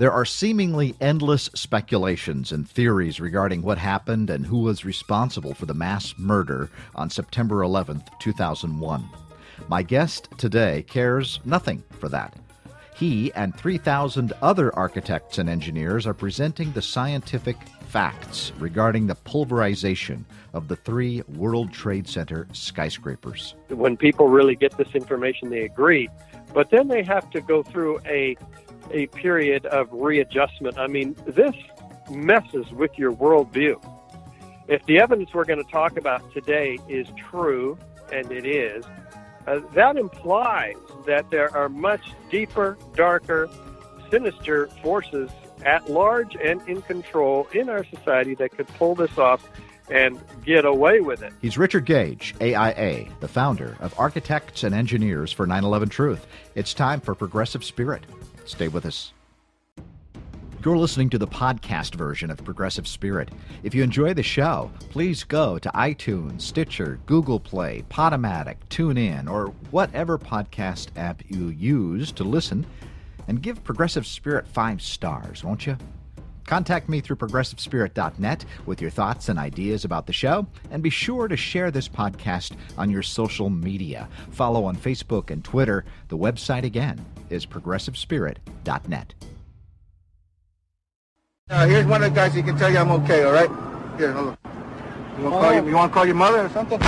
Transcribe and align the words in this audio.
There 0.00 0.10
are 0.10 0.24
seemingly 0.24 0.94
endless 0.98 1.50
speculations 1.54 2.52
and 2.52 2.66
theories 2.66 3.20
regarding 3.20 3.60
what 3.60 3.76
happened 3.76 4.30
and 4.30 4.46
who 4.46 4.60
was 4.60 4.82
responsible 4.82 5.52
for 5.52 5.66
the 5.66 5.74
mass 5.74 6.14
murder 6.16 6.70
on 6.94 7.10
September 7.10 7.62
11, 7.62 8.04
2001. 8.18 9.04
My 9.68 9.82
guest 9.82 10.30
today 10.38 10.86
cares 10.88 11.40
nothing 11.44 11.84
for 11.98 12.08
that. 12.08 12.34
He 12.96 13.30
and 13.34 13.54
3,000 13.54 14.32
other 14.40 14.74
architects 14.74 15.36
and 15.36 15.50
engineers 15.50 16.06
are 16.06 16.14
presenting 16.14 16.72
the 16.72 16.80
scientific 16.80 17.58
facts 17.88 18.52
regarding 18.58 19.06
the 19.06 19.16
pulverization 19.16 20.24
of 20.54 20.68
the 20.68 20.76
three 20.76 21.20
World 21.28 21.74
Trade 21.74 22.08
Center 22.08 22.48
skyscrapers. 22.54 23.54
When 23.68 23.98
people 23.98 24.28
really 24.28 24.56
get 24.56 24.78
this 24.78 24.94
information, 24.94 25.50
they 25.50 25.64
agree. 25.64 26.08
But 26.54 26.70
then 26.70 26.88
they 26.88 27.02
have 27.02 27.28
to 27.30 27.42
go 27.42 27.62
through 27.62 28.00
a 28.06 28.38
a 28.90 29.06
period 29.08 29.66
of 29.66 29.88
readjustment. 29.92 30.78
I 30.78 30.86
mean, 30.86 31.16
this 31.26 31.54
messes 32.10 32.70
with 32.72 32.98
your 32.98 33.12
worldview. 33.12 33.82
If 34.68 34.84
the 34.86 35.00
evidence 35.00 35.34
we're 35.34 35.44
going 35.44 35.62
to 35.64 35.70
talk 35.70 35.96
about 35.96 36.32
today 36.32 36.78
is 36.88 37.08
true, 37.30 37.78
and 38.12 38.30
it 38.30 38.46
is, 38.46 38.84
uh, 39.46 39.60
that 39.74 39.96
implies 39.96 40.76
that 41.06 41.30
there 41.30 41.54
are 41.56 41.68
much 41.68 42.12
deeper, 42.30 42.78
darker, 42.94 43.48
sinister 44.10 44.68
forces 44.82 45.30
at 45.64 45.90
large 45.90 46.36
and 46.36 46.60
in 46.68 46.82
control 46.82 47.46
in 47.52 47.68
our 47.68 47.84
society 47.84 48.34
that 48.34 48.50
could 48.50 48.68
pull 48.68 48.94
this 48.94 49.16
off 49.18 49.46
and 49.90 50.20
get 50.44 50.64
away 50.64 51.00
with 51.00 51.22
it. 51.22 51.32
He's 51.42 51.58
Richard 51.58 51.84
Gage, 51.84 52.34
AIA, 52.40 53.06
the 53.20 53.28
founder 53.28 53.76
of 53.80 53.98
Architects 53.98 54.62
and 54.62 54.74
Engineers 54.74 55.32
for 55.32 55.46
9 55.46 55.64
11 55.64 55.88
Truth. 55.88 56.26
It's 56.54 56.72
time 56.72 57.00
for 57.00 57.14
Progressive 57.14 57.64
Spirit. 57.64 58.04
Stay 58.50 58.68
with 58.68 58.84
us. 58.84 59.12
You're 60.64 60.76
listening 60.76 61.08
to 61.10 61.18
the 61.18 61.26
podcast 61.26 61.94
version 61.94 62.30
of 62.30 62.44
Progressive 62.44 62.86
Spirit. 62.86 63.30
If 63.62 63.74
you 63.74 63.82
enjoy 63.82 64.12
the 64.12 64.22
show, 64.22 64.70
please 64.90 65.24
go 65.24 65.58
to 65.58 65.70
iTunes, 65.70 66.42
Stitcher, 66.42 66.98
Google 67.06 67.40
Play, 67.40 67.84
Podomatic, 67.88 68.56
TuneIn, 68.68 69.30
or 69.30 69.54
whatever 69.70 70.18
podcast 70.18 70.88
app 70.96 71.22
you 71.28 71.48
use 71.48 72.12
to 72.12 72.24
listen, 72.24 72.66
and 73.28 73.40
give 73.40 73.64
Progressive 73.64 74.06
Spirit 74.06 74.46
five 74.48 74.82
stars, 74.82 75.44
won't 75.44 75.66
you? 75.66 75.78
Contact 76.44 76.88
me 76.88 77.00
through 77.00 77.16
progressivespirit.net 77.16 78.44
with 78.66 78.82
your 78.82 78.90
thoughts 78.90 79.28
and 79.28 79.38
ideas 79.38 79.84
about 79.84 80.06
the 80.06 80.12
show, 80.12 80.46
and 80.72 80.82
be 80.82 80.90
sure 80.90 81.28
to 81.28 81.36
share 81.36 81.70
this 81.70 81.88
podcast 81.88 82.56
on 82.76 82.90
your 82.90 83.02
social 83.02 83.48
media. 83.48 84.08
Follow 84.32 84.64
on 84.64 84.76
Facebook 84.76 85.30
and 85.30 85.44
Twitter. 85.44 85.84
The 86.08 86.18
website 86.18 86.64
again 86.64 87.02
is 87.30 87.46
progressivespirit.net. 87.46 89.14
Uh, 91.48 91.66
here's 91.66 91.86
one 91.86 92.02
of 92.02 92.10
the 92.10 92.14
guys 92.14 92.34
who 92.34 92.42
can 92.42 92.56
tell 92.56 92.70
you 92.70 92.78
I'm 92.78 92.90
okay, 92.92 93.24
all 93.24 93.32
right? 93.32 93.50
Here, 93.98 94.12
hold 94.12 94.28
on. 94.28 94.38
You 95.18 95.24
want 95.24 95.34
to 95.34 95.40
call, 95.40 95.52
your, 95.52 95.68
you 95.68 95.74
want 95.74 95.90
to 95.90 95.94
call 95.94 96.06
your 96.06 96.14
mother 96.14 96.46
or 96.46 96.48
something? 96.50 96.80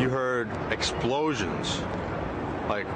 You 0.00 0.08
heard 0.08 0.48
explosions, 0.70 1.80
like 2.68 2.86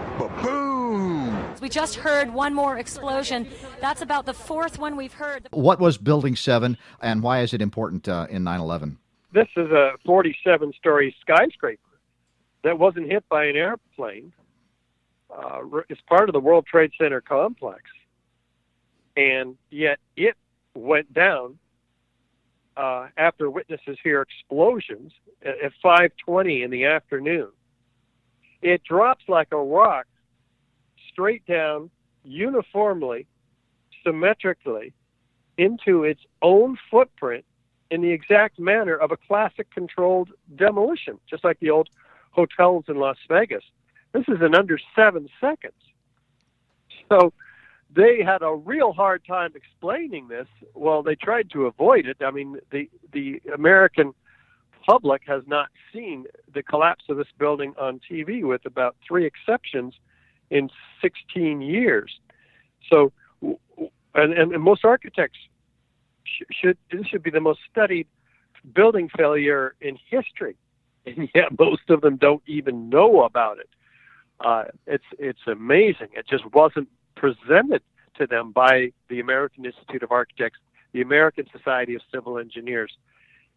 boom. 0.42 1.36
We 1.61 1.68
just 1.68 1.96
heard 1.96 2.33
one 2.33 2.55
more 2.55 2.78
explosion. 2.78 3.46
That's 3.80 4.02
about 4.02 4.27
the 4.27 4.33
fourth 4.33 4.78
one 4.78 4.96
we've 4.96 5.12
heard. 5.12 5.48
What 5.52 5.78
was 5.78 5.98
Building 5.98 6.36
7, 6.36 6.77
and 7.02 7.22
why 7.22 7.42
is 7.42 7.52
it 7.52 7.62
important 7.62 8.08
uh, 8.08 8.27
in 8.30 8.44
9 8.44 8.61
11? 8.61 8.98
This 9.33 9.48
is 9.56 9.70
a 9.70 9.92
47 10.05 10.72
story 10.78 11.14
skyscraper 11.20 11.80
that 12.64 12.78
wasn't 12.78 13.06
hit 13.06 13.28
by 13.28 13.44
an 13.44 13.56
airplane. 13.56 14.33
Uh, 15.34 15.61
it's 15.89 16.00
part 16.03 16.28
of 16.28 16.33
the 16.33 16.41
World 16.41 16.67
Trade 16.67 16.91
Center 16.98 17.20
complex. 17.20 17.83
And 19.17 19.56
yet 19.70 19.98
it 20.17 20.36
went 20.75 21.12
down 21.12 21.59
uh, 22.77 23.09
after 23.17 23.51
witnesses 23.51 23.98
hear 24.03 24.23
explosions 24.23 25.12
at, 25.42 25.61
at 25.61 25.73
5:20 25.85 26.64
in 26.64 26.70
the 26.70 26.86
afternoon. 26.86 27.48
It 28.63 28.83
drops 28.85 29.24
like 29.29 29.48
a 29.52 29.63
rock 29.63 30.07
straight 31.11 31.45
down, 31.47 31.91
uniformly, 32.24 33.27
symmetrically, 34.05 34.92
into 35.58 36.05
its 36.05 36.20
own 36.42 36.79
footprint 36.91 37.45
in 37.91 38.01
the 38.02 38.11
exact 38.11 38.58
manner 38.58 38.97
of 38.97 39.11
a 39.11 39.17
classic 39.17 39.70
controlled 39.70 40.30
demolition, 40.57 41.18
just 41.29 41.45
like 41.45 41.58
the 41.61 41.70
old 41.70 41.89
hotels 42.30 42.85
in 42.89 42.97
Las 42.97 43.17
Vegas. 43.29 43.64
This 44.13 44.25
is 44.29 44.41
in 44.43 44.55
under 44.55 44.79
seven 44.97 45.29
seconds. 45.41 45.75
So 47.09 47.33
they 47.95 48.23
had 48.25 48.43
a 48.43 48.55
real 48.55 48.93
hard 48.93 49.25
time 49.27 49.53
explaining 49.55 50.29
this. 50.29 50.47
Well, 50.75 51.03
they 51.03 51.15
tried 51.15 51.51
to 51.51 51.67
avoid 51.67 52.07
it. 52.07 52.19
I 52.21 52.31
mean, 52.31 52.59
the 52.71 52.89
the 53.13 53.41
American 53.55 54.15
public 54.87 55.23
has 55.27 55.43
not 55.47 55.69
seen 55.93 56.25
the 56.53 56.63
collapse 56.63 57.05
of 57.09 57.17
this 57.17 57.27
building 57.39 57.75
on 57.79 58.01
TV, 58.11 58.43
with 58.43 58.65
about 58.65 58.97
three 59.07 59.27
exceptions 59.27 59.95
in 60.51 60.71
16 61.03 61.61
years. 61.61 62.19
So, 62.89 63.13
and, 63.42 64.33
and, 64.33 64.53
and 64.53 64.63
most 64.63 64.85
architects 64.85 65.39
sh- 66.25 66.42
should 66.51 66.79
this 66.91 67.07
should 67.07 67.23
be 67.23 67.31
the 67.31 67.41
most 67.41 67.61
studied 67.71 68.07
building 68.75 69.09
failure 69.17 69.75
in 69.81 69.98
history, 70.09 70.57
and 71.07 71.29
yet 71.35 71.59
most 71.59 71.89
of 71.89 72.01
them 72.01 72.17
don't 72.17 72.42
even 72.47 72.89
know 72.89 73.23
about 73.23 73.59
it. 73.59 73.69
Uh, 74.40 74.64
it's 74.86 75.05
it's 75.18 75.46
amazing. 75.46 76.08
It 76.12 76.27
just 76.28 76.45
wasn't 76.52 76.89
presented 77.14 77.83
to 78.17 78.27
them 78.27 78.52
by 78.52 78.92
the 79.08 79.20
American 79.20 79.64
Institute 79.64 80.02
of 80.02 80.11
Architects, 80.11 80.58
the 80.92 81.02
American 81.02 81.46
Society 81.56 81.95
of 81.95 82.02
Civil 82.12 82.39
Engineers. 82.39 82.92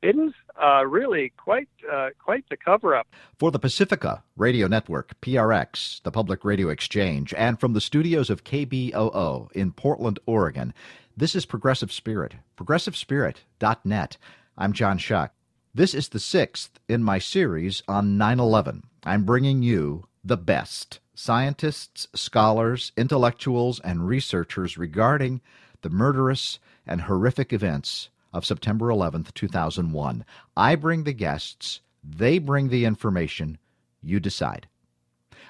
It 0.01 0.17
is 0.17 0.33
uh, 0.61 0.85
really 0.85 1.31
quite 1.37 1.69
uh, 1.89 2.09
quite 2.21 2.43
the 2.49 2.57
cover 2.57 2.93
up. 2.93 3.07
For 3.39 3.51
the 3.51 3.59
Pacifica 3.59 4.23
Radio 4.35 4.67
Network, 4.67 5.19
PRX, 5.21 6.01
the 6.03 6.11
Public 6.11 6.43
Radio 6.43 6.67
Exchange, 6.67 7.33
and 7.37 7.57
from 7.57 7.71
the 7.71 7.81
studios 7.81 8.29
of 8.29 8.43
KBOO 8.43 9.51
in 9.53 9.71
Portland, 9.71 10.19
Oregon, 10.25 10.73
this 11.15 11.35
is 11.35 11.45
Progressive 11.45 11.91
Spirit, 11.91 12.35
progressivespirit.net. 12.57 14.17
I'm 14.57 14.73
John 14.73 14.97
Shuck. 14.97 15.31
This 15.73 15.93
is 15.93 16.09
the 16.09 16.19
sixth 16.19 16.79
in 16.89 17.01
my 17.01 17.17
series 17.17 17.81
on 17.87 18.17
9 18.17 18.39
11. 18.39 18.83
I'm 19.05 19.23
bringing 19.23 19.63
you 19.63 20.05
the 20.23 20.37
best 20.37 20.99
scientists, 21.13 22.07
scholars, 22.15 22.91
intellectuals, 22.95 23.79
and 23.81 24.07
researchers 24.07 24.77
regarding 24.77 25.41
the 25.81 25.89
murderous 25.89 26.59
and 26.87 27.01
horrific 27.01 27.51
events 27.51 28.09
of 28.31 28.45
September 28.45 28.87
11th, 28.87 29.33
2001. 29.33 30.25
I 30.57 30.75
bring 30.75 31.03
the 31.03 31.13
guests, 31.13 31.81
they 32.03 32.39
bring 32.39 32.69
the 32.69 32.85
information, 32.85 33.57
you 34.01 34.19
decide. 34.19 34.67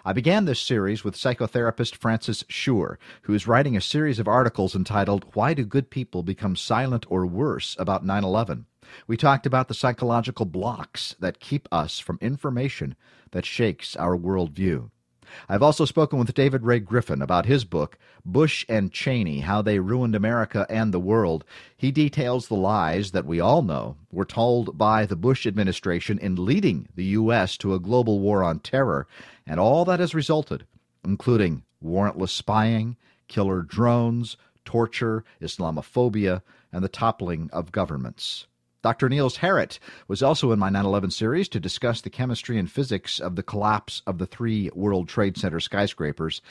I 0.04 0.12
began 0.12 0.46
this 0.46 0.60
series 0.60 1.04
with 1.04 1.16
psychotherapist 1.16 1.96
Frances 1.96 2.44
Shure, 2.50 3.00
who 3.22 3.34
is 3.34 3.48
writing 3.48 3.78
a 3.78 3.82
series 3.82 4.20
of 4.20 4.28
articles 4.28 4.76
entitled 4.76 5.26
Why 5.34 5.54
Do 5.54 5.64
Good 5.66 5.90
People 5.90 6.24
Become 6.24 6.58
Silent 6.58 7.06
or 7.10 7.26
Worse 7.26 7.78
About 7.80 8.06
9 8.06 8.24
11? 8.24 8.66
We 9.08 9.18
talked 9.18 9.46
about 9.46 9.68
the 9.68 9.74
psychological 9.74 10.46
blocks 10.46 11.16
that 11.20 11.40
keep 11.40 11.68
us 11.72 12.00
from 12.00 12.18
information 12.22 12.96
that 13.32 13.46
shakes 13.46 13.96
our 13.96 14.18
worldview. 14.18 14.90
I've 15.50 15.64
also 15.64 15.86
spoken 15.86 16.20
with 16.20 16.34
David 16.34 16.64
Ray 16.64 16.80
Griffin 16.80 17.22
about 17.22 17.46
his 17.46 17.66
book, 17.66 17.98
Bush 18.26 18.66
and 18.70 18.92
Cheney 18.92 19.40
How 19.40 19.62
They 19.62 19.80
Ruined 19.80 20.16
America 20.16 20.66
and 20.70 20.94
the 20.94 21.00
World. 21.00 21.44
He 21.76 21.92
details 21.92 22.48
the 22.48 22.56
lies 22.56 23.12
that 23.12 23.26
we 23.26 23.40
all 23.40 23.62
know 23.62 23.98
were 24.12 24.26
told 24.26 24.78
by 24.78 25.06
the 25.06 25.16
Bush 25.16 25.48
administration 25.48 26.20
in 26.20 26.46
leading 26.46 26.88
the 26.96 27.06
U.S. 27.06 27.58
to 27.58 27.74
a 27.74 27.80
global 27.80 28.20
war 28.20 28.44
on 28.44 28.60
terror 28.60 29.08
and 29.46 29.60
all 29.60 29.86
that 29.86 30.00
has 30.00 30.14
resulted, 30.14 30.66
including 31.04 31.64
warrantless 31.84 32.30
spying, 32.30 32.98
killer 33.28 33.62
drones, 33.62 34.38
torture, 34.66 35.24
Islamophobia, 35.42 36.42
and 36.72 36.84
the 36.84 36.90
toppling 36.90 37.50
of 37.52 37.72
governments. 37.72 38.48
Dr. 38.84 39.08
Niels 39.08 39.38
Harrit 39.38 39.80
was 40.10 40.22
also 40.22 40.52
in 40.52 40.60
my 40.60 40.70
9 40.70 40.86
11 40.86 41.10
series 41.12 41.48
to 41.50 41.60
discuss 41.60 42.02
the 42.02 42.10
chemistry 42.10 42.60
and 42.60 42.70
physics 42.70 43.18
of 43.18 43.38
the 43.38 43.44
collapse 43.44 44.02
of 44.06 44.18
the 44.18 44.26
three 44.26 44.70
World 44.76 45.08
Trade 45.08 45.38
Center 45.38 45.62
skyscrapers. 45.62 46.42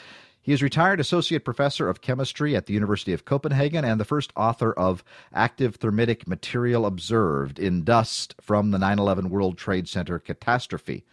He 0.41 0.51
is 0.51 0.63
retired 0.63 0.99
associate 0.99 1.45
professor 1.45 1.87
of 1.87 2.01
chemistry 2.01 2.55
at 2.55 2.65
the 2.65 2.73
University 2.73 3.13
of 3.13 3.23
Copenhagen 3.23 3.85
and 3.85 3.99
the 3.99 4.05
first 4.05 4.33
author 4.35 4.73
of 4.73 5.03
Active 5.31 5.75
Thermitic 5.75 6.27
Material 6.27 6.87
Observed 6.87 7.59
in 7.59 7.83
Dust 7.83 8.33
from 8.41 8.71
the 8.71 8.79
9 8.79 8.97
11 8.97 9.29
World 9.29 9.55
Trade 9.55 9.87
Center 9.87 10.17
Catastrophe. 10.17 11.05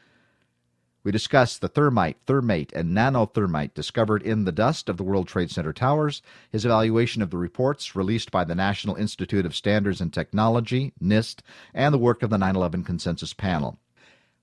We 1.02 1.12
discussed 1.12 1.62
the 1.62 1.69
thermite, 1.69 2.19
thermate, 2.26 2.73
and 2.75 2.94
nanothermite 2.94 3.73
discovered 3.73 4.23
in 4.23 4.44
the 4.44 4.52
dust 4.52 4.91
of 4.91 4.99
the 4.99 5.02
World 5.02 5.29
Trade 5.29 5.50
Center 5.50 5.73
towers, 5.73 6.20
his 6.50 6.67
evaluation 6.67 7.23
of 7.23 7.31
the 7.31 7.38
reports 7.38 7.97
released 7.97 8.31
by 8.31 8.44
the 8.44 8.55
National 8.55 8.97
Institute 8.97 9.47
of 9.47 9.56
Standards 9.56 10.02
and 10.02 10.12
Technology, 10.12 10.93
NIST, 11.02 11.41
and 11.73 11.94
the 11.94 11.99
work 11.99 12.23
of 12.23 12.29
the 12.29 12.37
9 12.37 12.55
11 12.55 12.85
Consensus 12.85 13.32
Panel. 13.32 13.79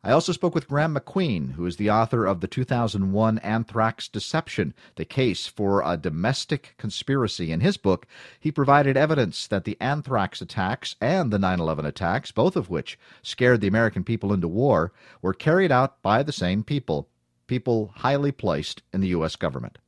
I 0.04 0.12
also 0.12 0.32
spoke 0.32 0.54
with 0.54 0.68
Graeme 0.68 0.94
MacQueen, 0.94 1.54
who 1.54 1.66
is 1.66 1.78
the 1.78 1.90
author 1.90 2.26
of 2.26 2.40
the 2.40 2.48
2001 2.48 3.40
Anthrax 3.40 4.08
Deception, 4.08 4.74
the 4.96 5.06
case 5.06 5.48
for 5.48 5.82
a 5.84 5.98
domestic 5.98 6.76
conspiracy. 6.78 7.52
In 7.52 7.62
his 7.62 7.78
book, 7.78 8.06
he 8.40 8.52
provided 8.52 8.96
evidence 8.96 9.48
that 9.48 9.64
the 9.66 9.76
anthrax 9.82 10.40
attacks 10.40 10.96
and 11.02 11.34
the 11.34 11.40
9 11.40 11.60
11 11.60 11.86
attacks, 11.86 12.32
both 12.32 12.56
of 12.56 12.70
which 12.70 13.00
scared 13.24 13.60
the 13.60 13.68
American 13.68 14.04
people 14.04 14.32
into 14.32 14.48
war, 14.48 14.94
were 15.22 15.34
carried 15.34 15.72
out 15.72 16.02
by 16.04 16.22
the 16.22 16.32
same 16.32 16.64
people, 16.64 17.10
people 17.48 17.92
highly 17.96 18.32
placed 18.32 18.84
in 18.94 19.02
the 19.02 19.10
U.S. 19.10 19.36
government. 19.36 19.80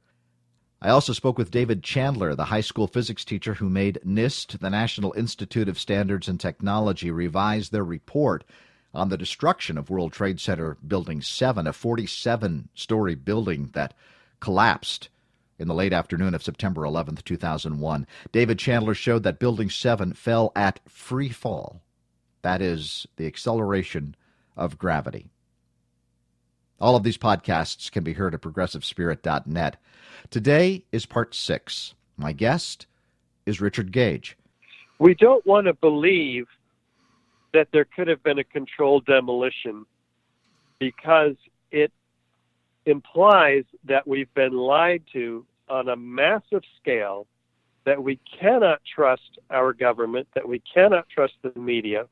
I 0.82 0.90
also 0.90 1.14
spoke 1.14 1.38
with 1.38 1.52
David 1.52 1.84
Chandler, 1.84 2.36
the 2.36 2.46
high 2.46 2.62
school 2.62 2.88
physics 2.88 3.24
teacher 3.24 3.54
who 3.54 3.70
made 3.70 4.00
NIST, 4.06 4.60
the 4.60 4.70
National 4.70 5.14
Institute 5.16 5.70
of 5.70 5.78
Standards 5.78 6.28
and 6.28 6.40
Technology, 6.40 7.12
revise 7.12 7.70
their 7.70 7.84
report 7.84 8.44
on 8.94 9.10
the 9.10 9.18
destruction 9.18 9.78
of 9.78 9.90
World 9.90 10.14
Trade 10.14 10.40
Center 10.40 10.78
Building 10.86 11.22
7, 11.22 11.68
a 11.68 11.74
47 11.74 12.70
story 12.74 13.16
building 13.16 13.70
that 13.74 13.94
collapsed 14.40 15.10
in 15.58 15.68
the 15.68 15.74
late 15.74 15.94
afternoon 15.94 16.34
of 16.34 16.44
September 16.44 16.86
11, 16.86 17.18
2001. 17.24 18.08
David 18.32 18.58
Chandler 18.58 18.94
showed 18.94 19.24
that 19.24 19.40
Building 19.40 19.70
7 19.70 20.14
fell 20.14 20.52
at 20.56 20.80
free 20.88 21.30
fall. 21.30 21.82
That 22.42 22.62
is, 22.62 23.06
the 23.18 23.28
acceleration 23.28 24.16
of 24.56 24.78
gravity. 24.78 25.30
All 26.80 26.96
of 26.96 27.04
these 27.04 27.18
podcasts 27.18 27.92
can 27.92 28.04
be 28.04 28.14
heard 28.14 28.34
at 28.34 28.42
progressivespirit.net. 28.42 29.78
Today 30.30 30.86
is 30.92 31.06
part 31.06 31.36
six. 31.36 31.94
My 32.16 32.32
guest 32.32 32.88
is 33.46 33.60
Richard 33.60 33.92
Gage. 33.92 34.38
We 34.98 35.14
don't 35.14 35.46
want 35.46 35.68
to 35.68 35.74
believe 35.74 36.48
that 37.54 37.68
there 37.72 37.86
could 37.86 38.07
have 38.07 38.22
been 38.24 38.40
a 38.40 38.44
controlled 38.44 39.06
demolition 39.06 39.86
because 40.80 41.36
it 41.72 41.92
implies 42.86 43.63
that 43.86 44.07
we've 44.07 44.34
been 44.34 44.54
lied 44.54 45.04
to 45.13 45.46
on 45.69 45.90
a 45.90 45.96
massive 45.96 46.63
scale, 46.81 47.28
that 47.86 48.01
we 48.01 48.19
cannot 48.40 48.81
trust 48.96 49.40
our 49.50 49.74
government, 49.74 50.28
that 50.36 50.48
we 50.48 50.62
cannot 50.74 51.07
trust 51.10 51.34
the 51.42 51.60
media. 51.60 52.06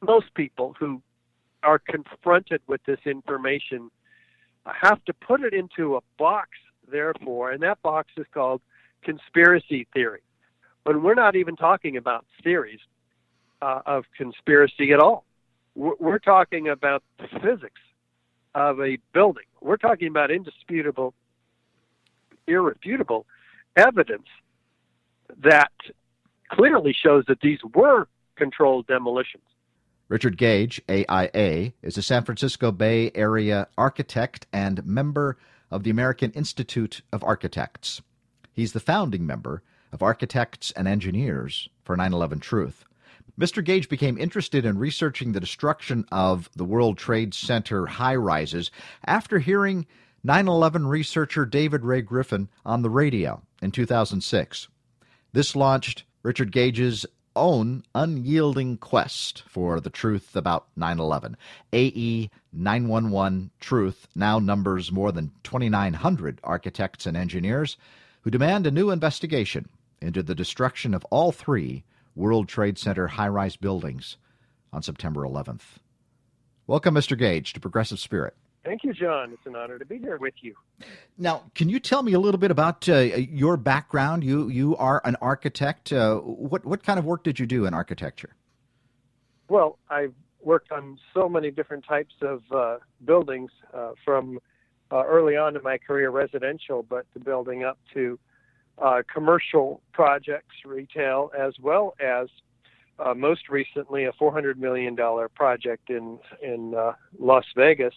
Most 0.00 0.32
people 0.34 0.74
who 0.78 1.02
are 1.62 1.78
confronted 1.78 2.62
with 2.66 2.80
this 2.84 3.00
information 3.04 3.90
have 4.64 5.04
to 5.06 5.12
put 5.14 5.40
it 5.42 5.54
into 5.54 5.96
a 5.96 6.00
box, 6.18 6.50
therefore, 6.90 7.52
and 7.52 7.62
that 7.62 7.80
box 7.82 8.08
is 8.16 8.26
called 8.32 8.60
conspiracy 9.02 9.86
theory. 9.92 10.20
When 10.84 11.02
we're 11.02 11.14
not 11.14 11.36
even 11.36 11.56
talking 11.56 11.96
about 11.96 12.24
theories 12.42 12.80
uh, 13.62 13.80
of 13.86 14.04
conspiracy 14.16 14.92
at 14.92 15.00
all. 15.00 15.24
We're, 15.74 16.18
talking 16.18 16.68
about 16.68 17.04
the 17.18 17.28
physics 17.40 17.80
of 18.54 18.80
a 18.80 18.98
building. 19.12 19.44
We're 19.60 19.76
talking 19.76 20.08
about 20.08 20.32
indisputable, 20.32 21.14
irrefutable 22.48 23.26
evidence 23.76 24.26
that 25.40 25.70
clearly 26.50 26.92
shows 27.00 27.24
that 27.28 27.40
these 27.40 27.60
were 27.74 28.08
controlled 28.34 28.88
demolitions. 28.88 29.44
Richard 30.08 30.36
Gage, 30.36 30.80
AIA, 30.88 31.74
is 31.82 31.98
a 31.98 32.02
San 32.02 32.24
Francisco 32.24 32.72
Bay 32.72 33.12
Area 33.14 33.68
architect 33.76 34.46
and 34.52 34.84
member 34.84 35.36
of 35.70 35.84
the 35.84 35.90
American 35.90 36.32
Institute 36.32 37.02
of 37.12 37.22
Architects. 37.22 38.00
He's 38.52 38.72
the 38.72 38.80
founding 38.80 39.26
member 39.26 39.62
of 39.92 40.02
Architects 40.02 40.72
and 40.72 40.88
Engineers 40.88 41.68
for 41.84 41.96
9 41.96 42.12
11 42.12 42.40
Truth. 42.40 42.84
Mr. 43.38 43.64
Gage 43.64 43.88
became 43.88 44.18
interested 44.18 44.64
in 44.64 44.78
researching 44.78 45.30
the 45.30 45.38
destruction 45.38 46.04
of 46.10 46.50
the 46.56 46.64
World 46.64 46.98
Trade 46.98 47.32
Center 47.32 47.86
high 47.86 48.16
rises 48.16 48.72
after 49.06 49.38
hearing 49.38 49.86
9 50.24 50.48
11 50.48 50.88
researcher 50.88 51.46
David 51.46 51.84
Ray 51.84 52.02
Griffin 52.02 52.48
on 52.66 52.82
the 52.82 52.90
radio 52.90 53.40
in 53.62 53.70
2006. 53.70 54.66
This 55.32 55.54
launched 55.54 56.02
Richard 56.24 56.50
Gage's 56.50 57.06
own 57.36 57.84
unyielding 57.94 58.76
quest 58.76 59.44
for 59.46 59.78
the 59.78 59.90
truth 59.90 60.34
about 60.34 60.66
9 60.74 60.98
11. 60.98 61.36
AE 61.72 62.30
911 62.52 63.52
Truth 63.60 64.08
now 64.16 64.40
numbers 64.40 64.90
more 64.90 65.12
than 65.12 65.30
2,900 65.44 66.40
architects 66.42 67.06
and 67.06 67.16
engineers 67.16 67.76
who 68.22 68.30
demand 68.32 68.66
a 68.66 68.72
new 68.72 68.90
investigation 68.90 69.68
into 70.00 70.24
the 70.24 70.34
destruction 70.34 70.92
of 70.92 71.04
all 71.04 71.30
three 71.30 71.84
World 72.18 72.48
Trade 72.48 72.76
Center 72.78 73.06
high 73.06 73.28
rise 73.28 73.56
buildings 73.56 74.16
on 74.72 74.82
September 74.82 75.22
11th. 75.22 75.78
Welcome, 76.66 76.94
Mr. 76.94 77.16
Gage, 77.16 77.52
to 77.52 77.60
Progressive 77.60 78.00
Spirit. 78.00 78.34
Thank 78.64 78.82
you, 78.82 78.92
John. 78.92 79.32
It's 79.32 79.46
an 79.46 79.54
honor 79.54 79.78
to 79.78 79.86
be 79.86 79.98
here 79.98 80.18
with 80.18 80.34
you. 80.42 80.54
Now, 81.16 81.44
can 81.54 81.68
you 81.68 81.78
tell 81.78 82.02
me 82.02 82.12
a 82.12 82.18
little 82.18 82.40
bit 82.40 82.50
about 82.50 82.88
uh, 82.88 82.98
your 82.98 83.56
background? 83.56 84.24
You 84.24 84.48
you 84.48 84.76
are 84.76 85.00
an 85.04 85.16
architect. 85.22 85.92
Uh, 85.92 86.16
what 86.16 86.66
what 86.66 86.82
kind 86.82 86.98
of 86.98 87.04
work 87.04 87.22
did 87.22 87.38
you 87.38 87.46
do 87.46 87.64
in 87.64 87.72
architecture? 87.72 88.34
Well, 89.48 89.78
I've 89.88 90.12
worked 90.42 90.72
on 90.72 90.98
so 91.14 91.28
many 91.28 91.50
different 91.50 91.86
types 91.86 92.14
of 92.20 92.42
uh, 92.52 92.78
buildings, 93.04 93.50
uh, 93.72 93.92
from 94.04 94.38
uh, 94.90 95.04
early 95.06 95.36
on 95.36 95.56
in 95.56 95.62
my 95.62 95.78
career, 95.78 96.10
residential, 96.10 96.82
but 96.82 97.06
to 97.14 97.20
building 97.20 97.64
up 97.64 97.78
to 97.94 98.18
uh, 98.80 99.02
commercial 99.12 99.80
projects, 99.92 100.54
retail, 100.64 101.30
as 101.38 101.54
well 101.60 101.94
as 102.00 102.28
uh, 102.98 103.14
most 103.14 103.48
recently 103.48 104.04
a 104.04 104.12
$400 104.12 104.56
million 104.56 104.96
project 105.34 105.90
in 105.90 106.18
in 106.42 106.74
uh, 106.74 106.92
Las 107.18 107.44
Vegas 107.56 107.94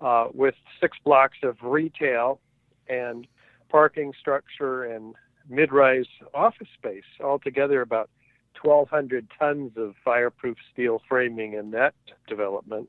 uh, 0.00 0.28
with 0.32 0.54
six 0.80 0.96
blocks 1.04 1.38
of 1.42 1.56
retail 1.62 2.40
and 2.88 3.26
parking 3.68 4.12
structure 4.18 4.84
and 4.84 5.14
mid-rise 5.48 6.06
office 6.34 6.68
space. 6.74 7.04
Altogether, 7.20 7.80
about 7.80 8.10
1,200 8.62 9.28
tons 9.38 9.72
of 9.76 9.94
fireproof 10.04 10.56
steel 10.72 11.00
framing 11.08 11.54
in 11.54 11.70
that 11.70 11.94
development. 12.28 12.88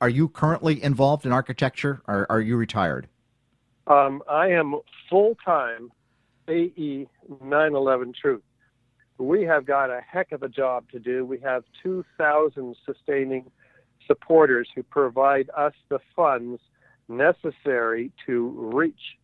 Are 0.00 0.08
you 0.08 0.28
currently 0.28 0.82
involved 0.82 1.26
in 1.26 1.32
architecture, 1.32 2.02
or 2.06 2.26
are 2.30 2.40
you 2.40 2.56
retired? 2.56 3.08
Um, 3.86 4.22
I 4.30 4.48
am 4.48 4.76
full 5.08 5.36
time 5.44 5.90
AE 6.50 7.06
911 7.28 8.12
Truth. 8.20 8.42
We 9.18 9.42
have 9.44 9.66
got 9.66 9.90
a 9.90 10.00
heck 10.00 10.32
of 10.32 10.42
a 10.42 10.48
job 10.48 10.90
to 10.92 10.98
do. 10.98 11.24
We 11.24 11.38
have 11.40 11.64
2,000 11.82 12.74
sustaining 12.84 13.50
supporters 14.06 14.68
who 14.74 14.82
provide 14.82 15.50
us 15.56 15.74
the 15.88 15.98
funds 16.16 16.60
necessary 17.08 18.10
to 18.26 18.48
reach 18.72 19.18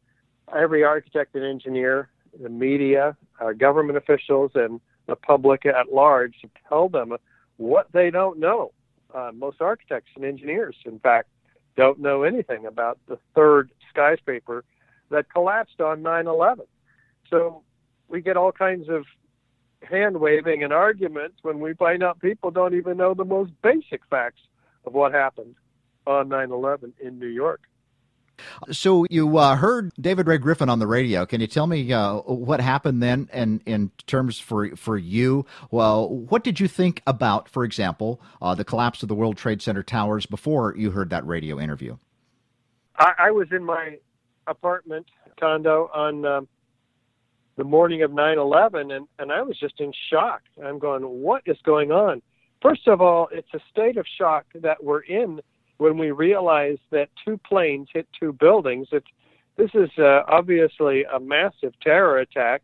every 0.55 0.84
architect 0.84 1.34
and 1.34 1.44
engineer, 1.44 2.11
the 2.40 2.49
media, 2.49 3.17
our 3.40 3.54
government 3.54 3.97
officials, 3.97 4.52
and 4.54 4.80
the 5.06 5.16
public 5.16 5.64
at 5.66 5.92
large 5.92 6.35
to 6.42 6.50
tell 6.68 6.88
them 6.88 7.14
what 7.56 7.88
they 7.92 8.11
don't 8.11 8.38
know. 8.38 8.73
Uh, 9.14 9.30
most 9.35 9.61
architects 9.61 10.11
and 10.14 10.25
engineers, 10.25 10.76
in 10.85 10.99
fact, 10.99 11.28
don't 11.76 11.99
know 11.99 12.23
anything 12.23 12.66
about 12.66 12.99
the 13.09 13.18
third 13.35 13.71
skyscraper 13.88 14.64
that 15.11 15.30
collapsed 15.33 15.80
on 15.80 16.02
9 16.02 16.26
11. 16.26 16.66
So 17.30 17.62
we 18.09 18.21
get 18.21 18.37
all 18.37 18.52
kinds 18.52 18.88
of 18.88 19.04
hand 19.83 20.18
waving 20.18 20.62
and 20.62 20.73
arguments 20.73 21.38
when 21.42 21.61
we 21.61 21.75
find 21.75 22.02
out 22.02 22.21
people 22.21 22.50
don't 22.50 22.75
even 22.75 22.97
know 22.97 23.14
the 23.14 23.25
most 23.25 23.52
basic 23.62 24.02
facts 24.11 24.40
of 24.85 24.95
what 24.95 25.12
happened 25.12 25.54
on 26.06 26.28
9 26.28 26.50
11 26.50 26.95
in 27.00 27.18
New 27.18 27.26
York. 27.26 27.62
So 28.71 29.06
you 29.09 29.38
uh, 29.38 29.56
heard 29.56 29.92
David 29.99 30.26
Ray 30.26 30.38
Griffin 30.38 30.68
on 30.68 30.78
the 30.78 30.87
radio. 30.87 31.25
Can 31.25 31.40
you 31.40 31.47
tell 31.47 31.66
me 31.66 31.90
uh, 31.92 32.16
what 32.18 32.61
happened 32.61 33.02
then, 33.02 33.28
and 33.33 33.62
in 33.64 33.90
terms 34.06 34.38
for 34.38 34.76
for 34.76 34.99
you? 34.99 35.47
Well, 35.71 36.09
what 36.09 36.45
did 36.45 36.61
you 36.61 36.68
think 36.68 37.02
about, 37.06 37.49
for 37.49 37.64
example, 37.64 38.21
uh, 38.42 38.54
the 38.54 38.64
collapse 38.64 39.02
of 39.02 39.09
the 39.09 39.14
World 39.14 39.38
Trade 39.38 39.62
Center 39.62 39.83
towers 39.83 40.26
before 40.26 40.75
you 40.76 40.90
heard 40.90 41.11
that 41.11 41.26
radio 41.26 41.59
interview? 41.59 41.97
I, 42.99 43.12
I 43.18 43.30
was 43.30 43.49
in 43.52 43.64
my 43.64 43.97
apartment 44.47 45.06
condo 45.40 45.90
on 45.95 46.25
um, 46.25 46.49
the 47.57 47.65
morning 47.65 48.03
of 48.03 48.11
9/11, 48.11 48.95
and 48.95 49.09
and 49.19 49.33
I 49.33 49.43
was 49.43 49.59
just 49.59 49.81
in 49.81 49.93
shock. 50.11 50.43
I'm 50.63 50.79
going, 50.79 51.03
what 51.03 51.43
is 51.47 51.59
going 51.65 51.91
on? 51.91 52.23
First 52.63 52.87
of 52.89 53.01
all, 53.01 53.29
it's 53.33 53.53
a 53.55 53.61
state 53.71 53.97
of 53.97 54.07
shock 54.19 54.47
that 54.55 54.83
we're 54.83 55.01
in 55.01 55.41
when 55.79 55.99
we 55.99 56.11
realize 56.11 56.79
that 56.91 57.09
two 57.25 57.39
planes 57.39 57.89
hit 57.93 58.09
two 58.19 58.33
buildings. 58.33 58.89
It's 58.93 59.07
this 59.57 59.71
is 59.75 59.91
uh, 59.99 60.23
obviously 60.29 61.05
a 61.05 61.19
massive 61.19 61.73
terror 61.81 62.19
attack. 62.19 62.63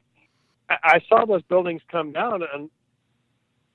I, 0.68 0.76
I 0.82 1.00
saw 1.08 1.24
those 1.24 1.42
buildings 1.42 1.82
come 1.90 2.12
down, 2.12 2.42
and 2.54 2.70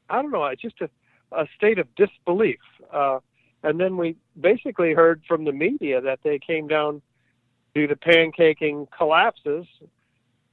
I 0.09 0.21
don't 0.21 0.31
know, 0.31 0.45
it's 0.45 0.61
just 0.61 0.81
a, 0.81 0.89
a 1.31 1.47
state 1.55 1.79
of 1.79 1.87
disbelief. 1.95 2.59
Uh, 2.93 3.19
and 3.63 3.79
then 3.79 3.97
we 3.97 4.15
basically 4.39 4.93
heard 4.93 5.23
from 5.27 5.45
the 5.45 5.51
media 5.51 5.99
that 6.01 6.19
they 6.23 6.37
came 6.39 6.67
down 6.67 7.01
due 7.73 7.87
to 7.87 7.95
pancaking 7.95 8.87
collapses 8.95 9.65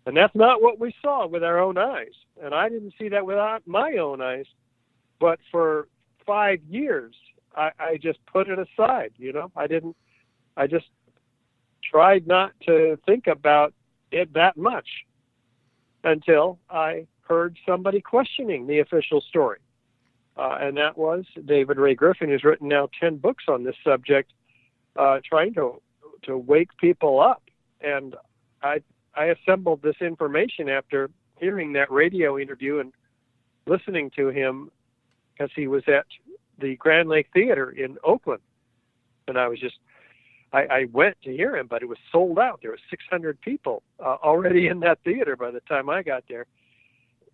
and 0.06 0.16
that's 0.16 0.34
not 0.34 0.62
what 0.62 0.78
we 0.78 0.94
saw 1.00 1.26
with 1.26 1.42
our 1.42 1.58
own 1.58 1.78
eyes. 1.78 2.12
And 2.42 2.54
I 2.54 2.68
didn't 2.68 2.94
see 2.99 3.08
that 3.11 3.25
with 3.25 3.38
my 3.66 3.92
own 3.92 4.20
eyes. 4.20 4.46
But 5.18 5.38
for 5.50 5.88
five 6.26 6.61
years, 6.68 7.14
I, 7.56 7.70
I 7.78 7.96
just 7.96 8.18
put 8.26 8.49
it 8.49 8.58
aside. 8.58 9.12
You 9.16 9.32
know, 9.32 9.50
I 9.56 9.66
didn't. 9.66 9.96
I 10.56 10.66
just 10.66 10.87
tried 11.82 12.26
not 12.26 12.52
to 12.66 12.99
think 13.06 13.26
about 13.26 13.73
it 14.11 14.32
that 14.34 14.56
much 14.56 14.88
until 16.02 16.58
I 16.68 17.06
heard 17.23 17.56
somebody 17.66 18.00
questioning 18.00 18.66
the 18.66 18.80
official 18.80 19.20
story. 19.20 19.58
Uh, 20.37 20.58
and 20.61 20.76
that 20.76 20.99
was 20.99 21.25
David 21.44 21.78
Ray 21.78 21.94
Griffin, 21.94 22.28
who's 22.28 22.44
written 22.44 22.68
now 22.68 22.88
10 23.00 23.16
books 23.16 23.44
on 23.49 23.64
this 23.64 23.76
subject, 23.84 24.32
uh, 24.96 25.20
trying 25.25 25.54
to, 25.54 25.80
to 26.25 26.37
wake 26.37 26.76
people 26.78 27.20
up. 27.20 27.42
And 27.80 28.16
I, 28.62 28.82
I 29.16 29.26
assembled 29.26 29.83
this 29.83 29.97
information 30.00 30.68
after 30.68 31.11
hearing 31.38 31.73
that 31.75 31.90
radio 31.90 32.38
interview 32.38 32.78
and 32.78 32.92
listening 33.66 34.11
to 34.16 34.28
him 34.28 34.71
as 35.40 35.50
he 35.54 35.66
was 35.66 35.83
at 35.88 36.06
the 36.59 36.76
Grand 36.76 37.09
Lake 37.09 37.28
Theater 37.33 37.71
in 37.71 37.97
Oakland. 38.04 38.40
And 39.26 39.38
I 39.38 39.49
was 39.49 39.59
just, 39.59 39.76
I, 40.52 40.66
I 40.66 40.85
went 40.92 41.16
to 41.23 41.30
hear 41.30 41.56
him, 41.56 41.66
but 41.66 41.83
it 41.83 41.88
was 41.88 41.99
sold 42.12 42.38
out. 42.38 42.61
There 42.62 42.71
were 42.71 42.78
600 42.90 43.40
people 43.40 43.83
uh, 43.99 44.16
already 44.23 44.68
in 44.68 44.80
that 44.80 44.99
theater 45.04 45.37
by 45.37 45.50
the 45.50 45.61
time 45.61 45.88
I 45.88 46.02
got 46.02 46.25
there. 46.28 46.47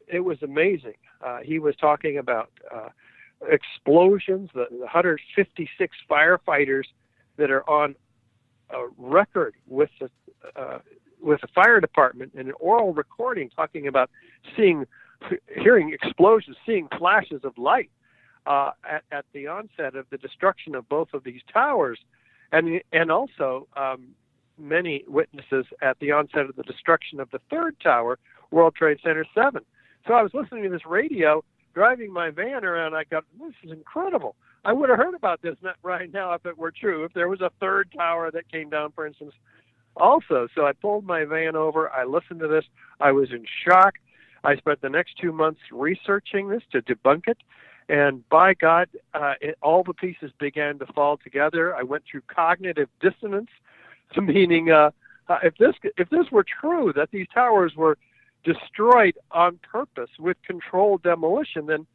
It 0.07 0.21
was 0.21 0.43
amazing. 0.43 0.95
Uh, 1.25 1.39
he 1.43 1.59
was 1.59 1.77
talking 1.77 2.19
about 2.19 2.51
uh, 2.75 2.89
explosions, 3.49 4.51
the, 4.55 4.67
the 4.71 4.79
156 4.79 5.97
firefighters 6.11 6.85
that 7.37 7.51
are 7.51 7.69
on 7.69 7.95
a 8.71 8.87
record 8.99 9.55
with 9.67 9.91
the 10.01 10.11
uh, 10.57 10.79
with 11.23 11.41
the 11.41 11.49
fire 11.49 11.81
department 11.81 12.33
and 12.37 12.49
an 12.49 12.55
oral 12.61 12.93
recording 12.93 13.51
talking 13.51 13.87
about 13.87 14.11
seeing, 14.57 14.87
hearing 15.55 15.93
explosions, 15.93 16.57
seeing 16.67 16.89
flashes 16.99 17.41
of 17.45 17.57
light 17.59 17.91
uh, 18.47 18.71
at, 18.89 19.03
at 19.13 19.25
the 19.33 19.47
onset 19.47 19.97
of 19.97 20.07
the 20.11 20.19
destruction 20.19 20.75
of 20.75 20.89
both 20.89 21.09
of 21.13 21.25
these 21.25 21.41
towers, 21.53 21.99
and 22.53 22.81
and 22.93 23.11
also 23.11 23.69
um, 23.77 24.09
many 24.59 25.05
witnesses 25.07 25.67
at 25.83 25.99
the 26.01 26.11
onset 26.13 26.47
of 26.47 26.57
the 26.57 26.63
destruction 26.63 27.21
of 27.21 27.31
the 27.31 27.41
third 27.51 27.77
tower, 27.81 28.19
World 28.51 28.75
Trade 28.75 28.99
Center 29.03 29.25
Seven. 29.35 29.63
So 30.07 30.15
I 30.15 30.23
was 30.23 30.33
listening 30.35 30.65
to 30.65 30.71
this 30.71 30.87
radio, 30.87 31.45
driving 31.75 32.13
my 32.13 32.31
van 32.31 32.65
around. 32.65 32.95
I 32.95 33.05
got 33.05 33.25
this 33.39 33.55
is 33.63 33.71
incredible. 33.71 34.37
I 34.65 34.73
would 34.73 34.91
have 34.91 34.99
heard 34.99 35.15
about 35.15 35.43
this 35.43 35.57
right 35.83 36.13
now 36.13 36.33
if 36.35 36.45
it 36.47 36.57
were 36.57 36.73
true. 36.73 37.05
If 37.05 37.13
there 37.13 37.29
was 37.29 37.41
a 37.41 37.51
third 37.61 37.93
tower 37.97 38.31
that 38.31 38.51
came 38.51 38.71
down, 38.71 38.93
for 38.93 39.07
instance, 39.07 39.35
also. 39.97 40.49
So 40.55 40.67
I 40.67 40.73
pulled 40.73 41.05
my 41.05 41.25
van 41.25 41.57
over. 41.57 41.91
I 41.91 42.05
listened 42.05 42.41
to 42.41 42.49
this. 42.49 42.65
I 43.01 43.13
was 43.13 43.31
in 43.31 43.45
shock. 43.65 43.95
I 44.45 44.57
spent 44.57 44.81
the 44.81 44.89
next 44.89 45.17
two 45.19 45.33
months 45.33 45.61
researching 45.71 46.49
this 46.49 46.63
to 46.73 46.83
debunk 46.83 47.29
it. 47.29 47.39
And 47.89 48.27
by 48.29 48.55
God, 48.55 48.89
uh, 49.15 49.35
it, 49.41 49.59
all 49.63 49.83
the 49.83 49.95
pieces 49.95 50.31
began 50.39 50.79
to 50.79 50.87
fall 50.87 51.17
together. 51.17 51.75
I 51.75 51.83
went 51.83 52.05
through 52.11 52.23
cognitive 52.29 52.89
dissonance, 53.01 53.51
meaning 54.17 54.71
uh, 54.71 54.93
uh, 55.29 55.39
if 55.43 55.57
this 55.57 55.75
if 55.97 56.09
this 56.09 56.31
were 56.31 56.45
true 56.45 56.93
that 56.95 57.11
these 57.11 57.27
towers 57.35 57.75
were 57.77 57.99
destroyed 58.45 59.17
on 59.31 59.59
purpose 59.59 60.11
with 60.19 60.37
controlled 60.47 61.03
demolition, 61.03 61.67
then 61.67 61.87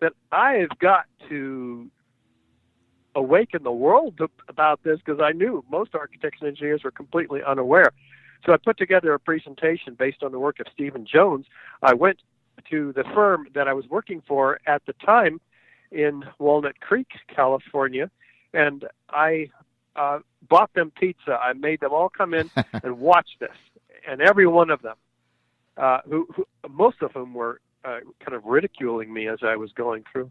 then 0.00 0.10
I 0.32 0.54
have 0.54 0.78
got 0.78 1.06
to 1.28 1.88
awaken 3.18 3.64
the 3.64 3.72
world 3.72 4.20
about 4.48 4.82
this 4.84 4.98
because 5.04 5.20
I 5.20 5.32
knew 5.32 5.64
most 5.70 5.94
architects 5.94 6.38
and 6.40 6.48
engineers 6.48 6.84
were 6.84 6.92
completely 6.92 7.40
unaware. 7.46 7.92
So 8.46 8.52
I 8.52 8.56
put 8.56 8.78
together 8.78 9.12
a 9.12 9.18
presentation 9.18 9.94
based 9.94 10.22
on 10.22 10.30
the 10.30 10.38
work 10.38 10.60
of 10.60 10.66
Steven 10.72 11.04
Jones. 11.04 11.46
I 11.82 11.94
went 11.94 12.20
to 12.70 12.92
the 12.92 13.04
firm 13.14 13.48
that 13.54 13.66
I 13.66 13.72
was 13.72 13.86
working 13.88 14.22
for 14.26 14.60
at 14.66 14.82
the 14.86 14.92
time 15.04 15.40
in 15.90 16.24
Walnut 16.38 16.78
Creek, 16.80 17.08
California, 17.34 18.08
and 18.54 18.84
I 19.10 19.50
uh, 19.96 20.20
bought 20.48 20.72
them 20.74 20.92
pizza. 20.92 21.32
I 21.42 21.54
made 21.54 21.80
them 21.80 21.92
all 21.92 22.08
come 22.08 22.34
in 22.34 22.48
and 22.84 23.00
watch 23.00 23.30
this, 23.40 23.56
and 24.08 24.20
every 24.20 24.46
one 24.46 24.70
of 24.70 24.80
them, 24.82 24.96
uh, 25.76 26.00
who, 26.08 26.28
who 26.36 26.46
most 26.68 27.02
of 27.02 27.12
whom 27.12 27.34
were 27.34 27.60
uh, 27.84 27.98
kind 28.20 28.34
of 28.34 28.44
ridiculing 28.44 29.12
me 29.12 29.26
as 29.26 29.38
I 29.42 29.56
was 29.56 29.72
going 29.72 30.04
through 30.12 30.30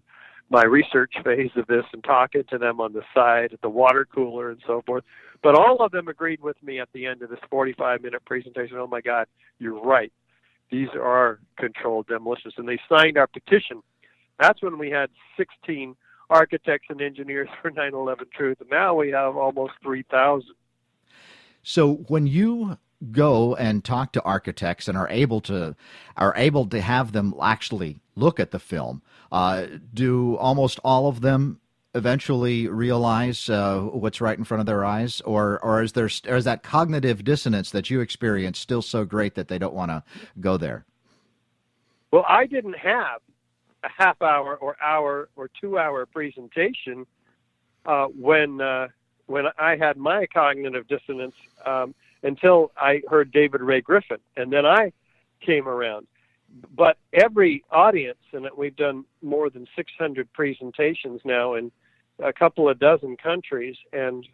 my 0.50 0.64
research 0.64 1.14
phase 1.24 1.52
of 1.56 1.68
this 1.68 1.84
and 1.92 2.04
talking 2.04 2.44
to 2.50 2.58
them 2.58 2.80
on 2.80 2.94
the 2.94 3.04
side 3.14 3.52
at 3.54 3.62
the 3.62 3.70
water 3.70 4.08
cooler 4.14 4.50
and 4.50 4.62
so 4.66 4.82
forth. 4.86 5.04
But 5.44 5.56
all 5.56 5.78
of 5.82 5.92
them 5.92 6.08
agreed 6.08 6.42
with 6.42 6.62
me 6.64 6.80
at 6.80 6.90
the 6.94 7.06
end 7.06 7.22
of 7.22 7.30
this 7.30 7.40
45 7.50 8.02
minute 8.02 8.24
presentation. 8.26 8.78
Oh 8.78 8.88
my 8.88 9.02
God, 9.02 9.28
you're 9.60 9.82
right. 9.82 10.12
These 10.72 10.90
are 10.96 11.40
controlled 11.58 12.08
demolitions. 12.08 12.54
And 12.58 12.68
they 12.68 12.80
signed 12.90 13.18
our 13.18 13.28
petition. 13.28 13.82
That's 14.40 14.62
when 14.62 14.78
we 14.78 14.90
had 14.90 15.10
16 15.38 15.96
architects 16.30 16.88
and 16.90 17.02
engineers 17.02 17.50
for 17.62 17.72
9 17.72 17.94
11 17.94 18.28
Truth. 18.36 18.62
And 18.62 18.70
now 18.70 18.96
we 18.96 19.10
have 19.12 19.36
almost 19.36 19.74
3,000. 19.84 20.48
So 21.64 21.96
when 22.08 22.28
you 22.28 22.78
go 23.12 23.56
and 23.56 23.84
talk 23.84 24.14
to 24.14 24.22
architects 24.24 24.88
and 24.88 24.98
are 24.98 25.10
able 25.10 25.42
to 25.42 25.76
are 26.16 26.34
able 26.36 26.66
to 26.66 26.82
have 26.82 27.12
them 27.12 27.34
actually 27.42 28.00
look 28.18 28.40
at 28.40 28.52
the 28.52 28.60
film, 28.60 29.02
uh, 29.32 29.66
do 29.94 30.36
almost 30.38 30.80
all 30.84 31.08
of 31.08 31.22
them 31.22 31.60
eventually 31.96 32.68
realize 32.68 33.50
uh, 33.50 33.80
what's 33.80 34.22
right 34.22 34.38
in 34.38 34.44
front 34.44 34.60
of 34.60 34.66
their 34.66 34.86
eyes, 34.86 35.22
or 35.22 35.60
or 35.64 35.82
is 35.82 35.94
there 35.94 36.10
or 36.28 36.36
is 36.36 36.46
that 36.46 36.64
cognitive 36.64 37.24
dissonance 37.24 37.72
that 37.72 37.90
you 37.90 38.02
experience 38.02 38.60
still 38.60 38.82
so 38.82 39.06
great 39.06 39.36
that 39.36 39.48
they 39.48 39.58
don't 39.58 39.74
want 39.74 39.92
to 39.92 40.04
go 40.40 40.58
there? 40.58 40.86
Well, 42.12 42.26
I 42.28 42.46
didn't 42.46 42.78
have 42.78 43.22
a 43.84 43.90
half 43.90 44.22
hour 44.22 44.56
or 44.56 44.76
hour 44.82 45.30
or 45.36 45.50
two 45.60 45.78
hour 45.78 46.06
presentation 46.06 47.06
uh, 47.86 48.06
when 48.06 48.62
uh, 48.62 48.88
when 49.26 49.46
I 49.58 49.76
had 49.76 49.98
my 49.98 50.28
cognitive 50.28 50.88
dissonance 50.88 51.36
um, 51.66 51.96
until 52.24 52.72
I 52.78 53.02
heard 53.10 53.32
David 53.32 53.62
Ray 53.62 53.82
Griffin, 53.82 54.20
and 54.36 54.52
then 54.52 54.66
I 54.66 54.94
came 55.42 55.68
around 55.68 56.08
but 56.76 56.98
every 57.14 57.64
audience, 57.72 58.20
and 58.34 58.48
we've 58.58 58.76
done 58.76 59.06
more 59.22 59.50
than 59.50 59.68
600 59.76 60.32
presentations 60.34 61.22
now 61.26 61.56
in 61.56 61.72
a 62.24 62.34
couple 62.34 62.70
of 62.70 62.80
dozen 62.80 63.18
countries 63.18 63.76
and 63.94 64.26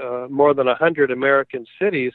uh, 0.00 0.26
more 0.30 0.54
than 0.54 0.66
100 0.66 1.10
American 1.10 1.66
cities, 1.80 2.12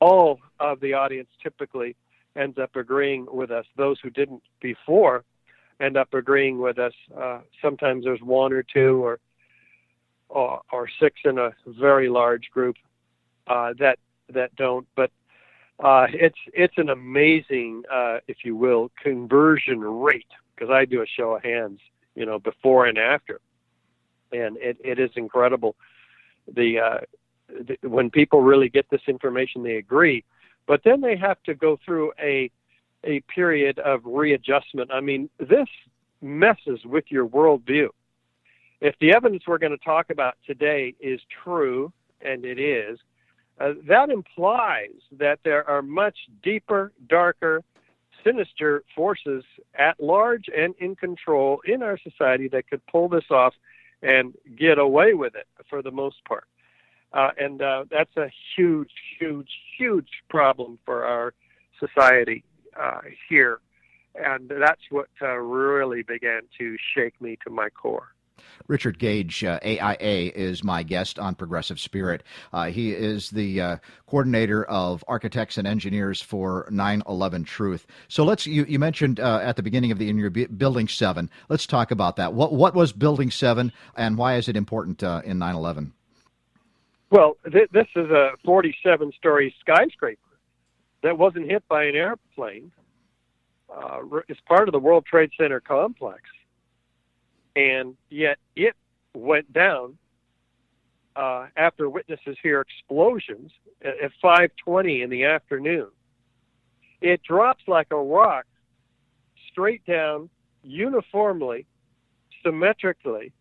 all 0.00 0.38
of 0.60 0.80
the 0.80 0.92
audience 0.92 1.28
typically 1.42 1.96
ends 2.36 2.58
up 2.58 2.76
agreeing 2.76 3.26
with 3.30 3.50
us. 3.50 3.64
Those 3.76 3.98
who 4.02 4.10
didn't 4.10 4.42
before 4.60 5.24
end 5.80 5.96
up 5.96 6.12
agreeing 6.14 6.58
with 6.58 6.78
us. 6.78 6.92
Uh, 7.16 7.40
sometimes 7.62 8.04
there's 8.04 8.20
one 8.20 8.52
or 8.52 8.62
two 8.62 9.04
or, 9.04 9.18
or, 10.28 10.60
or 10.72 10.88
six 11.00 11.20
in 11.24 11.38
a 11.38 11.50
very 11.66 12.08
large 12.08 12.50
group 12.50 12.76
uh, 13.46 13.72
that 13.78 13.98
that 14.32 14.54
don't. 14.56 14.86
But 14.96 15.10
uh, 15.78 16.06
it's 16.10 16.38
it's 16.54 16.78
an 16.78 16.88
amazing, 16.88 17.82
uh, 17.92 18.18
if 18.28 18.38
you 18.44 18.56
will, 18.56 18.90
conversion 19.02 19.80
rate 19.80 20.26
because 20.54 20.70
I 20.70 20.84
do 20.86 21.02
a 21.02 21.06
show 21.06 21.36
of 21.36 21.42
hands, 21.42 21.80
you 22.14 22.24
know, 22.24 22.38
before 22.38 22.86
and 22.86 22.96
after, 22.96 23.40
and 24.32 24.56
it, 24.56 24.78
it 24.82 24.98
is 24.98 25.10
incredible. 25.16 25.76
The, 26.54 26.78
uh, 26.78 26.98
the 27.48 27.88
when 27.88 28.10
people 28.10 28.40
really 28.40 28.70
get 28.70 28.88
this 28.90 29.02
information, 29.06 29.62
they 29.62 29.76
agree, 29.76 30.24
but 30.66 30.80
then 30.82 31.02
they 31.02 31.16
have 31.16 31.42
to 31.42 31.54
go 31.54 31.78
through 31.84 32.12
a 32.20 32.50
a 33.04 33.20
period 33.32 33.78
of 33.78 34.00
readjustment. 34.04 34.90
I 34.90 35.00
mean, 35.00 35.28
this 35.38 35.68
messes 36.22 36.84
with 36.86 37.04
your 37.08 37.26
worldview. 37.28 37.88
If 38.80 38.94
the 39.00 39.14
evidence 39.14 39.44
we're 39.46 39.58
going 39.58 39.76
to 39.76 39.84
talk 39.84 40.10
about 40.10 40.36
today 40.46 40.94
is 41.00 41.20
true, 41.44 41.92
and 42.22 42.44
it 42.44 42.58
is, 42.58 42.98
uh, 43.60 43.72
that 43.88 44.10
implies 44.10 45.00
that 45.12 45.38
there 45.44 45.68
are 45.68 45.82
much 45.82 46.16
deeper, 46.42 46.92
darker, 47.08 47.62
sinister 48.24 48.82
forces 48.94 49.44
at 49.78 50.00
large 50.02 50.46
and 50.54 50.74
in 50.78 50.96
control 50.96 51.60
in 51.64 51.82
our 51.82 51.98
society 51.98 52.48
that 52.48 52.68
could 52.68 52.84
pull 52.86 53.08
this 53.08 53.24
off 53.30 53.54
and 54.02 54.34
get 54.58 54.78
away 54.78 55.14
with 55.14 55.34
it 55.34 55.46
for 55.70 55.80
the 55.82 55.90
most 55.90 56.16
part. 56.26 56.44
Uh, 57.12 57.30
and 57.38 57.62
uh, 57.62 57.84
that's 57.90 58.14
a 58.16 58.30
huge, 58.56 58.90
huge, 59.18 59.48
huge 59.78 60.08
problem 60.28 60.78
for 60.84 61.04
our 61.04 61.32
society 61.78 62.44
uh, 62.78 63.00
here. 63.28 63.60
And 64.14 64.50
that's 64.50 64.82
what 64.90 65.08
uh, 65.22 65.36
really 65.36 66.02
began 66.02 66.42
to 66.58 66.76
shake 66.94 67.20
me 67.20 67.38
to 67.44 67.50
my 67.50 67.68
core. 67.70 68.15
Richard 68.68 68.98
Gage, 68.98 69.44
uh, 69.44 69.58
AIA, 69.64 70.32
is 70.34 70.64
my 70.64 70.82
guest 70.82 71.18
on 71.18 71.34
Progressive 71.34 71.78
Spirit. 71.78 72.22
Uh, 72.52 72.66
he 72.66 72.92
is 72.92 73.30
the 73.30 73.60
uh, 73.60 73.76
coordinator 74.06 74.64
of 74.64 75.04
architects 75.08 75.58
and 75.58 75.66
engineers 75.66 76.20
for 76.20 76.66
9 76.70 77.02
11 77.08 77.44
Truth. 77.44 77.86
So 78.08 78.24
let's, 78.24 78.46
you, 78.46 78.64
you 78.64 78.78
mentioned 78.78 79.20
uh, 79.20 79.40
at 79.42 79.56
the 79.56 79.62
beginning 79.62 79.92
of 79.92 79.98
the 79.98 80.08
in 80.08 80.18
your 80.18 80.30
Building 80.30 80.88
7. 80.88 81.30
Let's 81.48 81.66
talk 81.66 81.90
about 81.90 82.16
that. 82.16 82.32
What, 82.32 82.52
what 82.52 82.74
was 82.74 82.92
Building 82.92 83.30
7 83.30 83.72
and 83.96 84.18
why 84.18 84.36
is 84.36 84.48
it 84.48 84.56
important 84.56 85.02
uh, 85.02 85.22
in 85.24 85.38
9 85.38 85.54
11? 85.54 85.92
Well, 87.10 87.36
th- 87.50 87.70
this 87.72 87.86
is 87.94 88.10
a 88.10 88.32
47 88.44 89.12
story 89.16 89.54
skyscraper 89.60 90.20
that 91.02 91.16
wasn't 91.16 91.46
hit 91.46 91.62
by 91.68 91.84
an 91.84 91.94
airplane. 91.94 92.72
Uh, 93.72 94.00
it's 94.28 94.40
part 94.40 94.68
of 94.68 94.72
the 94.72 94.78
World 94.78 95.04
Trade 95.06 95.30
Center 95.38 95.60
complex 95.60 96.22
and 97.56 97.96
yet 98.10 98.38
it 98.54 98.76
went 99.14 99.50
down 99.52 99.96
uh, 101.16 101.46
after 101.56 101.88
witnesses 101.88 102.36
hear 102.42 102.60
explosions 102.60 103.50
at, 103.82 103.98
at 103.98 104.12
5:20 104.22 105.02
in 105.02 105.10
the 105.10 105.24
afternoon. 105.24 105.88
It 107.00 107.22
drops 107.22 107.64
like 107.66 107.88
a 107.90 107.96
rock 107.96 108.44
straight 109.50 109.84
down, 109.86 110.28
uniformly, 110.62 111.66
symmetrically, 112.44 113.32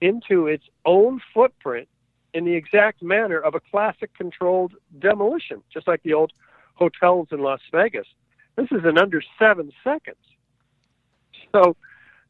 into 0.00 0.46
its 0.46 0.64
own 0.86 1.20
footprint 1.34 1.88
in 2.32 2.44
the 2.44 2.54
exact 2.54 3.02
manner 3.02 3.38
of 3.38 3.54
a 3.54 3.60
classic 3.60 4.14
controlled 4.14 4.72
demolition, 4.98 5.62
just 5.72 5.86
like 5.86 6.02
the 6.02 6.14
old 6.14 6.32
hotels 6.74 7.28
in 7.30 7.40
Las 7.40 7.60
Vegas. 7.72 8.06
This 8.56 8.68
is 8.70 8.84
in 8.84 8.96
under 8.96 9.22
seven 9.38 9.70
seconds. 9.84 10.16
So 11.52 11.76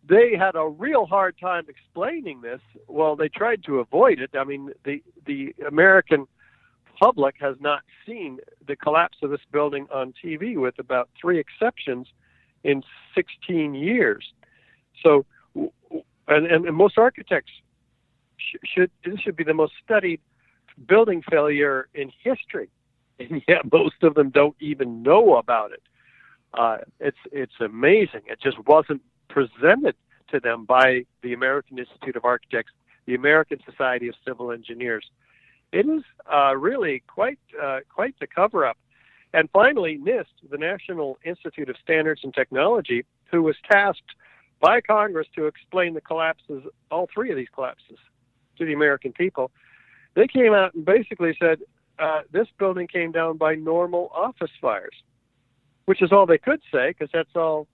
they 0.08 0.36
had 0.36 0.56
a 0.56 0.66
real 0.66 1.06
hard 1.06 1.36
time 1.38 1.66
explaining 1.68 2.40
this. 2.40 2.60
Well, 2.88 3.16
they 3.16 3.28
tried 3.28 3.64
to 3.64 3.80
avoid 3.80 4.20
it. 4.20 4.30
I 4.34 4.44
mean, 4.44 4.72
the 4.84 5.02
the 5.26 5.54
American 5.66 6.26
public 6.98 7.36
has 7.40 7.56
not 7.60 7.82
seen 8.06 8.38
the 8.66 8.76
collapse 8.76 9.18
of 9.22 9.30
this 9.30 9.40
building 9.50 9.86
on 9.92 10.12
TV, 10.22 10.56
with 10.56 10.78
about 10.78 11.08
three 11.20 11.38
exceptions 11.38 12.06
in 12.62 12.82
16 13.14 13.74
years. 13.74 14.32
So, 15.02 15.24
and, 15.54 16.46
and, 16.46 16.66
and 16.66 16.76
most 16.76 16.98
architects 16.98 17.52
sh- 18.36 18.56
should 18.64 18.90
this 19.04 19.18
should 19.20 19.36
be 19.36 19.44
the 19.44 19.54
most 19.54 19.72
studied 19.82 20.20
building 20.86 21.22
failure 21.30 21.88
in 21.94 22.12
history, 22.22 22.68
and 23.18 23.42
yet 23.48 23.70
most 23.72 24.02
of 24.02 24.14
them 24.14 24.30
don't 24.30 24.56
even 24.60 25.02
know 25.02 25.36
about 25.36 25.72
it. 25.72 25.82
Uh, 26.52 26.78
it's 26.98 27.18
it's 27.32 27.60
amazing. 27.60 28.22
It 28.26 28.40
just 28.42 28.58
wasn't 28.66 29.02
presented 29.30 29.96
to 30.30 30.40
them 30.40 30.64
by 30.64 31.04
the 31.22 31.32
American 31.32 31.78
Institute 31.78 32.16
of 32.16 32.24
Architects, 32.24 32.72
the 33.06 33.14
American 33.14 33.58
Society 33.68 34.08
of 34.08 34.14
Civil 34.26 34.52
Engineers. 34.52 35.10
It 35.72 35.86
is 35.86 36.02
uh, 36.32 36.54
really 36.56 37.02
quite 37.06 37.38
uh, 37.60 37.80
quite 37.88 38.14
the 38.20 38.26
cover 38.26 38.66
up. 38.66 38.76
And 39.32 39.48
finally, 39.52 39.96
NIST, 39.96 40.50
the 40.50 40.58
National 40.58 41.18
Institute 41.24 41.68
of 41.68 41.76
Standards 41.82 42.22
and 42.24 42.34
Technology, 42.34 43.04
who 43.30 43.42
was 43.42 43.54
tasked 43.70 44.16
by 44.60 44.80
Congress 44.80 45.28
to 45.36 45.46
explain 45.46 45.94
the 45.94 46.00
collapses, 46.00 46.64
all 46.90 47.08
three 47.14 47.30
of 47.30 47.36
these 47.36 47.48
collapses, 47.54 47.98
to 48.58 48.64
the 48.64 48.72
American 48.72 49.12
people, 49.12 49.50
they 50.14 50.26
came 50.26 50.52
out 50.52 50.74
and 50.74 50.84
basically 50.84 51.36
said 51.40 51.60
uh, 51.98 52.22
this 52.32 52.48
building 52.58 52.86
came 52.86 53.12
down 53.12 53.36
by 53.36 53.54
normal 53.54 54.10
office 54.14 54.50
fires, 54.60 54.94
which 55.86 56.02
is 56.02 56.12
all 56.12 56.26
they 56.26 56.38
could 56.38 56.60
say 56.72 56.88
because 56.88 57.08
that's 57.12 57.34
all. 57.36 57.66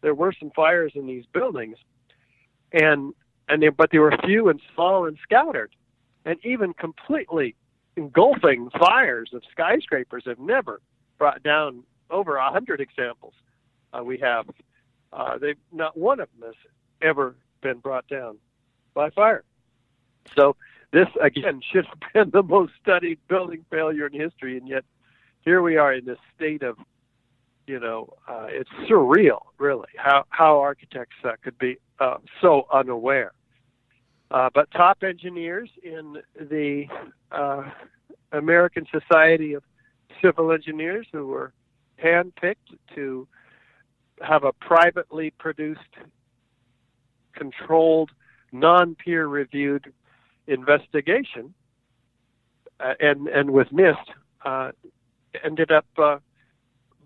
There 0.00 0.14
were 0.14 0.32
some 0.38 0.50
fires 0.50 0.92
in 0.94 1.06
these 1.06 1.24
buildings, 1.32 1.76
and 2.72 3.14
and 3.48 3.62
they, 3.62 3.68
but 3.68 3.90
they 3.90 3.98
were 3.98 4.14
few 4.24 4.48
and 4.48 4.60
small 4.74 5.06
and 5.06 5.18
scattered, 5.22 5.74
and 6.24 6.38
even 6.44 6.74
completely 6.74 7.54
engulfing 7.96 8.70
fires 8.78 9.30
of 9.32 9.42
skyscrapers 9.50 10.24
have 10.26 10.38
never 10.38 10.80
brought 11.18 11.42
down 11.42 11.82
over 12.10 12.36
a 12.36 12.50
hundred 12.50 12.80
examples. 12.80 13.34
Uh, 13.92 14.04
we 14.04 14.18
have 14.18 14.46
uh, 15.12 15.38
they 15.38 15.54
not 15.72 15.96
one 15.96 16.20
of 16.20 16.28
them 16.38 16.48
has 16.48 16.56
ever 17.02 17.36
been 17.60 17.78
brought 17.78 18.06
down 18.08 18.38
by 18.94 19.10
fire. 19.10 19.44
So 20.36 20.56
this 20.92 21.08
again 21.20 21.60
should 21.72 21.86
have 21.86 22.12
been 22.12 22.30
the 22.30 22.42
most 22.42 22.72
studied 22.80 23.18
building 23.28 23.64
failure 23.70 24.06
in 24.06 24.12
history, 24.12 24.56
and 24.56 24.68
yet 24.68 24.84
here 25.40 25.62
we 25.62 25.76
are 25.76 25.92
in 25.92 26.04
this 26.04 26.18
state 26.36 26.62
of 26.62 26.76
you 27.68 27.78
know, 27.78 28.12
uh, 28.26 28.46
it's 28.48 28.70
surreal, 28.90 29.40
really, 29.58 29.88
how 29.96 30.24
how 30.30 30.58
architects 30.58 31.16
uh, 31.22 31.32
could 31.42 31.58
be 31.58 31.76
uh, 32.00 32.16
so 32.40 32.66
unaware. 32.72 33.32
Uh, 34.30 34.48
but 34.54 34.70
top 34.72 35.02
engineers 35.02 35.70
in 35.82 36.16
the 36.40 36.84
uh, 37.30 37.62
American 38.32 38.86
Society 38.90 39.52
of 39.52 39.62
Civil 40.22 40.52
Engineers, 40.52 41.06
who 41.12 41.26
were 41.26 41.52
handpicked 42.02 42.76
to 42.94 43.26
have 44.20 44.44
a 44.44 44.52
privately 44.52 45.30
produced, 45.38 45.80
controlled, 47.34 48.10
non-peer-reviewed 48.52 49.92
investigation, 50.46 51.54
uh, 52.80 52.94
and 53.00 53.28
and 53.28 53.50
with 53.50 53.68
NIST, 53.68 54.72
ended 55.44 55.70
up 55.70 55.86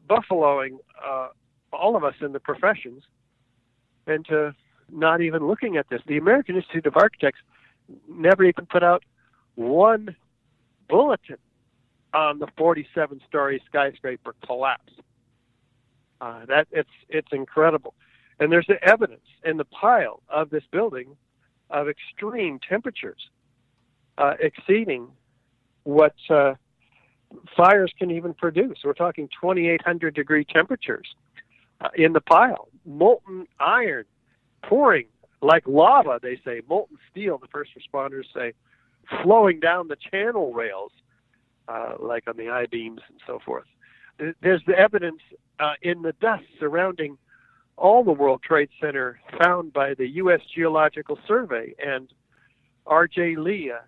buffaloing 0.09 0.79
uh, 1.05 1.29
all 1.73 1.97
of 1.97 2.05
us 2.05 2.15
in 2.21 2.33
the 2.33 2.41
professions 2.41 3.03
into 4.07 4.55
not 4.91 5.21
even 5.21 5.47
looking 5.47 5.77
at 5.77 5.88
this. 5.88 6.01
The 6.07 6.19
American 6.19 6.57
Institute 6.57 6.87
of 6.87 6.97
Architects 6.97 7.41
never 8.09 8.45
even 8.45 8.67
put 8.67 8.83
out 8.83 9.05
one 9.55 10.15
bulletin 10.88 11.38
on 12.15 12.38
the 12.38 12.47
47-story 12.59 13.62
skyscraper 13.67 14.35
collapse. 14.45 14.93
Uh, 16.21 16.47
that 16.47 16.69
it's 16.71 16.91
it's 17.09 17.33
incredible, 17.33 17.95
and 18.38 18.53
there's 18.53 18.67
the 18.69 18.81
evidence 18.85 19.27
in 19.45 19.57
the 19.57 19.65
pile 19.65 20.23
of 20.29 20.51
this 20.51 20.62
building 20.71 21.17
of 21.69 21.88
extreme 21.88 22.61
temperatures 22.69 23.29
uh, 24.19 24.35
exceeding 24.38 25.09
what 25.83 26.15
uh, 26.31 26.55
fires 27.57 27.92
can 27.99 28.11
even 28.11 28.35
produce. 28.35 28.79
We're 28.85 28.92
talking 28.95 29.29
2,800 29.40 30.14
degree 30.14 30.45
temperatures 30.45 31.07
uh, 31.81 31.88
in 31.95 32.12
the 32.12 32.21
pile, 32.21 32.68
molten 32.85 33.47
iron 33.61 34.05
pouring 34.62 35.07
like 35.42 35.64
lava, 35.66 36.21
they 36.23 36.40
say, 36.45 36.62
molten 36.68 36.97
steel, 37.11 37.37
the 37.37 37.49
first 37.49 37.73
responders 37.77 38.25
say, 38.35 38.53
flowing 39.23 39.61
down 39.61 39.88
the 39.88 39.97
channel 40.11 40.53
rails, 40.53 40.92
uh, 41.68 41.95
like 41.99 42.29
on 42.29 42.37
the 42.37 42.49
I 42.49 42.66
beams 42.66 43.01
and 43.09 43.21
so 43.27 43.40
forth. 43.45 43.66
There's 44.40 44.62
the 44.66 44.79
evidence 44.79 45.21
uh, 45.59 45.73
in 45.83 46.03
the 46.03 46.12
dust 46.21 46.45
surrounding 46.61 47.18
all 47.77 48.05
the 48.05 48.12
World 48.12 48.42
Trade 48.42 48.68
Center 48.81 49.21
found 49.42 49.73
by 49.73 49.95
the 49.95 50.07
U.S. 50.11 50.40
Geological 50.55 51.18
Survey 51.27 51.75
and 51.85 52.09
R.J. 52.87 53.37
Lee, 53.37 53.71
a 53.71 53.81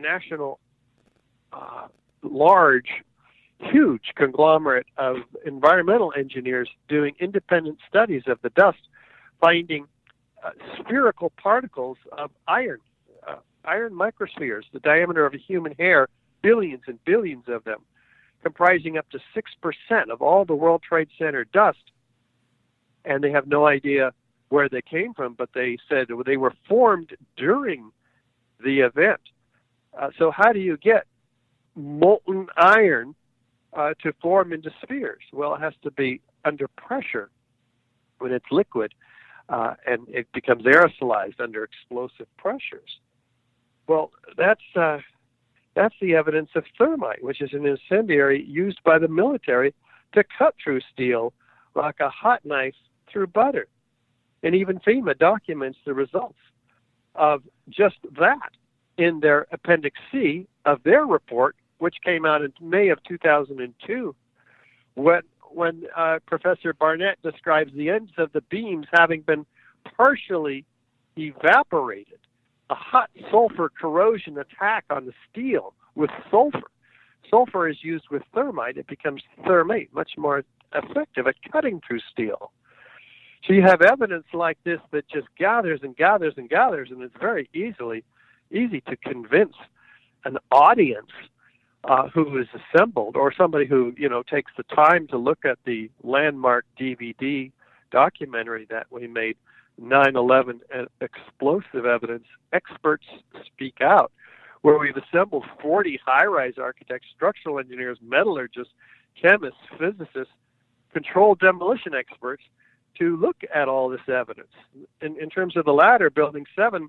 national 0.00 0.60
uh, 1.52 1.88
large, 2.30 2.88
huge 3.58 4.12
conglomerate 4.14 4.86
of 4.96 5.16
environmental 5.44 6.12
engineers 6.16 6.68
doing 6.88 7.14
independent 7.20 7.78
studies 7.88 8.22
of 8.26 8.38
the 8.42 8.50
dust, 8.50 8.88
finding 9.40 9.86
uh, 10.44 10.50
spherical 10.78 11.32
particles 11.42 11.98
of 12.12 12.30
iron, 12.46 12.80
uh, 13.26 13.36
iron 13.64 13.92
microspheres, 13.94 14.62
the 14.72 14.80
diameter 14.80 15.24
of 15.24 15.34
a 15.34 15.38
human 15.38 15.72
hair, 15.78 16.08
billions 16.42 16.82
and 16.86 17.02
billions 17.04 17.44
of 17.48 17.64
them, 17.64 17.80
comprising 18.42 18.98
up 18.98 19.08
to 19.10 19.18
6% 19.34 20.10
of 20.10 20.22
all 20.22 20.44
the 20.44 20.54
World 20.54 20.82
Trade 20.82 21.08
Center 21.18 21.44
dust. 21.44 21.78
And 23.04 23.22
they 23.22 23.30
have 23.30 23.46
no 23.46 23.66
idea 23.66 24.12
where 24.48 24.68
they 24.68 24.82
came 24.82 25.14
from, 25.14 25.34
but 25.34 25.50
they 25.54 25.78
said 25.88 26.06
they 26.24 26.36
were 26.36 26.52
formed 26.68 27.16
during 27.36 27.90
the 28.62 28.80
event. 28.80 29.20
Uh, 29.98 30.10
so, 30.18 30.30
how 30.30 30.52
do 30.52 30.60
you 30.60 30.76
get 30.76 31.06
molten 31.76 32.48
iron 32.56 33.14
uh, 33.74 33.94
to 34.02 34.12
form 34.20 34.52
into 34.52 34.70
spheres? 34.82 35.22
Well, 35.32 35.54
it 35.54 35.60
has 35.60 35.74
to 35.82 35.90
be 35.90 36.20
under 36.44 36.66
pressure 36.68 37.30
when 38.18 38.32
it's 38.32 38.46
liquid, 38.50 38.94
uh, 39.48 39.74
and 39.86 40.08
it 40.08 40.26
becomes 40.32 40.64
aerosolized 40.64 41.40
under 41.40 41.62
explosive 41.62 42.26
pressures. 42.38 43.00
Well, 43.86 44.10
that's 44.36 44.64
uh, 44.74 44.98
that's 45.74 45.94
the 46.00 46.14
evidence 46.14 46.50
of 46.54 46.64
thermite, 46.78 47.22
which 47.22 47.42
is 47.42 47.52
an 47.52 47.66
incendiary 47.66 48.42
used 48.42 48.82
by 48.82 48.98
the 48.98 49.08
military 49.08 49.74
to 50.14 50.24
cut 50.36 50.54
through 50.62 50.80
steel 50.92 51.34
like 51.74 52.00
a 52.00 52.08
hot 52.08 52.44
knife 52.44 52.74
through 53.12 53.26
butter. 53.28 53.66
And 54.42 54.54
even 54.54 54.80
FEMA 54.80 55.18
documents 55.18 55.78
the 55.84 55.92
results 55.92 56.38
of 57.14 57.42
just 57.68 57.96
that 58.18 58.50
in 58.96 59.20
their 59.20 59.46
Appendix 59.52 59.98
C 60.10 60.46
of 60.64 60.82
their 60.82 61.04
report 61.04 61.56
which 61.78 61.96
came 62.04 62.24
out 62.24 62.42
in 62.42 62.52
May 62.60 62.88
of 62.88 63.02
2002, 63.04 64.14
when 64.94 65.22
when 65.50 65.84
uh, 65.96 66.18
Professor 66.26 66.72
Barnett 66.72 67.20
describes 67.22 67.72
the 67.74 67.88
ends 67.88 68.12
of 68.18 68.32
the 68.32 68.42
beams 68.42 68.86
having 68.92 69.22
been 69.22 69.46
partially 69.96 70.64
evaporated, 71.16 72.18
a 72.68 72.74
hot 72.74 73.08
sulfur 73.30 73.70
corrosion 73.70 74.36
attack 74.38 74.84
on 74.90 75.06
the 75.06 75.12
steel 75.30 75.72
with 75.94 76.10
sulfur. 76.30 76.70
Sulfur 77.30 77.68
is 77.68 77.78
used 77.82 78.06
with 78.10 78.22
thermite; 78.34 78.76
it 78.76 78.86
becomes 78.86 79.22
thermate, 79.44 79.92
much 79.92 80.12
more 80.16 80.44
effective 80.74 81.26
at 81.26 81.36
cutting 81.50 81.80
through 81.86 82.00
steel. 82.12 82.52
So 83.46 83.52
you 83.52 83.62
have 83.62 83.82
evidence 83.82 84.26
like 84.32 84.58
this 84.64 84.80
that 84.90 85.08
just 85.08 85.28
gathers 85.38 85.80
and 85.82 85.96
gathers 85.96 86.34
and 86.36 86.48
gathers, 86.48 86.90
and 86.90 87.02
it's 87.02 87.14
very 87.20 87.48
easily 87.54 88.04
easy 88.50 88.80
to 88.82 88.96
convince 88.96 89.54
an 90.24 90.38
audience 90.50 91.10
uh, 91.88 92.08
who 92.08 92.38
is 92.38 92.48
assembled, 92.54 93.16
or 93.16 93.32
somebody 93.32 93.66
who 93.66 93.94
you 93.96 94.08
know 94.08 94.22
takes 94.22 94.52
the 94.56 94.62
time 94.64 95.06
to 95.08 95.16
look 95.16 95.44
at 95.44 95.58
the 95.64 95.90
landmark 96.02 96.64
DVD 96.78 97.52
documentary 97.90 98.66
that 98.70 98.86
we 98.90 99.06
made 99.06 99.36
9 99.78 100.16
11 100.16 100.60
explosive 101.00 101.86
evidence, 101.86 102.24
experts 102.52 103.04
speak 103.46 103.80
out, 103.80 104.10
where 104.62 104.78
we've 104.78 104.96
assembled 104.96 105.44
40 105.60 106.00
high 106.04 106.24
rise 106.24 106.54
architects, 106.58 107.08
structural 107.14 107.58
engineers, 107.58 107.98
metallurgists, 108.02 108.72
chemists, 109.20 109.60
physicists, 109.78 110.32
controlled 110.92 111.38
demolition 111.38 111.94
experts 111.94 112.42
to 112.98 113.16
look 113.18 113.36
at 113.54 113.68
all 113.68 113.88
this 113.88 114.08
evidence. 114.08 114.52
In, 115.02 115.20
in 115.20 115.28
terms 115.28 115.56
of 115.56 115.66
the 115.66 115.72
latter, 115.72 116.08
Building 116.08 116.46
7 116.56 116.88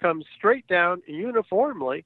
comes 0.00 0.24
straight 0.36 0.66
down 0.66 1.02
uniformly 1.06 2.04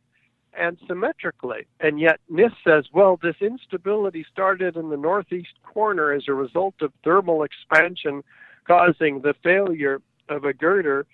and 0.57 0.79
symmetrically. 0.87 1.67
And 1.81 2.01
yet 2.01 2.21
NIST 2.31 2.55
says, 2.65 2.85
well, 2.93 3.19
this 3.23 3.37
instability 3.41 4.25
started 4.31 4.77
in 4.77 4.91
the 4.91 4.97
northeast 4.97 5.55
corner 5.65 6.13
as 6.13 6.25
a 6.29 6.35
result 6.35 6.75
of 6.81 6.93
thermal 7.05 7.43
expansion 7.43 8.23
causing 8.67 9.21
the 9.23 9.35
failure 9.43 10.01
of 10.29 10.45
a 10.45 10.53
girder 10.53 11.07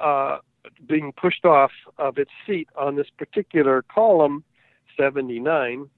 uh, 0.00 0.38
being 0.86 1.12
pushed 1.12 1.44
off 1.44 1.70
of 1.98 2.18
its 2.18 2.30
seat 2.46 2.68
on 2.76 2.96
this 2.96 3.08
particular 3.18 3.82
column, 3.82 4.42
79. 4.96 5.88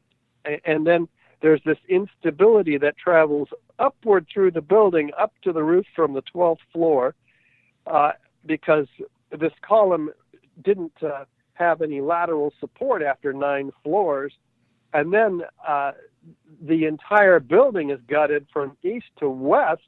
And 0.64 0.86
then 0.86 1.08
there's 1.42 1.60
this 1.64 1.78
instability 1.88 2.78
that 2.78 2.96
travels 2.96 3.48
upward 3.78 4.26
through 4.32 4.52
the 4.52 4.60
building 4.60 5.10
up 5.18 5.32
to 5.42 5.52
the 5.52 5.62
roof 5.62 5.86
from 5.94 6.14
the 6.14 6.22
12th 6.34 6.58
floor 6.72 7.14
uh, 7.86 8.12
because 8.44 8.86
this 9.30 9.52
column 9.62 10.10
didn't 10.64 10.92
uh, 11.02 11.24
have 11.56 11.82
any 11.82 12.00
lateral 12.00 12.52
support 12.60 13.02
after 13.02 13.32
nine 13.32 13.70
floors. 13.82 14.32
And 14.92 15.12
then 15.12 15.42
uh, 15.66 15.92
the 16.62 16.84
entire 16.86 17.40
building 17.40 17.90
is 17.90 18.00
gutted 18.08 18.46
from 18.52 18.76
east 18.82 19.06
to 19.18 19.28
west 19.28 19.82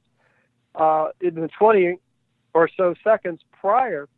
uh, 0.74 1.08
in 1.20 1.34
the 1.34 1.48
20 1.58 1.98
or 2.54 2.68
so 2.76 2.94
seconds 3.04 3.40
prior 3.60 4.08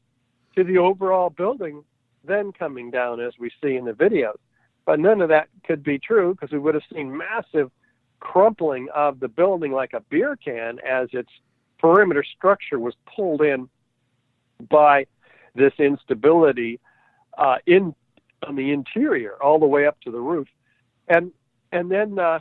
to 0.57 0.65
the 0.65 0.79
overall 0.79 1.31
building 1.31 1.85
then 2.25 2.53
coming 2.53 2.91
down, 2.91 3.21
as 3.21 3.33
we 3.39 3.51
see 3.63 3.77
in 3.77 3.85
the 3.85 3.93
videos. 3.93 4.37
But 4.85 5.01
none 5.01 5.21
of 5.21 5.29
that 5.31 5.49
could 5.65 5.83
be 5.83 5.99
true 5.99 6.35
because 6.35 6.53
we 6.53 6.59
would 6.59 6.75
have 6.75 6.85
seen 6.93 7.17
massive 7.17 7.71
crumpling 8.21 8.89
of 8.95 9.21
the 9.21 9.29
building 9.29 9.73
like 9.73 9.95
a 9.95 10.01
beer 10.11 10.37
can 10.37 10.79
as 10.87 11.09
its 11.13 11.31
perimeter 11.79 12.23
structure 12.37 12.79
was 12.79 12.95
pulled 13.15 13.41
in 13.41 13.69
by 14.69 15.07
this 15.55 15.73
instability 15.79 16.79
uh, 17.41 17.57
in 17.67 17.95
on 18.47 18.55
the 18.55 18.71
interior 18.71 19.35
all 19.43 19.59
the 19.59 19.67
way 19.67 19.87
up 19.87 20.01
to 20.03 20.11
the 20.13 20.21
roof, 20.21 20.47
and 21.09 21.33
and 21.73 21.91
then 21.91 22.19
uh, 22.19 22.39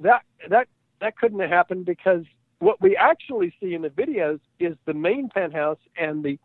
that 0.00 0.22
that 0.50 0.68
that 1.00 1.16
couldn't 1.16 1.40
have 1.40 1.48
happened 1.48 1.86
because 1.86 2.24
what 2.58 2.80
we 2.82 2.96
actually 2.96 3.54
see 3.60 3.72
in 3.72 3.82
the 3.82 3.88
videos 3.88 4.40
is 4.58 4.76
the 4.84 4.92
main 4.92 5.30
penthouse 5.30 5.78
and 5.96 6.22
the 6.22 6.38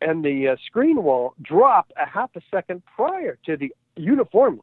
and 0.00 0.24
the 0.24 0.48
uh, 0.48 0.56
screen 0.66 1.02
wall 1.02 1.34
drop 1.40 1.92
a 1.96 2.06
half 2.06 2.30
a 2.36 2.40
second 2.50 2.82
prior 2.96 3.38
to 3.46 3.56
the 3.56 3.72
uniformly. 3.96 4.62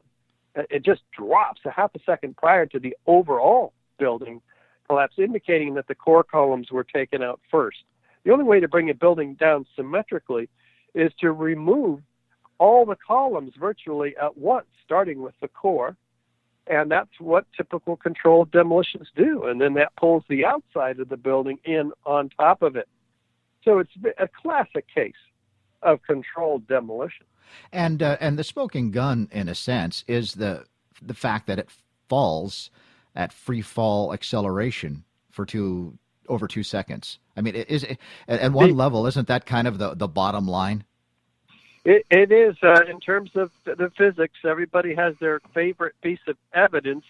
It 0.54 0.84
just 0.84 1.02
drops 1.16 1.62
a 1.64 1.70
half 1.70 1.90
a 1.96 1.98
second 2.06 2.36
prior 2.36 2.66
to 2.66 2.78
the 2.78 2.96
overall 3.06 3.72
building 3.98 4.40
collapse, 4.86 5.14
indicating 5.18 5.74
that 5.74 5.88
the 5.88 5.94
core 5.94 6.22
columns 6.22 6.70
were 6.70 6.84
taken 6.84 7.22
out 7.22 7.40
first. 7.50 7.78
The 8.24 8.30
only 8.30 8.44
way 8.44 8.60
to 8.60 8.68
bring 8.68 8.90
a 8.90 8.94
building 8.94 9.34
down 9.34 9.66
symmetrically 9.74 10.48
is 10.94 11.12
to 11.20 11.32
remove 11.32 12.00
all 12.58 12.86
the 12.86 12.96
columns 12.96 13.52
virtually 13.58 14.14
at 14.20 14.38
once, 14.38 14.66
starting 14.84 15.22
with 15.22 15.34
the 15.40 15.48
core. 15.48 15.96
And 16.66 16.90
that's 16.90 17.20
what 17.20 17.46
typical 17.54 17.96
controlled 17.96 18.50
demolitions 18.50 19.08
do. 19.14 19.44
And 19.44 19.60
then 19.60 19.74
that 19.74 19.94
pulls 19.96 20.24
the 20.28 20.46
outside 20.46 20.98
of 20.98 21.08
the 21.10 21.16
building 21.16 21.58
in 21.64 21.92
on 22.06 22.30
top 22.30 22.62
of 22.62 22.76
it. 22.76 22.88
So 23.64 23.78
it's 23.78 23.90
a 24.18 24.28
classic 24.28 24.86
case 24.94 25.12
of 25.82 26.02
controlled 26.02 26.66
demolition. 26.66 27.26
And 27.72 28.02
uh, 28.02 28.16
and 28.20 28.38
the 28.38 28.44
smoking 28.44 28.90
gun, 28.90 29.28
in 29.30 29.48
a 29.48 29.54
sense, 29.54 30.04
is 30.08 30.34
the 30.34 30.64
the 31.02 31.14
fact 31.14 31.46
that 31.46 31.58
it 31.58 31.68
falls 32.08 32.70
at 33.14 33.32
free 33.32 33.60
fall 33.60 34.12
acceleration 34.12 35.04
for 35.30 35.44
two 35.44 35.98
over 36.28 36.46
two 36.46 36.62
seconds. 36.62 37.18
I 37.36 37.40
mean, 37.40 37.54
is 37.54 37.86
at 38.28 38.52
one 38.52 38.70
the, 38.70 38.74
level, 38.74 39.06
isn't 39.06 39.28
that 39.28 39.46
kind 39.46 39.66
of 39.68 39.78
the 39.78 39.94
the 39.94 40.08
bottom 40.08 40.46
line? 40.46 40.84
It, 41.84 42.06
it 42.10 42.32
is 42.32 42.56
uh, 42.62 42.84
in 42.88 42.98
terms 43.00 43.30
of 43.34 43.50
the 43.64 43.90
physics. 43.96 44.38
Everybody 44.44 44.94
has 44.94 45.14
their 45.20 45.40
favorite 45.52 45.94
piece 46.02 46.20
of 46.26 46.36
evidence. 46.54 47.04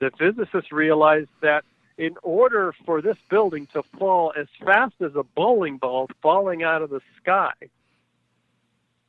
The 0.00 0.10
physicists 0.18 0.70
realized 0.70 1.30
that 1.40 1.64
in 1.96 2.16
order 2.22 2.74
for 2.84 3.00
this 3.00 3.16
building 3.30 3.66
to 3.72 3.82
fall 3.98 4.32
as 4.38 4.46
fast 4.64 4.94
as 5.00 5.12
a 5.14 5.22
bowling 5.22 5.78
ball 5.78 6.08
falling 6.20 6.62
out 6.62 6.82
of 6.82 6.90
the 6.90 7.00
sky, 7.20 7.52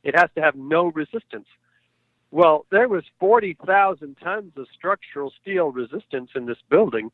it 0.02 0.14
has 0.16 0.30
to 0.36 0.42
have 0.42 0.54
no 0.54 0.86
resistance. 0.86 1.48
Well, 2.30 2.66
there 2.70 2.88
was 2.88 3.04
40,000 3.20 4.16
tons 4.22 4.52
of 4.56 4.66
structural 4.74 5.32
steel 5.40 5.70
resistance 5.70 6.30
in 6.34 6.46
this 6.46 6.58
building, 6.68 7.10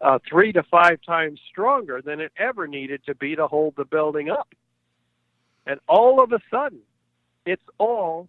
uh, 0.00 0.18
three 0.28 0.52
to 0.52 0.62
five 0.64 0.98
times 1.06 1.40
stronger 1.48 2.02
than 2.02 2.20
it 2.20 2.32
ever 2.36 2.66
needed 2.66 3.04
to 3.06 3.14
be 3.14 3.36
to 3.36 3.46
hold 3.46 3.74
the 3.76 3.84
building 3.84 4.30
up. 4.30 4.48
And 5.66 5.80
all 5.88 6.22
of 6.22 6.32
a 6.32 6.40
sudden, 6.50 6.80
it's 7.46 7.62
all 7.78 8.28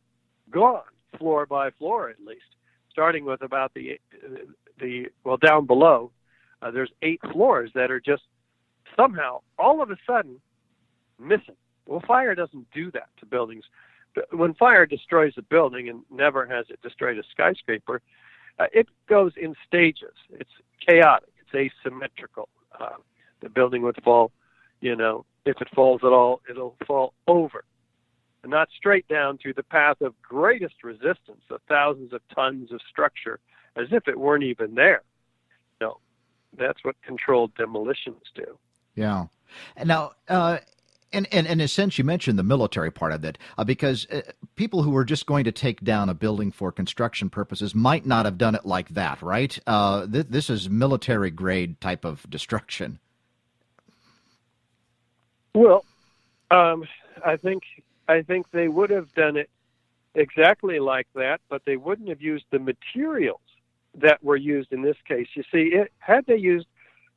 gone, 0.50 0.84
floor 1.18 1.46
by 1.46 1.72
floor 1.72 2.10
at 2.10 2.20
least, 2.26 2.46
starting 2.92 3.26
with 3.26 3.42
about 3.42 3.74
the 3.74 4.00
the 4.80 5.08
well 5.24 5.38
down 5.38 5.66
below. 5.66 6.12
Uh, 6.62 6.72
there's 6.72 6.92
eight 7.02 7.20
floors 7.32 7.72
that 7.76 7.92
are 7.92 8.00
just 8.00 8.24
somehow 8.96 9.42
all 9.60 9.82
of 9.82 9.92
a 9.92 9.98
sudden 10.08 10.40
missing. 11.20 11.56
Well, 11.86 12.02
fire 12.08 12.36
doesn't 12.36 12.68
do 12.74 12.90
that 12.92 13.10
to 13.20 13.26
buildings 13.26 13.66
when 14.32 14.54
fire 14.54 14.86
destroys 14.86 15.34
a 15.38 15.42
building, 15.42 15.90
and 15.90 16.02
never 16.10 16.46
has 16.46 16.66
it 16.70 16.82
destroyed 16.82 17.18
a 17.18 17.24
skyscraper, 17.32 18.02
uh, 18.60 18.66
it 18.74 18.88
goes 19.08 19.34
in 19.38 19.56
stages. 19.68 20.14
It's 20.32 20.50
chaotic. 20.86 21.30
It's 21.54 21.74
asymmetrical. 21.86 22.50
Uh, 22.80 22.98
the 23.42 23.50
building 23.50 23.82
would 23.84 24.02
fall, 24.04 24.32
you 24.82 24.96
know, 24.96 25.26
if 25.46 25.62
it 25.62 25.68
falls 25.76 26.02
at 26.04 26.12
all, 26.12 26.42
it'll 26.50 26.76
fall 26.86 27.14
over, 27.28 27.64
and 28.44 28.52
not 28.52 28.70
straight 28.76 29.08
down 29.08 29.38
through 29.38 29.54
the 29.54 29.64
path 29.64 30.02
of 30.02 30.20
greatest 30.22 30.84
resistance 30.84 31.44
of 31.50 31.62
thousands 31.68 32.14
of 32.14 32.22
tons 32.34 32.72
of 32.72 32.80
structure, 32.90 33.40
as 33.76 33.88
if 33.92 34.08
it 34.08 34.20
weren't 34.20 34.44
even 34.44 34.76
there. 34.76 35.04
No, 35.80 36.00
that's 36.58 36.84
what 36.84 36.96
controlled 37.04 37.54
demolitions 37.56 38.24
do. 38.34 38.58
Yeah. 38.96 39.26
Now, 39.84 40.14
uh, 40.28 40.58
and, 41.16 41.28
and, 41.32 41.48
and 41.48 41.62
in 41.62 41.66
a 41.66 41.68
sense, 41.68 41.98
you 41.98 42.04
mentioned 42.04 42.38
the 42.38 42.44
military 42.44 42.92
part 42.92 43.12
of 43.12 43.24
it, 43.24 43.38
uh, 43.58 43.64
because 43.64 44.06
uh, 44.12 44.22
people 44.56 44.84
who 44.84 44.92
were 44.92 45.06
just 45.06 45.26
going 45.26 45.46
to 45.46 45.52
take 45.52 45.82
down 45.82 46.10
a 46.10 46.14
building 46.14 46.52
for 46.52 46.72
construction 46.72 47.30
purposes 47.30 47.74
might 47.74 48.06
not 48.06 48.26
have 48.26 48.38
done 48.38 48.56
it 48.56 48.66
like 48.66 48.90
that, 48.90 49.22
right? 49.22 49.58
Uh, 49.66 50.06
th- 50.06 50.28
this 50.30 50.50
is 50.50 50.70
military 50.70 51.32
grade 51.32 51.80
type 51.80 52.06
of 52.06 52.30
destruction. 52.30 53.00
Well, 55.54 55.86
um, 56.52 56.84
I 57.26 57.38
think 57.38 57.64
I 58.08 58.22
think 58.22 58.52
they 58.52 58.68
would 58.68 58.90
have 58.90 59.14
done 59.16 59.38
it 59.38 59.50
exactly 60.14 60.80
like 60.80 61.08
that, 61.16 61.40
but 61.50 61.64
they 61.66 61.78
wouldn't 61.78 62.10
have 62.10 62.22
used 62.22 62.46
the 62.52 62.60
materials 62.60 63.40
that 63.96 64.22
were 64.24 64.36
used 64.36 64.74
in 64.74 64.82
this 64.82 64.98
case. 65.08 65.28
You 65.34 65.44
see, 65.52 65.74
it, 65.74 65.92
had 66.00 66.26
they 66.26 66.38
used 66.38 66.68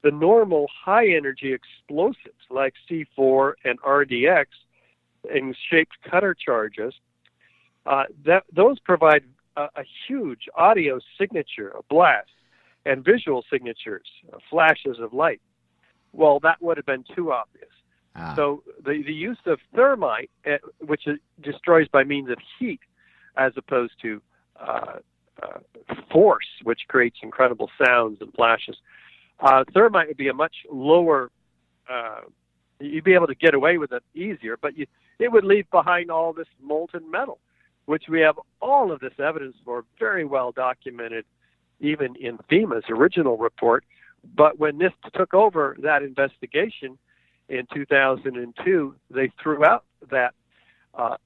the 0.03 0.11
normal 0.11 0.69
high 0.85 1.09
energy 1.09 1.53
explosives 1.53 2.45
like 2.51 2.75
C4 2.91 3.53
and 3.65 3.81
RDX 3.81 4.47
and 5.33 5.57
shaped 5.71 5.97
cutter 6.09 6.35
charges, 6.35 6.95
uh, 7.87 8.05
that 8.25 8.45
those 8.55 8.79
provide 8.79 9.25
a, 9.57 9.63
a, 9.77 9.85
huge 10.07 10.49
audio 10.57 11.01
signature, 11.19 11.71
a 11.71 11.83
blast, 11.91 12.29
and 12.87 13.05
visual 13.05 13.45
signatures, 13.51 14.07
uh, 14.33 14.39
flashes 14.49 14.99
of 15.01 15.13
light. 15.13 15.41
Well, 16.13 16.39
that 16.41 16.63
would 16.63 16.77
have 16.77 16.87
been 16.87 17.05
too 17.15 17.33
obvious. 17.33 17.71
Ah. 18.15 18.35
So 18.37 18.63
the, 18.85 19.03
the 19.05 19.13
use 19.13 19.39
of 19.47 19.59
thermite, 19.75 20.31
uh, 20.47 20.59
which 20.81 21.07
destroys 21.43 21.89
by 21.89 22.05
means 22.05 22.31
of 22.31 22.39
heat, 22.59 22.81
as 23.37 23.53
opposed 23.57 23.95
to 24.03 24.23
uh, 24.61 24.99
uh, 25.43 25.59
force, 26.13 26.47
which 26.65 26.81
creates 26.89 27.19
incredible 27.23 27.71
sounds 27.83 28.19
and 28.21 28.33
flashes, 28.35 28.77
uh, 29.41 29.65
thermite 29.73 30.09
would 30.09 30.17
be 30.17 30.29
a 30.29 30.35
much 30.35 30.55
lower. 30.71 31.31
Uh, 31.89 32.21
you'd 32.81 33.05
be 33.05 33.15
able 33.15 33.27
to 33.27 33.35
get 33.35 33.55
away 33.55 33.79
with 33.79 33.93
it 33.93 34.03
easier, 34.15 34.57
but 34.61 34.77
you, 34.77 34.87
it 35.19 35.33
would 35.33 35.45
leave 35.45 35.69
behind 35.71 36.11
all 36.11 36.33
this 36.33 36.49
molten 36.63 37.11
metal, 37.11 37.39
which 37.87 38.05
we 38.09 38.21
have 38.21 38.39
all 38.61 38.93
of 38.93 39.01
this 39.01 39.15
evidence 39.19 39.57
for, 39.65 39.85
very 39.99 40.25
well 40.25 40.53
documented, 40.53 41.25
even 41.81 42.15
in 42.17 42.39
FEMA's 42.51 42.85
original 42.89 43.37
report. 43.37 43.85
But 44.37 44.59
when 44.59 44.79
NIST 44.79 45.13
took 45.15 45.35
over 45.35 45.77
that 45.83 46.03
investigation 46.03 46.99
in 47.49 47.67
2002, 47.73 48.95
they 49.11 49.31
threw 49.43 49.65
out 49.65 49.85
that 50.11 50.35
uh, 50.95 51.17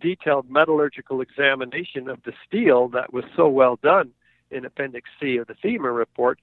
detailed 0.00 0.50
metallurgical 0.50 1.20
examination 1.20 2.08
of 2.08 2.22
the 2.24 2.32
steel 2.46 2.88
that 2.88 3.12
was 3.12 3.24
so 3.36 3.48
well 3.48 3.78
done 3.82 4.10
in 4.50 4.64
Appendix 4.64 5.08
C 5.20 5.36
of 5.36 5.46
the 5.46 5.54
FEMA 5.54 5.94
report 5.94 6.38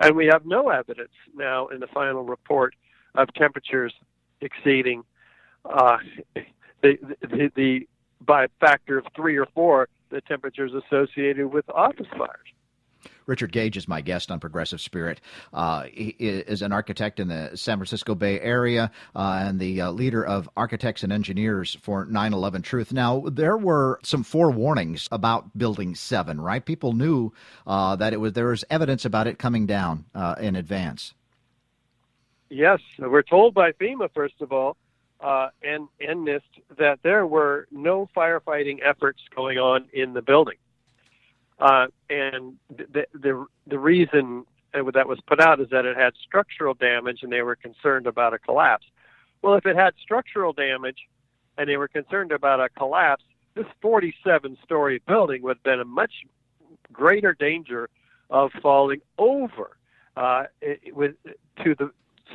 and 0.00 0.14
we 0.16 0.26
have 0.26 0.46
no 0.46 0.68
evidence 0.68 1.12
now 1.34 1.68
in 1.68 1.80
the 1.80 1.86
final 1.88 2.24
report 2.24 2.74
of 3.14 3.32
temperatures 3.34 3.92
exceeding 4.40 5.02
uh, 5.64 5.98
the, 6.82 6.98
the, 7.22 7.50
the 7.56 7.88
by 8.20 8.44
a 8.44 8.48
factor 8.60 8.98
of 8.98 9.06
three 9.14 9.36
or 9.36 9.46
four 9.54 9.88
the 10.10 10.20
temperatures 10.22 10.72
associated 10.74 11.46
with 11.52 11.68
office 11.70 12.06
fires. 12.16 12.48
Richard 13.26 13.52
Gage 13.52 13.76
is 13.76 13.86
my 13.86 14.00
guest 14.00 14.30
on 14.30 14.40
Progressive 14.40 14.80
Spirit. 14.80 15.20
Uh, 15.52 15.84
he 15.84 16.16
is 16.18 16.62
an 16.62 16.72
architect 16.72 17.20
in 17.20 17.28
the 17.28 17.50
San 17.54 17.76
Francisco 17.78 18.14
Bay 18.14 18.40
Area 18.40 18.90
uh, 19.14 19.42
and 19.44 19.60
the 19.60 19.82
uh, 19.82 19.90
leader 19.90 20.24
of 20.24 20.48
Architects 20.56 21.02
and 21.02 21.12
Engineers 21.12 21.76
for 21.82 22.06
9 22.06 22.32
11 22.32 22.62
Truth. 22.62 22.92
Now, 22.92 23.24
there 23.26 23.56
were 23.56 24.00
some 24.02 24.24
forewarnings 24.24 25.08
about 25.12 25.56
Building 25.56 25.94
7, 25.94 26.40
right? 26.40 26.64
People 26.64 26.92
knew 26.92 27.32
uh, 27.66 27.96
that 27.96 28.12
it 28.12 28.16
was 28.18 28.32
there 28.32 28.48
was 28.48 28.64
evidence 28.70 29.04
about 29.04 29.26
it 29.26 29.38
coming 29.38 29.66
down 29.66 30.04
uh, 30.14 30.34
in 30.40 30.56
advance. 30.56 31.14
Yes, 32.50 32.80
we're 32.98 33.22
told 33.22 33.52
by 33.52 33.72
FEMA, 33.72 34.08
first 34.14 34.40
of 34.40 34.52
all, 34.52 34.76
uh, 35.20 35.48
and, 35.62 35.88
and 36.00 36.26
NIST, 36.26 36.40
that 36.78 37.00
there 37.02 37.26
were 37.26 37.66
no 37.70 38.08
firefighting 38.16 38.78
efforts 38.82 39.20
going 39.34 39.58
on 39.58 39.86
in 39.92 40.14
the 40.14 40.22
building. 40.22 40.56
Uh, 41.58 41.86
and 42.08 42.54
the, 42.68 43.04
the 43.12 43.46
the 43.66 43.78
reason 43.78 44.44
that 44.72 45.08
was 45.08 45.18
put 45.26 45.40
out 45.40 45.60
is 45.60 45.68
that 45.70 45.84
it 45.84 45.96
had 45.96 46.12
structural 46.24 46.74
damage, 46.74 47.20
and 47.22 47.32
they 47.32 47.42
were 47.42 47.56
concerned 47.56 48.06
about 48.06 48.34
a 48.34 48.38
collapse. 48.38 48.86
Well, 49.42 49.54
if 49.54 49.66
it 49.66 49.76
had 49.76 49.94
structural 50.00 50.52
damage, 50.52 50.98
and 51.56 51.68
they 51.68 51.76
were 51.76 51.88
concerned 51.88 52.32
about 52.32 52.60
a 52.60 52.68
collapse, 52.68 53.24
this 53.54 53.66
47-story 53.82 55.02
building 55.06 55.42
would 55.42 55.56
have 55.56 55.62
been 55.62 55.80
a 55.80 55.84
much 55.84 56.12
greater 56.92 57.34
danger 57.34 57.88
of 58.30 58.50
falling 58.62 59.00
over 59.18 59.76
uh, 60.16 60.44
it, 60.60 60.94
with 60.94 61.14
to 61.64 61.74
the 61.74 61.90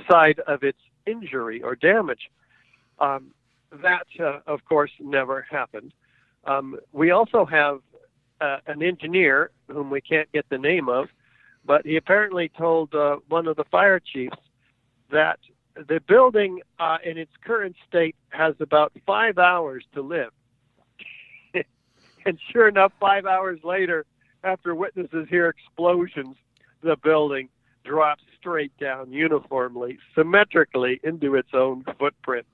side 0.10 0.40
of 0.48 0.64
its 0.64 0.80
injury 1.06 1.62
or 1.62 1.76
damage. 1.76 2.30
Um, 3.00 3.32
that, 3.82 4.08
uh, 4.20 4.40
of 4.48 4.66
course, 4.66 4.92
never 5.00 5.46
happened. 5.50 5.94
Um, 6.46 6.78
we 6.92 7.12
also 7.12 7.46
have 7.46 7.80
uh, 8.44 8.58
an 8.68 8.84
engineer 8.84 9.52
whom 9.72 9.90
we 9.90 10.02
can't 10.02 10.30
get 10.34 10.46
the 10.50 10.58
name 10.58 10.90
of, 10.90 11.08
but 11.66 11.86
he 11.86 11.96
apparently 11.96 12.50
told 12.58 12.94
uh, 12.94 13.16
one 13.30 13.48
of 13.48 13.56
the 13.56 13.64
fire 13.72 14.00
chiefs 14.00 14.38
that 15.12 15.40
the 15.88 16.02
building 16.08 16.60
uh, 16.78 16.98
in 17.06 17.18
its 17.18 17.32
current 17.46 17.76
state 17.88 18.16
has 18.30 18.54
about 18.60 18.92
five 19.06 19.38
hours 19.38 19.86
to 19.94 20.02
live. 20.02 20.32
and 22.26 22.38
sure 22.52 22.68
enough, 22.68 22.92
five 23.00 23.26
hours 23.26 23.60
later, 23.64 24.06
after 24.44 24.76
witnesses 24.76 25.26
hear 25.30 25.48
explosions, 25.48 26.36
the 26.82 26.98
building 27.02 27.48
drops 27.86 28.24
straight 28.38 28.78
down 28.78 29.12
uniformly, 29.12 29.98
symmetrically 30.16 31.00
into 31.04 31.36
its 31.36 31.50
own 31.54 31.86
footprint. 31.98 32.46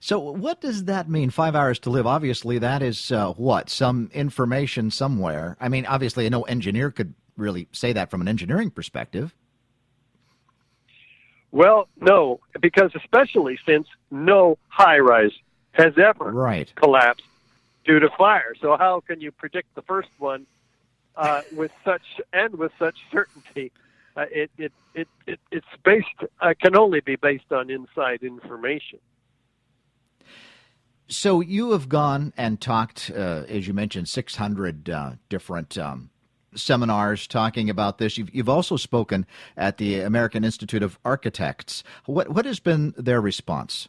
So, 0.00 0.18
what 0.18 0.60
does 0.60 0.84
that 0.84 1.08
mean? 1.08 1.30
Five 1.30 1.54
hours 1.54 1.78
to 1.80 1.90
live. 1.90 2.06
Obviously, 2.06 2.58
that 2.58 2.82
is 2.82 3.12
uh, 3.12 3.32
what 3.32 3.70
some 3.70 4.10
information 4.14 4.90
somewhere. 4.90 5.56
I 5.60 5.68
mean, 5.68 5.86
obviously, 5.86 6.28
no 6.28 6.42
engineer 6.42 6.90
could 6.90 7.14
really 7.36 7.68
say 7.72 7.92
that 7.92 8.10
from 8.10 8.20
an 8.20 8.28
engineering 8.28 8.70
perspective. 8.70 9.34
Well, 11.52 11.88
no, 12.00 12.40
because 12.60 12.92
especially 12.94 13.58
since 13.66 13.86
no 14.10 14.58
high 14.68 14.98
rise 14.98 15.32
has 15.72 15.94
ever 15.98 16.30
right. 16.30 16.72
collapsed 16.74 17.24
due 17.84 18.00
to 18.00 18.10
fire. 18.10 18.54
So, 18.60 18.76
how 18.76 19.00
can 19.00 19.20
you 19.20 19.30
predict 19.30 19.74
the 19.74 19.82
first 19.82 20.08
one 20.18 20.46
uh, 21.16 21.42
with 21.54 21.72
such 21.84 22.20
and 22.32 22.56
with 22.56 22.72
such 22.78 22.96
certainty? 23.10 23.72
Uh, 24.16 24.24
it, 24.30 24.50
it, 24.56 24.72
it, 24.94 25.08
it, 25.26 25.40
it's 25.50 25.66
based 25.84 26.08
uh, 26.40 26.54
can 26.60 26.76
only 26.76 27.00
be 27.00 27.16
based 27.16 27.52
on 27.52 27.70
inside 27.70 28.22
information. 28.22 28.98
So 31.08 31.40
you 31.40 31.72
have 31.72 31.88
gone 31.88 32.32
and 32.36 32.60
talked, 32.60 33.12
uh, 33.14 33.44
as 33.48 33.68
you 33.68 33.74
mentioned, 33.74 34.08
600 34.08 34.90
uh, 34.90 35.12
different 35.28 35.78
um, 35.78 36.10
seminars 36.54 37.28
talking 37.28 37.70
about 37.70 37.98
this. 37.98 38.18
You've, 38.18 38.34
you've, 38.34 38.48
also 38.48 38.76
spoken 38.76 39.24
at 39.56 39.76
the 39.76 40.00
American 40.00 40.42
Institute 40.42 40.82
of 40.82 40.98
Architects. 41.04 41.84
What 42.06 42.30
what 42.30 42.44
has 42.44 42.58
been 42.58 42.92
their 42.96 43.20
response? 43.20 43.88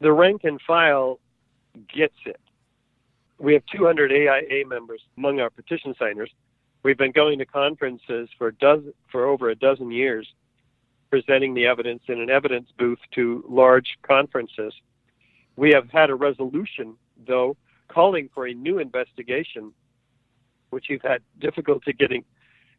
The 0.00 0.12
rank 0.12 0.42
and 0.42 0.60
file 0.60 1.20
gets 1.94 2.16
it. 2.26 2.40
We 3.38 3.52
have 3.54 3.62
200 3.66 4.10
AIA 4.10 4.66
members 4.66 5.02
among 5.16 5.40
our 5.40 5.50
petition 5.50 5.94
signers. 5.98 6.30
We've 6.82 6.98
been 6.98 7.12
going 7.12 7.38
to 7.38 7.46
conferences 7.46 8.28
for 8.36 8.50
dozen, 8.50 8.92
for 9.10 9.26
over 9.26 9.50
a 9.50 9.54
dozen 9.54 9.90
years, 9.92 10.28
presenting 11.10 11.54
the 11.54 11.66
evidence 11.66 12.02
in 12.08 12.20
an 12.20 12.28
evidence 12.28 12.68
booth 12.76 12.98
to 13.14 13.44
large 13.48 13.96
conferences 14.02 14.74
we 15.56 15.70
have 15.72 15.90
had 15.90 16.10
a 16.10 16.14
resolution, 16.14 16.96
though, 17.26 17.56
calling 17.88 18.28
for 18.34 18.46
a 18.46 18.54
new 18.54 18.78
investigation, 18.78 19.72
which 20.70 20.86
you've 20.88 21.02
had 21.02 21.22
difficulty 21.38 21.92
getting 21.92 22.24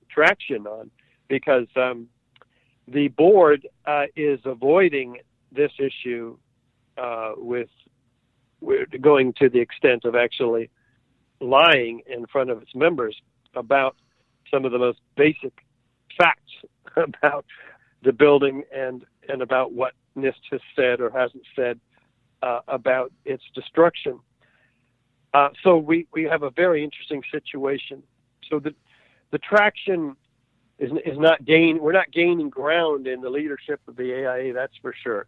traction 0.10 0.68
on 0.68 0.92
because 1.28 1.68
um, 1.76 2.08
the 2.88 3.08
board 3.10 3.68
uh, 3.86 4.06
is 4.16 4.40
avoiding 4.46 5.18
this 5.52 5.72
issue 5.80 6.38
uh, 6.98 7.34
with, 7.38 7.70
going 9.02 9.34
to 9.34 9.50
the 9.50 9.60
extent 9.60 10.06
of 10.06 10.16
actually 10.16 10.70
lying 11.40 12.02
in 12.08 12.26
front 12.28 12.50
of 12.50 12.62
its 12.62 12.74
members 12.76 13.16
about 13.56 13.96
some 14.52 14.66
of 14.66 14.72
the 14.72 14.78
most 14.78 15.00
basic 15.16 15.54
facts 16.18 16.52
about 16.96 17.46
the 18.04 18.14
building 18.14 18.64
and 18.74 19.06
and 19.28 19.42
about 19.42 19.74
what 19.74 19.94
NIST 20.16 20.34
has 20.52 20.62
said 20.76 21.02
or 21.02 21.10
hasn't 21.10 21.44
said 21.56 21.80
uh, 22.46 22.60
about 22.68 23.12
its 23.26 23.44
destruction. 23.54 24.20
Uh, 25.34 25.50
so 25.64 25.78
we, 25.78 26.08
we 26.14 26.24
have 26.24 26.44
a 26.44 26.52
very 26.52 26.84
interesting 26.84 27.22
situation. 27.32 28.02
So 28.50 28.60
the 28.60 28.74
the 29.32 29.40
traction 29.40 30.16
is 30.80 30.92
is 31.04 31.18
not 31.18 31.44
gain. 31.44 31.82
We're 31.82 31.92
not 31.92 32.12
gaining 32.12 32.50
ground 32.50 33.08
in 33.08 33.20
the 33.20 33.30
leadership 33.30 33.82
of 33.88 33.96
the 33.98 34.14
AIA. 34.14 34.54
That's 34.54 34.78
for 34.82 34.94
sure. 35.04 35.26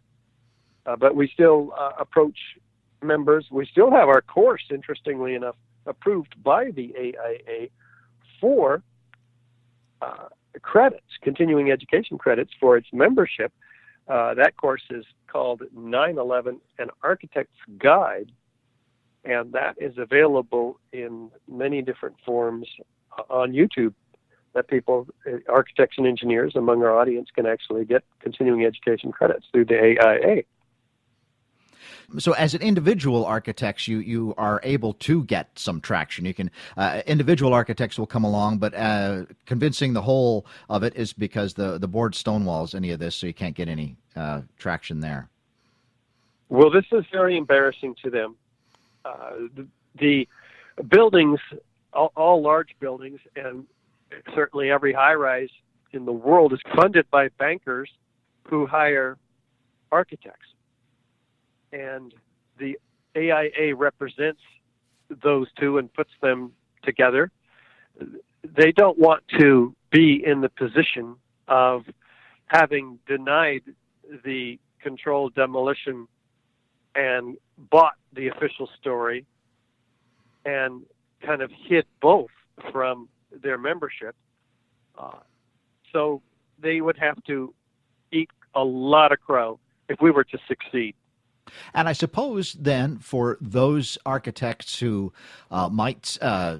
Uh, 0.86 0.96
but 0.96 1.14
we 1.14 1.28
still 1.28 1.74
uh, 1.76 1.90
approach 1.98 2.38
members. 3.02 3.46
We 3.50 3.66
still 3.66 3.90
have 3.90 4.08
our 4.08 4.22
course, 4.22 4.62
interestingly 4.70 5.34
enough, 5.34 5.56
approved 5.84 6.42
by 6.42 6.70
the 6.70 6.94
AIA 6.96 7.68
for 8.40 8.82
uh, 10.00 10.28
credits, 10.62 11.12
continuing 11.20 11.70
education 11.72 12.16
credits 12.16 12.52
for 12.60 12.76
its 12.76 12.86
membership. 12.92 13.52
Uh, 14.08 14.34
that 14.34 14.56
course 14.56 14.82
is 14.90 15.04
called 15.26 15.62
9/11: 15.76 16.60
An 16.78 16.88
Architect's 17.02 17.58
Guide, 17.78 18.32
and 19.24 19.52
that 19.52 19.76
is 19.78 19.98
available 19.98 20.80
in 20.92 21.30
many 21.46 21.82
different 21.82 22.16
forms 22.24 22.66
on 23.28 23.52
YouTube. 23.52 23.94
That 24.54 24.66
people, 24.68 25.06
uh, 25.26 25.38
architects 25.48 25.98
and 25.98 26.06
engineers 26.06 26.56
among 26.56 26.82
our 26.82 26.98
audience, 26.98 27.28
can 27.34 27.46
actually 27.46 27.84
get 27.84 28.02
continuing 28.20 28.64
education 28.64 29.12
credits 29.12 29.46
through 29.52 29.66
the 29.66 29.78
AIA. 29.78 30.42
So, 32.18 32.32
as 32.32 32.54
an 32.54 32.62
individual 32.62 33.24
architects, 33.24 33.88
you 33.88 33.98
you 33.98 34.34
are 34.38 34.60
able 34.62 34.94
to 34.94 35.24
get 35.24 35.48
some 35.58 35.80
traction. 35.80 36.24
You 36.24 36.34
can 36.34 36.50
uh, 36.76 37.02
individual 37.06 37.52
architects 37.52 37.98
will 37.98 38.06
come 38.06 38.24
along, 38.24 38.58
but 38.58 38.74
uh, 38.74 39.24
convincing 39.46 39.92
the 39.92 40.02
whole 40.02 40.46
of 40.68 40.82
it 40.82 40.96
is 40.96 41.12
because 41.12 41.54
the 41.54 41.78
the 41.78 41.88
board 41.88 42.14
stonewalls 42.14 42.74
any 42.74 42.90
of 42.90 42.98
this, 42.98 43.14
so 43.14 43.26
you 43.26 43.34
can't 43.34 43.54
get 43.54 43.68
any 43.68 43.96
uh, 44.16 44.42
traction 44.58 45.00
there. 45.00 45.28
Well, 46.48 46.70
this 46.70 46.86
is 46.92 47.04
very 47.12 47.36
embarrassing 47.36 47.96
to 48.02 48.10
them. 48.10 48.36
Uh, 49.04 49.30
the, 49.54 49.66
the, 49.98 50.28
buildings, 50.88 51.40
all, 51.92 52.12
all 52.16 52.42
large 52.42 52.74
buildings, 52.80 53.20
and 53.36 53.66
certainly 54.34 54.70
every 54.70 54.92
high 54.92 55.14
rise 55.14 55.50
in 55.92 56.04
the 56.04 56.12
world 56.12 56.52
is 56.52 56.60
funded 56.74 57.10
by 57.10 57.28
bankers 57.38 57.90
who 58.44 58.66
hire 58.66 59.18
architects 59.90 60.46
and 61.72 62.14
the 62.58 62.78
AIA 63.16 63.74
represents 63.74 64.40
those 65.22 65.46
two 65.58 65.78
and 65.78 65.92
puts 65.92 66.10
them 66.20 66.52
together. 66.82 67.30
They 68.44 68.72
don't 68.72 68.98
want 68.98 69.22
to 69.38 69.74
be 69.90 70.22
in 70.24 70.40
the 70.40 70.48
position 70.48 71.16
of 71.48 71.84
having 72.46 72.98
denied 73.06 73.62
the 74.24 74.58
controlled 74.80 75.34
demolition 75.34 76.06
and 76.94 77.36
bought 77.70 77.94
the 78.14 78.28
official 78.28 78.68
story 78.80 79.24
and 80.44 80.82
kind 81.24 81.42
of 81.42 81.50
hid 81.68 81.84
both 82.00 82.30
from 82.72 83.08
their 83.42 83.58
membership. 83.58 84.14
Uh, 84.98 85.18
so 85.92 86.22
they 86.60 86.80
would 86.80 86.96
have 86.96 87.22
to 87.24 87.54
eat 88.12 88.30
a 88.54 88.62
lot 88.62 89.12
of 89.12 89.20
crow 89.20 89.58
if 89.88 90.00
we 90.00 90.10
were 90.10 90.24
to 90.24 90.38
succeed. 90.48 90.94
And 91.74 91.88
I 91.88 91.92
suppose 91.92 92.54
then 92.54 92.98
for 92.98 93.38
those 93.40 93.98
architects 94.04 94.78
who 94.78 95.12
uh, 95.50 95.68
might 95.68 96.18
uh, 96.20 96.58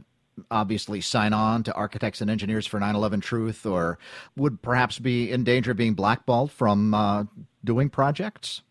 obviously 0.50 1.00
sign 1.00 1.32
on 1.32 1.62
to 1.64 1.74
Architects 1.74 2.20
and 2.20 2.30
Engineers 2.30 2.66
for 2.66 2.78
9 2.78 2.94
11 2.94 3.20
Truth 3.20 3.66
or 3.66 3.98
would 4.36 4.62
perhaps 4.62 4.98
be 4.98 5.30
in 5.30 5.44
danger 5.44 5.72
of 5.72 5.76
being 5.76 5.94
blackballed 5.94 6.50
from 6.50 6.94
uh, 6.94 7.24
doing 7.64 7.90
projects? 7.90 8.62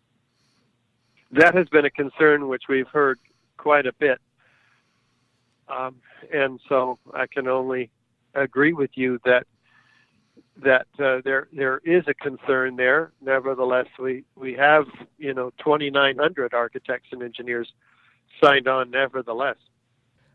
that 1.30 1.54
has 1.54 1.68
been 1.68 1.84
a 1.84 1.90
concern 1.90 2.48
which 2.48 2.64
we've 2.68 2.88
heard 2.88 3.18
quite 3.56 3.86
a 3.86 3.92
bit. 3.92 4.18
Um, 5.68 5.96
and 6.32 6.58
so 6.68 6.98
I 7.12 7.26
can 7.26 7.48
only 7.48 7.90
agree 8.34 8.72
with 8.72 8.90
you 8.94 9.20
that 9.24 9.46
that 10.62 10.86
uh, 10.98 11.20
there 11.24 11.48
there 11.52 11.80
is 11.84 12.04
a 12.08 12.14
concern 12.14 12.76
there. 12.76 13.12
Nevertheless, 13.20 13.86
we 13.98 14.24
we 14.36 14.54
have 14.54 14.84
you 15.18 15.34
know 15.34 15.50
2,900 15.58 16.54
architects 16.54 17.08
and 17.12 17.22
engineers 17.22 17.72
signed 18.42 18.68
on. 18.68 18.90
Nevertheless, 18.90 19.56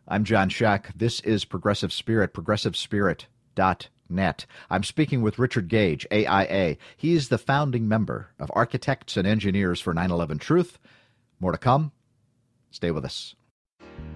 I'm 0.08 0.24
John 0.24 0.50
Shuck. 0.50 0.92
This 0.96 1.20
is 1.22 1.46
Progressive 1.46 1.92
Spirit. 1.92 2.34
ProgressiveSpirit.net. 2.34 4.46
I'm 4.70 4.84
speaking 4.84 5.22
with 5.22 5.40
Richard 5.40 5.68
Gage, 5.68 6.06
AIA. 6.12 6.78
He's 6.96 7.30
the 7.30 7.38
founding 7.38 7.88
member 7.88 8.30
of 8.40 8.52
Architects 8.54 9.18
and 9.18 9.28
Engineers 9.28 9.82
for 9.82 9.94
9/11 9.94 10.40
Truth. 10.40 10.80
More 11.40 11.52
to 11.52 11.58
come. 11.58 11.92
Stay 12.72 12.92
with 12.92 13.06
us. 13.06 13.36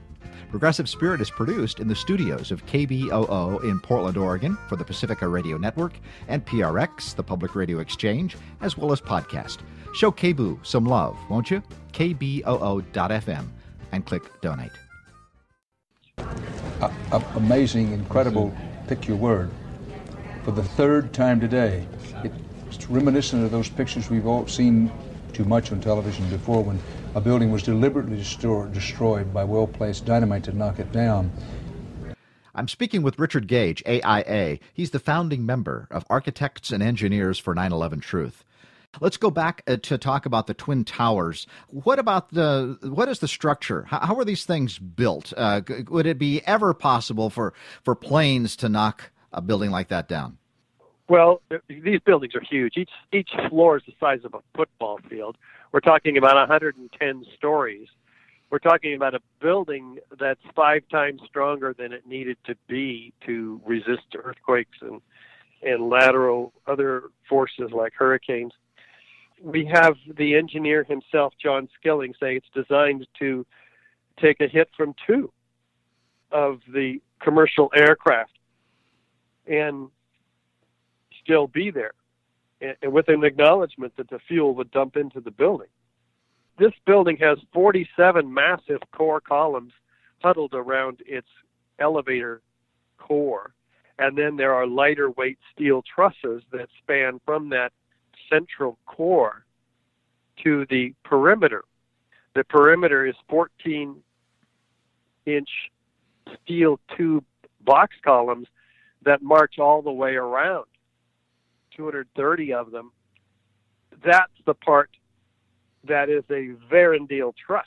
Progressive 0.50 0.88
Spirit 0.88 1.20
is 1.22 1.30
produced 1.30 1.80
in 1.80 1.88
the 1.88 1.94
studios 1.94 2.50
of 2.50 2.66
KBOO 2.66 3.64
in 3.64 3.80
Portland, 3.80 4.18
Oregon 4.18 4.58
for 4.68 4.76
the 4.76 4.84
Pacifica 4.84 5.26
Radio 5.26 5.56
Network 5.56 5.94
and 6.28 6.44
PRX, 6.44 7.14
the 7.14 7.22
Public 7.22 7.54
Radio 7.54 7.78
Exchange, 7.78 8.36
as 8.60 8.76
well 8.76 8.92
as 8.92 9.00
podcast. 9.00 9.58
Show 9.94 10.10
KBOO 10.10 10.66
some 10.66 10.84
love, 10.84 11.16
won't 11.30 11.50
you? 11.50 11.62
KBOO.FM 11.92 13.48
and 13.92 14.04
click 14.04 14.22
donate 14.42 14.72
uh, 16.80 17.20
amazing, 17.36 17.92
incredible, 17.92 18.54
pick 18.86 19.06
your 19.06 19.16
word, 19.16 19.50
for 20.44 20.50
the 20.52 20.62
third 20.62 21.12
time 21.12 21.40
today. 21.40 21.86
It's 22.70 22.88
reminiscent 22.88 23.44
of 23.44 23.50
those 23.50 23.68
pictures 23.68 24.08
we've 24.10 24.26
all 24.26 24.46
seen 24.46 24.90
too 25.32 25.44
much 25.44 25.72
on 25.72 25.80
television 25.80 26.28
before 26.30 26.62
when 26.62 26.78
a 27.14 27.20
building 27.20 27.50
was 27.50 27.62
deliberately 27.62 28.16
destroyed 28.16 29.34
by 29.34 29.44
well 29.44 29.66
placed 29.66 30.04
dynamite 30.04 30.44
to 30.44 30.52
knock 30.52 30.78
it 30.78 30.92
down. 30.92 31.30
I'm 32.54 32.68
speaking 32.68 33.02
with 33.02 33.18
Richard 33.18 33.46
Gage, 33.46 33.82
AIA. 33.86 34.58
He's 34.74 34.90
the 34.90 34.98
founding 34.98 35.46
member 35.46 35.86
of 35.90 36.04
Architects 36.10 36.72
and 36.72 36.82
Engineers 36.82 37.38
for 37.38 37.54
9 37.54 37.72
11 37.72 38.00
Truth. 38.00 38.44
Let's 39.00 39.16
go 39.16 39.30
back 39.30 39.62
uh, 39.66 39.76
to 39.82 39.98
talk 39.98 40.26
about 40.26 40.46
the 40.46 40.54
twin 40.54 40.84
towers. 40.84 41.46
What 41.68 41.98
about 41.98 42.30
the 42.32 42.78
what 42.82 43.08
is 43.08 43.20
the 43.20 43.28
structure? 43.28 43.84
How, 43.84 44.00
how 44.00 44.16
are 44.16 44.24
these 44.24 44.44
things 44.44 44.78
built? 44.78 45.32
Uh, 45.36 45.60
would 45.88 46.06
it 46.06 46.18
be 46.18 46.42
ever 46.46 46.74
possible 46.74 47.30
for 47.30 47.54
for 47.84 47.94
planes 47.94 48.56
to 48.56 48.68
knock 48.68 49.12
a 49.32 49.40
building 49.40 49.70
like 49.70 49.88
that 49.88 50.08
down? 50.08 50.38
Well, 51.08 51.40
these 51.68 52.00
buildings 52.04 52.34
are 52.34 52.42
huge. 52.42 52.76
Each 52.76 52.90
each 53.12 53.30
floor 53.48 53.76
is 53.76 53.82
the 53.86 53.94
size 54.00 54.24
of 54.24 54.34
a 54.34 54.40
football 54.56 54.98
field. 55.08 55.36
We're 55.72 55.80
talking 55.80 56.16
about 56.16 56.34
110 56.34 57.24
stories. 57.36 57.86
We're 58.50 58.58
talking 58.58 58.94
about 58.94 59.14
a 59.14 59.20
building 59.40 59.98
that's 60.18 60.40
five 60.56 60.82
times 60.90 61.20
stronger 61.26 61.72
than 61.78 61.92
it 61.92 62.06
needed 62.06 62.36
to 62.46 62.56
be 62.66 63.12
to 63.24 63.60
resist 63.64 64.16
earthquakes 64.16 64.78
and 64.80 65.00
and 65.62 65.88
lateral 65.88 66.52
other 66.66 67.04
forces 67.28 67.70
like 67.70 67.92
hurricanes 67.96 68.52
we 69.42 69.64
have 69.72 69.94
the 70.16 70.34
engineer 70.34 70.84
himself, 70.84 71.32
John 71.42 71.68
Skilling, 71.78 72.14
say 72.20 72.36
it's 72.36 72.46
designed 72.54 73.06
to 73.18 73.46
take 74.20 74.40
a 74.40 74.48
hit 74.48 74.68
from 74.76 74.94
two 75.06 75.32
of 76.30 76.60
the 76.72 77.00
commercial 77.20 77.70
aircraft 77.74 78.32
and 79.46 79.88
still 81.22 81.46
be 81.46 81.70
there, 81.70 81.94
and 82.60 82.92
with 82.92 83.08
an 83.08 83.24
acknowledgement 83.24 83.96
that 83.96 84.10
the 84.10 84.18
fuel 84.28 84.54
would 84.54 84.70
dump 84.70 84.96
into 84.96 85.20
the 85.20 85.30
building. 85.30 85.68
This 86.58 86.72
building 86.86 87.16
has 87.18 87.38
47 87.52 88.32
massive 88.32 88.80
core 88.92 89.20
columns 89.20 89.72
huddled 90.22 90.52
around 90.54 91.00
its 91.06 91.28
elevator 91.78 92.42
core, 92.98 93.54
and 93.98 94.16
then 94.16 94.36
there 94.36 94.54
are 94.54 94.66
lighter 94.66 95.10
weight 95.10 95.38
steel 95.52 95.82
trusses 95.82 96.42
that 96.52 96.68
span 96.82 97.20
from 97.24 97.48
that 97.48 97.72
central 98.30 98.78
core 98.86 99.44
to 100.42 100.66
the 100.70 100.94
perimeter. 101.04 101.64
The 102.34 102.44
perimeter 102.44 103.06
is 103.06 103.14
14 103.28 103.96
inch 105.26 105.48
steel 106.42 106.80
tube 106.96 107.24
box 107.60 107.96
columns 108.04 108.46
that 109.02 109.22
march 109.22 109.58
all 109.58 109.82
the 109.82 109.90
way 109.90 110.14
around, 110.14 110.66
230 111.76 112.52
of 112.52 112.70
them. 112.70 112.92
That's 114.04 114.32
the 114.46 114.54
part 114.54 114.90
that 115.84 116.08
is 116.08 116.24
a 116.30 116.54
Vierendeel 116.70 117.32
truss, 117.34 117.66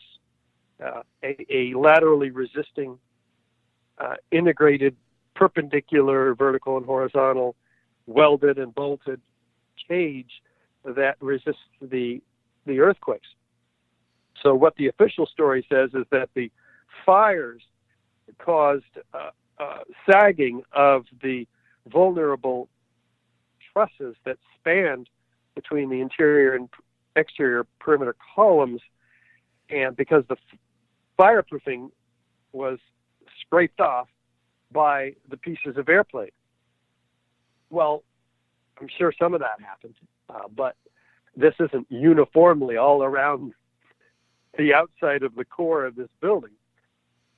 uh, 0.83 1.01
a, 1.23 1.35
a, 1.49 1.73
laterally 1.73 2.29
resisting, 2.29 2.97
uh, 3.97 4.15
integrated, 4.31 4.95
perpendicular, 5.35 6.35
vertical, 6.35 6.77
and 6.77 6.85
horizontal, 6.85 7.55
welded 8.05 8.59
and 8.59 8.73
bolted 8.73 9.19
cage 9.87 10.29
that 10.85 11.15
resists 11.21 11.61
the 11.81 12.21
the 12.65 12.79
earthquakes. 12.79 13.27
So 14.41 14.55
what 14.55 14.75
the 14.75 14.87
official 14.87 15.25
story 15.25 15.65
says 15.69 15.89
is 15.93 16.05
that 16.11 16.29
the 16.33 16.51
fires 17.05 17.61
caused 18.39 18.83
uh, 19.13 19.29
uh, 19.59 19.79
sagging 20.09 20.63
of 20.71 21.05
the 21.21 21.45
vulnerable 21.87 22.69
trusses 23.71 24.15
that 24.25 24.37
spanned 24.59 25.09
between 25.55 25.89
the 25.89 26.01
interior 26.01 26.55
and 26.55 26.69
exterior 27.15 27.65
perimeter 27.79 28.15
columns, 28.35 28.81
and 29.69 29.95
because 29.95 30.23
the 30.29 30.35
f- 30.35 30.59
fireproofing 31.19 31.89
was 32.53 32.79
scraped 33.41 33.79
off 33.79 34.07
by 34.71 35.13
the 35.29 35.37
pieces 35.37 35.77
of 35.77 35.87
airplane. 35.89 36.29
Well, 37.69 38.03
I'm 38.81 38.87
sure 38.97 39.13
some 39.19 39.33
of 39.33 39.39
that 39.41 39.61
happened, 39.61 39.95
uh, 40.29 40.47
but 40.55 40.75
this 41.35 41.53
isn't 41.59 41.87
uniformly 41.89 42.77
all 42.77 43.03
around 43.03 43.53
the 44.57 44.73
outside 44.73 45.23
of 45.23 45.35
the 45.35 45.45
core 45.45 45.85
of 45.85 45.95
this 45.95 46.09
building. 46.21 46.51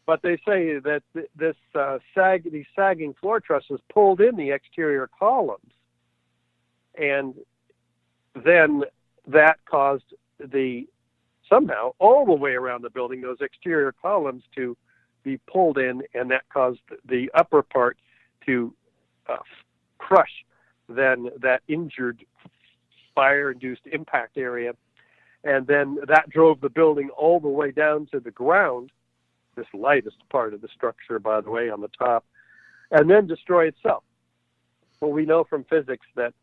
But 0.06 0.21
they 0.21 0.36
say 0.48 0.80
that 0.80 1.02
th- 1.13 1.30
this 1.36 1.56
uh, 1.74 2.00
sag, 2.13 2.52
these 2.52 2.65
sagging 2.76 3.15
floor 3.19 3.39
trusses 3.39 3.80
pulled 3.91 4.21
in 4.21 4.36
the 4.36 4.52
exterior 4.52 5.10
columns, 5.17 5.71
and 6.95 7.34
then 8.36 8.84
that 9.28 9.58
caused 9.65 10.13
the 10.39 10.88
somehow 11.50 11.91
all 12.00 12.26
the 12.26 12.34
way 12.34 12.52
around 12.52 12.84
the 12.84 12.89
building 12.89 13.21
those 13.21 13.38
exterior 13.39 13.93
columns 14.02 14.43
to 14.56 14.76
be 15.24 15.38
pulled 15.52 15.78
in, 15.78 16.04
and 16.13 16.30
that 16.30 16.43
caused 16.52 16.82
the 17.08 17.32
upper 17.34 17.63
part 17.63 17.98
to 18.45 18.74
uh, 19.28 19.38
crush 19.98 20.45
then 20.88 21.30
that 21.41 21.62
injured 21.67 22.24
fire 23.15 23.51
induced 23.51 23.88
impact 23.91 24.38
area. 24.38 24.73
And 25.43 25.65
then 25.67 25.97
that 26.08 26.30
drove 26.30 26.60
the 26.62 26.69
building 26.69 27.10
all 27.17 27.39
the 27.39 27.47
way 27.47 27.71
down 27.71 28.08
to 28.12 28.19
the 28.19 28.32
ground, 28.32 28.91
this 29.56 29.67
lightest 29.73 30.17
part 30.30 30.54
of 30.54 30.62
the 30.62 30.67
structure, 30.67 31.19
by 31.19 31.41
the 31.41 31.49
way, 31.49 31.69
on 31.69 31.82
the 31.82 31.89
top, 31.97 32.25
and 32.91 33.10
then 33.10 33.28
destroy 33.28 33.67
itself. 33.67 34.04
Well, 34.99 35.12
we 35.12 35.25
know 35.25 35.43
from 35.43 35.63
physics 35.65 36.08
that 36.15 36.34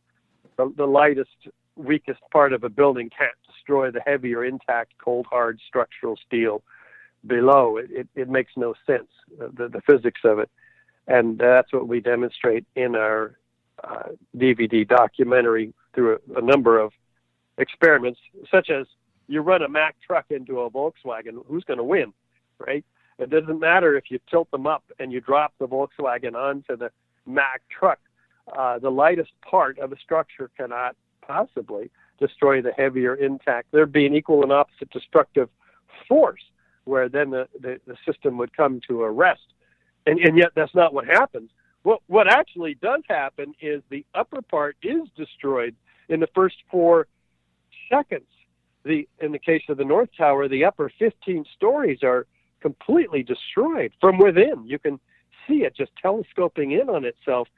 the, 0.57 0.73
the 0.77 0.87
lightest, 0.87 1.31
weakest 1.77 2.21
part 2.31 2.53
of 2.53 2.65
a 2.65 2.69
building 2.69 3.11
can't 3.17 3.33
destroy 3.47 3.91
the 3.91 4.03
heavier, 4.07 4.45
intact, 4.45 4.93
cold, 5.03 5.27
hard 5.29 5.59
structural 5.67 6.17
steel 6.27 6.63
below. 7.27 7.79
It, 7.79 7.91
it, 7.91 8.09
it 8.15 8.29
makes 8.29 8.53
no 8.57 8.75
sense, 8.87 9.09
uh, 9.41 9.49
the, 9.55 9.69
the 9.69 9.81
physics 9.81 10.21
of 10.25 10.39
it. 10.39 10.51
And 11.09 11.39
that's 11.39 11.73
what 11.73 11.89
we 11.89 12.01
demonstrate 12.01 12.65
in 12.77 12.95
our 12.95 13.37
uh, 13.83 14.11
DVD 14.37 14.87
documentary 14.87 15.73
through 15.95 16.19
a, 16.35 16.39
a 16.39 16.43
number 16.43 16.79
of 16.79 16.93
experiments, 17.59 18.21
such 18.51 18.71
as 18.71 18.87
you 19.29 19.41
run 19.41 19.63
a 19.63 19.69
Mack 19.69 19.97
truck 20.07 20.27
into 20.31 20.61
a 20.61 20.71
Volkswagen, 20.71 21.45
who's 21.47 21.65
going 21.65 21.79
to 21.79 21.85
win, 21.85 22.13
right? 22.59 22.85
It 23.19 23.31
doesn't 23.31 23.61
matter 23.61 23.97
if 23.97 24.11
you 24.11 24.19
tilt 24.31 24.51
them 24.51 24.67
up 24.67 24.85
and 24.99 25.13
you 25.13 25.21
drop 25.21 25.55
the 25.59 25.69
Volkswagen 25.69 26.35
onto 26.35 26.77
the 26.77 26.91
Mack 27.27 27.63
truck. 27.69 27.99
Uh, 28.57 28.79
the 28.79 28.91
lightest 28.91 29.31
part 29.49 29.79
of 29.79 29.93
a 29.93 29.99
structure 29.99 30.51
cannot 30.57 30.97
possibly 31.27 31.91
destroy 32.19 32.61
the 32.61 32.73
heavier 32.73 33.15
intact. 33.15 33.69
There'd 33.71 33.93
be 33.93 34.07
an 34.07 34.15
equal 34.15 34.43
and 34.43 34.53
opposite 34.53 34.91
destructive 34.91 35.49
force 36.09 36.43
where 36.85 37.09
then 37.09 37.31
the, 37.31 37.49
the, 37.61 37.81
the 37.87 37.97
system 38.05 38.37
would 38.39 38.57
come 38.57 38.81
to 38.89 39.03
a 39.05 39.11
rest. 39.11 39.55
And, 40.07 40.19
and 40.19 40.37
yet 40.37 40.51
that's 40.57 40.75
not 40.75 40.93
what 40.93 41.07
happens. 41.07 41.51
What, 41.83 42.01
what 42.07 42.29
actually 42.29 42.75
does 42.75 43.03
happen 43.09 43.55
is 43.61 43.83
the 43.91 44.05
upper 44.15 44.43
part 44.43 44.77
is 44.83 45.09
destroyed 45.17 45.75
in 46.09 46.21
the 46.21 46.29
first 46.35 46.57
four 46.71 47.07
seconds 47.91 48.27
the 48.85 49.09
in 49.21 49.33
the 49.33 49.39
case 49.39 49.63
of 49.69 49.77
the 49.77 49.85
North 49.85 50.11
Tower, 50.17 50.49
the 50.49 50.65
upper 50.65 50.91
15 50.99 51.45
stories 51.55 52.03
are 52.03 52.27
completely 52.61 53.23
destroyed 53.23 53.93
from 54.01 54.19
within. 54.19 54.65
You 54.67 54.79
can 54.79 55.01
see 55.47 55.65
it 55.65 55.77
just 55.77 55.93
telescoping 56.01 56.73
in 56.73 56.89
on 56.89 57.05
itself. 57.05 57.49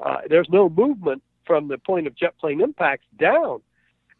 Uh, 0.00 0.18
there's 0.28 0.48
no 0.50 0.68
movement 0.68 1.22
from 1.46 1.68
the 1.68 1.78
point 1.78 2.06
of 2.06 2.14
jet 2.14 2.36
plane 2.38 2.60
impacts 2.60 3.06
down. 3.18 3.60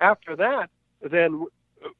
After 0.01 0.37
that, 0.37 0.71
then 1.03 1.45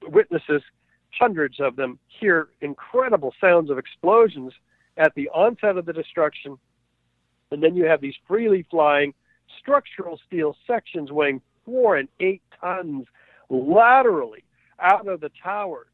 witnesses, 0.07 0.63
hundreds 1.11 1.61
of 1.61 1.77
them, 1.77 1.99
hear 2.07 2.49
incredible 2.61 3.35
sounds 3.41 3.71
of 3.71 3.79
explosions 3.79 4.53
at 4.97 5.15
the 5.15 5.29
onset 5.31 5.77
of 5.77 5.87
the 5.87 5.93
destruction. 5.93 6.59
And 7.51 7.63
then 7.63 7.77
you 7.77 7.85
have 7.85 8.01
these 8.01 8.15
freely 8.27 8.67
flying 8.71 9.15
structural 9.59 10.21
steel 10.27 10.57
sections 10.67 11.11
weighing 11.11 11.41
four 11.65 11.97
and 11.97 12.09
eight 12.21 12.43
tons 12.61 13.07
laterally 13.49 14.45
out 14.81 15.09
of 15.09 15.21
the 15.21 15.31
towers 15.43 15.87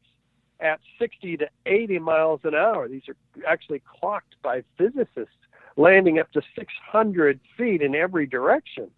at 0.59 0.79
60 0.99 1.37
to 1.37 1.49
80 1.65 1.99
miles 1.99 2.41
an 2.43 2.55
hour. 2.55 2.87
These 2.87 3.07
are 3.09 3.15
actually 3.47 3.81
clocked 3.99 4.35
by 4.41 4.63
physicists, 4.77 5.35
landing 5.75 6.19
up 6.19 6.31
to 6.31 6.41
600 6.55 7.39
feet 7.57 7.81
in 7.81 7.95
every 7.95 8.25
direction, 8.25 8.89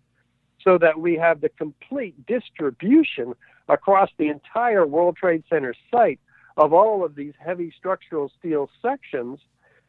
so 0.64 0.78
that 0.78 1.00
we 1.00 1.16
have 1.16 1.42
the 1.42 1.50
complete 1.50 2.26
distribution 2.26 3.34
across 3.70 4.10
the 4.18 4.28
entire 4.30 4.86
World 4.86 5.18
Trade 5.18 5.44
Center 5.50 5.74
site 5.92 6.20
of 6.58 6.74
all 6.74 7.04
of 7.04 7.16
these 7.16 7.34
heavy 7.40 7.74
structural 7.78 8.32
steel 8.40 8.70
sections. 8.82 9.40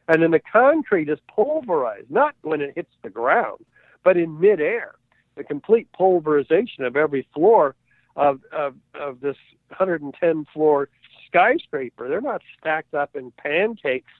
And 0.09 0.23
then 0.23 0.31
the 0.31 0.41
concrete 0.41 1.09
is 1.09 1.19
pulverized, 1.29 2.11
not 2.11 2.35
when 2.43 2.63
it 2.63 2.73
hits 2.75 2.93
the 3.03 3.11
ground, 3.11 3.65
but 4.03 4.17
in 4.17 4.41
midair. 4.41 4.95
The 5.37 5.45
complete 5.45 5.93
pulverization 5.93 6.85
of 6.85 6.97
every 6.97 7.29
floor 7.35 7.77
of, 8.17 8.41
of, 8.51 8.75
of 8.95 9.21
this 9.21 9.37
110 9.69 10.47
floor 10.53 10.89
skyscraper. 11.27 12.09
They're 12.09 12.21
not 12.21 12.43
stacked 12.59 12.95
up 12.95 13.15
in 13.15 13.33
pancakes 13.33 14.13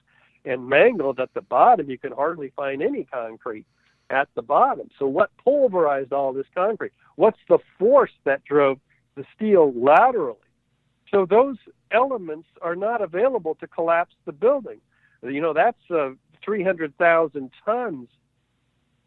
and 0.45 0.69
mangled 0.69 1.19
at 1.19 1.33
the 1.33 1.41
bottom. 1.41 1.89
You 1.89 1.97
can 1.97 2.13
hardly 2.13 2.53
find 2.55 2.81
any 2.81 3.03
concrete 3.03 3.65
at 4.09 4.29
the 4.35 4.41
bottom. 4.41 4.89
So, 4.97 5.07
what 5.07 5.31
pulverized 5.43 6.13
all 6.13 6.33
this 6.33 6.47
concrete? 6.55 6.93
What's 7.15 7.39
the 7.49 7.59
force 7.77 8.11
that 8.23 8.43
drove 8.45 8.79
the 9.15 9.25
steel 9.35 9.73
laterally? 9.75 10.37
So, 11.11 11.25
those 11.25 11.57
elements 11.91 12.47
are 12.61 12.75
not 12.75 13.01
available 13.01 13.55
to 13.55 13.67
collapse 13.67 14.15
the 14.25 14.31
building. 14.31 14.79
You 15.21 15.41
know, 15.41 15.53
that's 15.53 15.79
uh, 15.91 16.11
300,000 16.43 17.51
tons, 17.65 18.07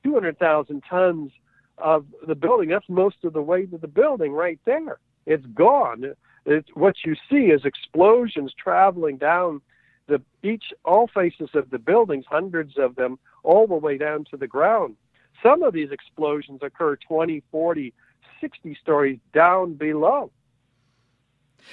200,000 0.04 0.82
tons 0.88 1.32
of 1.78 2.06
the 2.26 2.34
building. 2.34 2.68
That's 2.68 2.88
most 2.88 3.24
of 3.24 3.32
the 3.32 3.42
weight 3.42 3.72
of 3.72 3.80
the 3.80 3.88
building 3.88 4.32
right 4.32 4.60
there. 4.64 4.98
It's 5.26 5.46
gone. 5.46 6.14
It's, 6.44 6.68
what 6.74 6.96
you 7.04 7.14
see 7.30 7.46
is 7.46 7.64
explosions 7.64 8.52
traveling 8.56 9.16
down 9.16 9.60
the 10.08 10.20
each 10.42 10.72
all 10.84 11.06
faces 11.06 11.50
of 11.54 11.70
the 11.70 11.78
buildings, 11.78 12.24
hundreds 12.28 12.76
of 12.76 12.96
them, 12.96 13.18
all 13.44 13.66
the 13.66 13.74
way 13.74 13.96
down 13.96 14.24
to 14.30 14.36
the 14.36 14.48
ground. 14.48 14.96
Some 15.42 15.62
of 15.62 15.72
these 15.72 15.90
explosions 15.90 16.60
occur 16.62 16.96
20, 16.96 17.42
40, 17.50 17.94
60 18.40 18.76
stories 18.80 19.18
down 19.32 19.74
below. 19.74 20.30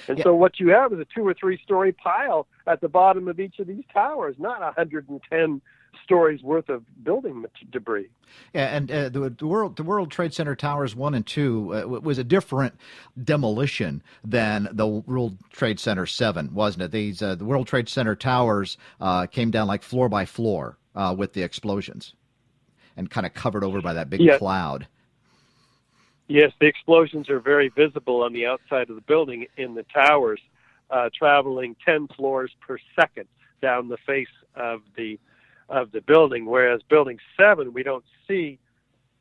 And 0.08 0.18
yeah. 0.18 0.24
so 0.24 0.34
what 0.34 0.60
you 0.60 0.68
have 0.68 0.92
is 0.92 0.98
a 0.98 1.06
two 1.14 1.26
or 1.26 1.34
three 1.34 1.58
story 1.62 1.92
pile 1.92 2.46
at 2.66 2.80
the 2.80 2.88
bottom 2.88 3.28
of 3.28 3.40
each 3.40 3.58
of 3.58 3.66
these 3.66 3.84
towers, 3.92 4.36
not 4.38 4.60
110 4.60 5.60
stories 6.04 6.42
worth 6.42 6.68
of 6.68 6.82
building 7.04 7.44
debris. 7.70 8.08
Yeah, 8.54 8.66
and 8.76 8.90
uh, 8.90 9.08
the, 9.08 9.30
the, 9.30 9.46
World 9.46 9.76
the 9.76 9.82
World 9.82 10.10
Trade 10.10 10.34
Center 10.34 10.54
towers 10.54 10.94
one 10.94 11.14
and 11.14 11.26
two 11.26 11.74
uh, 11.74 11.86
was 11.86 12.18
a 12.18 12.24
different 12.24 12.74
demolition 13.22 14.02
than 14.24 14.68
the 14.72 14.86
World 14.86 15.36
Trade 15.50 15.80
Center 15.80 16.06
seven, 16.06 16.54
wasn't 16.54 16.84
it? 16.84 16.90
These 16.92 17.22
uh, 17.22 17.34
the 17.34 17.44
World 17.44 17.66
Trade 17.66 17.88
Center 17.88 18.14
towers 18.14 18.76
uh, 19.00 19.26
came 19.26 19.50
down 19.50 19.68
like 19.68 19.82
floor 19.82 20.08
by 20.08 20.24
floor 20.24 20.78
uh, 20.94 21.14
with 21.16 21.32
the 21.32 21.42
explosions, 21.42 22.14
and 22.96 23.10
kind 23.10 23.26
of 23.26 23.34
covered 23.34 23.64
over 23.64 23.80
by 23.80 23.94
that 23.94 24.10
big 24.10 24.20
yes. 24.20 24.38
cloud. 24.38 24.86
Yes, 26.30 26.52
the 26.60 26.66
explosions 26.68 27.28
are 27.28 27.40
very 27.40 27.70
visible 27.70 28.22
on 28.22 28.32
the 28.32 28.46
outside 28.46 28.88
of 28.88 28.94
the 28.94 29.02
building 29.02 29.46
in 29.56 29.74
the 29.74 29.82
towers, 29.92 30.40
uh, 30.88 31.10
traveling 31.12 31.74
10 31.84 32.06
floors 32.16 32.52
per 32.60 32.78
second 32.94 33.26
down 33.60 33.88
the 33.88 33.96
face 34.06 34.28
of 34.54 34.82
the 34.96 35.18
of 35.68 35.90
the 35.90 36.00
building, 36.00 36.46
whereas 36.46 36.82
building 36.88 37.18
seven, 37.36 37.72
we 37.72 37.82
don't 37.82 38.04
see 38.28 38.60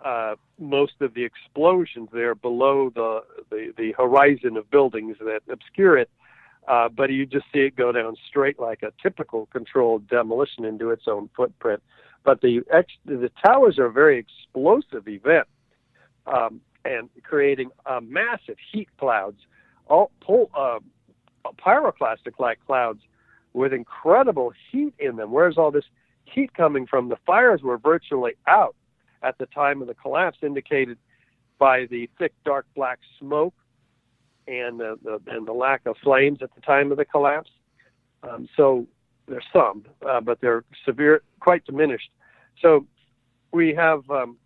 uh, 0.06 0.36
most 0.60 0.94
of 1.02 1.16
the 1.16 1.24
explosions 1.24 2.10
there 2.14 2.36
below 2.36 2.92
the, 2.94 3.22
the, 3.50 3.74
the 3.76 3.92
horizon 3.94 4.56
of 4.56 4.70
buildings 4.70 5.18
that 5.20 5.42
obscure 5.52 5.98
it. 5.98 6.12
Uh, 6.68 6.90
but 6.90 7.10
you 7.10 7.26
just 7.26 7.46
see 7.52 7.62
it 7.62 7.76
go 7.76 7.92
down 7.92 8.16
straight 8.28 8.60
like 8.60 8.84
a 8.84 8.94
typical 9.02 9.48
controlled 9.48 10.08
demolition 10.08 10.64
into 10.64 10.92
its 10.92 11.08
own 11.08 11.28
footprint. 11.36 11.82
But 12.24 12.42
the 12.42 12.62
ex- 12.72 12.94
the 13.04 13.32
towers 13.44 13.80
are 13.80 13.86
a 13.86 13.92
very 13.92 14.20
explosive 14.20 15.08
event, 15.08 15.48
um, 16.28 16.62
and 16.86 17.10
creating 17.24 17.70
uh, 17.86 18.00
massive 18.02 18.58
heat 18.72 18.90
clouds, 18.98 19.40
all 19.88 20.12
pull, 20.22 20.50
uh, 20.56 20.80
pyroclastic-like 21.66 22.60
clouds 22.66 23.02
with 23.54 23.74
incredible 23.74 24.54
heat 24.72 24.94
in 25.00 25.16
them. 25.16 25.32
Where's 25.32 25.58
all 25.58 25.72
this 25.72 25.86
heat 26.34 26.54
coming 26.54 26.86
from. 26.86 27.10
The 27.10 27.18
fires 27.26 27.62
were 27.62 27.78
virtually 27.78 28.34
out 28.48 28.76
at 29.22 29.38
the 29.38 29.46
time 29.48 29.82
of 29.82 29.88
the 29.88 29.94
collapse, 29.94 30.38
indicated 30.42 30.98
by 31.58 31.86
the 31.90 32.10
thick, 32.18 32.34
dark 32.46 32.66
black 32.76 33.00
smoke 33.20 33.54
and 34.48 34.80
the, 34.80 34.98
the 35.04 35.20
and 35.28 35.48
the 35.48 35.54
lack 35.54 35.82
of 35.86 35.96
flames 36.04 36.40
at 36.42 36.54
the 36.56 36.62
time 36.62 36.92
of 36.92 36.98
the 36.98 37.06
collapse. 37.06 37.52
Um, 38.24 38.48
so 38.56 38.88
there's 39.28 39.46
some, 39.54 39.86
uh, 40.08 40.22
but 40.22 40.40
they're 40.42 40.64
severe, 40.86 41.22
quite 41.40 41.66
diminished. 41.66 42.10
So 42.62 42.86
we 43.52 43.74
have 43.76 44.10
um, 44.10 44.38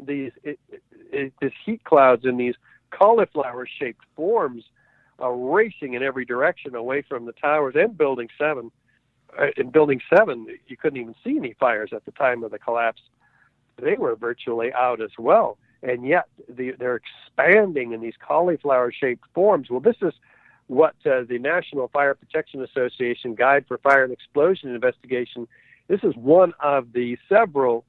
these 0.00 0.32
these 1.40 1.50
heat 1.64 1.84
clouds 1.84 2.24
and 2.24 2.38
these 2.38 2.54
cauliflower-shaped 2.90 4.04
forms 4.16 4.64
uh, 5.20 5.28
racing 5.28 5.94
in 5.94 6.02
every 6.02 6.24
direction 6.24 6.74
away 6.74 7.02
from 7.02 7.26
the 7.26 7.32
towers 7.32 7.74
and 7.76 7.96
Building 7.96 8.28
Seven 8.38 8.70
uh, 9.38 9.46
in 9.56 9.70
Building 9.70 10.00
7, 10.14 10.46
you 10.66 10.76
couldn't 10.76 11.00
even 11.00 11.14
see 11.24 11.36
any 11.36 11.54
fires 11.58 11.90
at 11.92 12.04
the 12.04 12.12
time 12.12 12.44
of 12.44 12.50
the 12.50 12.58
collapse. 12.58 13.02
They 13.80 13.94
were 13.94 14.14
virtually 14.14 14.72
out 14.72 15.00
as 15.00 15.10
well. 15.18 15.58
And 15.82 16.06
yet 16.06 16.24
the, 16.48 16.72
they're 16.78 17.00
expanding 17.00 17.92
in 17.92 18.00
these 18.00 18.14
cauliflower 18.26 18.92
shaped 18.92 19.24
forms. 19.34 19.68
Well, 19.70 19.80
this 19.80 19.96
is 20.00 20.14
what 20.68 20.94
uh, 21.04 21.24
the 21.28 21.38
National 21.38 21.88
Fire 21.88 22.14
Protection 22.14 22.62
Association 22.62 23.34
Guide 23.34 23.66
for 23.66 23.78
Fire 23.78 24.04
and 24.04 24.12
Explosion 24.12 24.74
Investigation. 24.74 25.46
This 25.88 26.00
is 26.02 26.14
one 26.16 26.54
of 26.62 26.92
the 26.92 27.18
several 27.28 27.84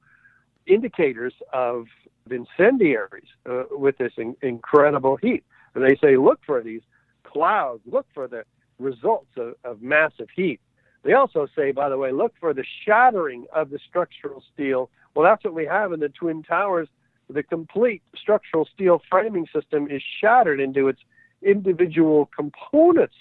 indicators 0.66 1.32
of 1.52 1.86
incendiaries 2.32 3.28
uh, 3.48 3.64
with 3.70 3.98
this 3.98 4.12
in- 4.16 4.36
incredible 4.42 5.16
heat. 5.16 5.44
And 5.74 5.84
they 5.84 5.96
say, 5.96 6.16
look 6.16 6.40
for 6.46 6.62
these 6.62 6.82
clouds, 7.24 7.82
look 7.86 8.06
for 8.14 8.26
the 8.28 8.44
results 8.78 9.30
of, 9.36 9.54
of 9.64 9.82
massive 9.82 10.28
heat. 10.34 10.60
They 11.04 11.12
also 11.12 11.46
say, 11.54 11.70
by 11.70 11.88
the 11.88 11.96
way, 11.96 12.10
look 12.12 12.34
for 12.40 12.52
the 12.52 12.64
shattering 12.84 13.46
of 13.54 13.70
the 13.70 13.78
structural 13.88 14.42
steel. 14.52 14.90
Well, 15.14 15.24
that's 15.24 15.44
what 15.44 15.54
we 15.54 15.66
have 15.66 15.92
in 15.92 16.00
the 16.00 16.08
Twin 16.08 16.42
Towers. 16.42 16.88
The 17.30 17.42
complete 17.42 18.02
structural 18.16 18.68
steel 18.74 19.00
framing 19.10 19.46
system 19.54 19.88
is 19.90 20.02
shattered 20.20 20.60
into 20.60 20.88
its 20.88 21.00
individual 21.42 22.28
components 22.36 23.14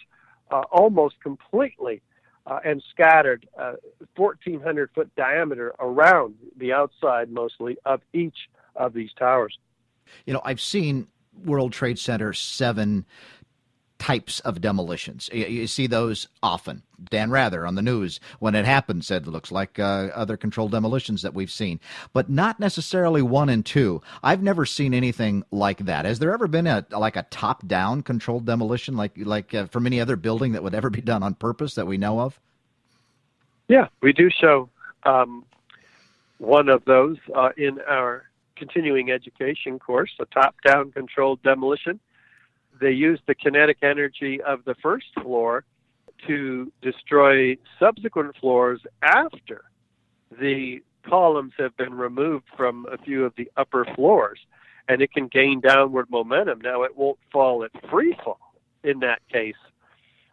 uh, 0.51 0.63
almost 0.71 1.15
completely 1.21 2.01
uh, 2.47 2.59
and 2.63 2.83
scattered 2.91 3.47
uh, 3.59 3.73
1,400 4.15 4.89
foot 4.93 5.09
diameter 5.15 5.73
around 5.79 6.35
the 6.57 6.73
outside 6.73 7.31
mostly 7.31 7.77
of 7.85 8.01
each 8.13 8.37
of 8.75 8.93
these 8.93 9.11
towers. 9.13 9.57
You 10.25 10.33
know, 10.33 10.41
I've 10.43 10.61
seen 10.61 11.07
World 11.43 11.73
Trade 11.73 11.99
Center 11.99 12.33
7 12.33 13.05
types 13.97 14.39
of 14.41 14.61
demolitions. 14.61 15.29
You, 15.31 15.45
you, 15.45 15.67
see 15.67 15.87
those 15.87 16.27
often. 16.43 16.83
Dan 17.09 17.31
Rather 17.31 17.65
on 17.65 17.75
the 17.75 17.81
news, 17.81 18.19
when 18.39 18.55
it 18.55 18.65
happened, 18.65 19.05
said 19.05 19.23
it 19.23 19.29
looks 19.29 19.51
like 19.51 19.79
uh, 19.79 20.09
other 20.13 20.37
controlled 20.37 20.71
demolitions 20.71 21.21
that 21.21 21.33
we've 21.33 21.51
seen, 21.51 21.79
but 22.13 22.29
not 22.29 22.59
necessarily 22.59 23.21
one 23.21 23.49
and 23.49 23.65
two. 23.65 24.01
I've 24.23 24.43
never 24.43 24.65
seen 24.65 24.93
anything 24.93 25.43
like 25.51 25.79
that. 25.85 26.05
Has 26.05 26.19
there 26.19 26.33
ever 26.33 26.47
been 26.47 26.67
a 26.67 26.85
like 26.91 27.15
a 27.15 27.23
top-down 27.31 28.03
controlled 28.03 28.45
demolition, 28.45 28.95
like 28.95 29.13
like 29.17 29.53
uh, 29.53 29.65
from 29.67 29.85
any 29.85 29.99
other 29.99 30.15
building 30.15 30.53
that 30.53 30.63
would 30.63 30.75
ever 30.75 30.89
be 30.89 31.01
done 31.01 31.23
on 31.23 31.33
purpose 31.33 31.75
that 31.75 31.87
we 31.87 31.97
know 31.97 32.19
of? 32.19 32.39
Yeah, 33.67 33.87
we 34.01 34.13
do 34.13 34.29
show 34.29 34.69
um, 35.03 35.45
one 36.37 36.69
of 36.69 36.83
those 36.85 37.17
uh, 37.33 37.49
in 37.57 37.79
our 37.89 38.25
continuing 38.55 39.11
education 39.11 39.79
course, 39.79 40.11
a 40.19 40.25
top-down 40.25 40.91
controlled 40.91 41.41
demolition 41.43 41.99
they 42.79 42.91
used 42.91 43.21
the 43.27 43.35
kinetic 43.35 43.77
energy 43.81 44.41
of 44.41 44.65
the 44.65 44.75
first 44.75 45.07
floor 45.21 45.63
to 46.27 46.71
destroy 46.81 47.55
subsequent 47.79 48.35
floors 48.37 48.81
after 49.01 49.65
the 50.39 50.81
columns 51.07 51.53
have 51.57 51.75
been 51.77 51.93
removed 51.93 52.45
from 52.57 52.85
a 52.91 52.97
few 52.97 53.23
of 53.25 53.33
the 53.37 53.49
upper 53.57 53.85
floors 53.95 54.39
and 54.87 55.01
it 55.01 55.11
can 55.11 55.27
gain 55.27 55.59
downward 55.59 56.09
momentum 56.09 56.59
now 56.61 56.83
it 56.83 56.95
won't 56.97 57.19
fall 57.31 57.63
at 57.63 57.71
free 57.89 58.15
fall 58.23 58.39
in 58.83 58.99
that 58.99 59.19
case. 59.31 59.55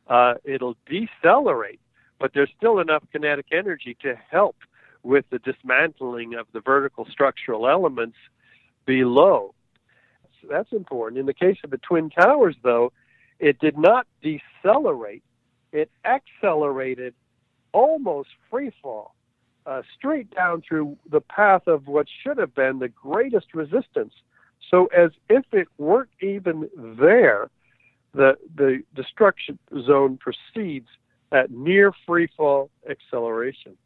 Uh, 0.09 0.35
it'll 0.45 0.77
decelerate, 0.87 1.81
but 2.19 2.33
there's 2.35 2.51
still 2.57 2.81
enough 2.81 3.03
kinetic 3.13 3.47
energy 3.53 3.97
to 4.03 4.15
help 4.31 4.57
with 5.03 5.25
the 5.31 5.39
dismantling 5.39 6.35
of 6.35 6.47
the 6.53 6.61
vertical 6.61 7.07
structural 7.11 7.69
elements 7.69 8.17
below. 8.87 9.55
So 10.41 10.49
that's 10.51 10.73
important. 10.73 11.19
In 11.19 11.27
the 11.27 11.35
case 11.35 11.59
of 11.65 11.71
the 11.71 11.79
Twin 11.79 12.11
Towers, 12.11 12.57
though, 12.63 12.93
it 13.39 13.59
did 13.59 13.77
not 13.79 14.07
decelerate, 14.23 15.23
it 15.73 15.91
accelerated 16.05 17.15
almost 17.73 18.29
free 18.51 18.71
fall, 18.83 19.15
uh, 19.67 19.83
straight 19.97 20.33
down 20.35 20.63
through 20.67 20.97
the 21.11 21.21
path 21.21 21.67
of 21.67 21.87
what 21.87 22.07
should 22.23 22.39
have 22.39 22.55
been 22.55 22.79
the 22.79 22.89
greatest 22.89 23.55
resistance. 23.55 24.13
So, 24.71 24.87
as 24.87 25.11
if 25.29 25.45
it 25.53 25.69
weren't 25.79 26.11
even 26.21 26.69
there, 26.77 27.51
the, 28.15 28.37
the 28.55 28.83
destruction 28.95 29.59
zone 29.87 30.19
proceeds 30.19 30.89
at 31.33 31.51
near 31.51 31.93
free 32.07 32.29
fall 32.37 32.71
acceleration. 32.89 33.77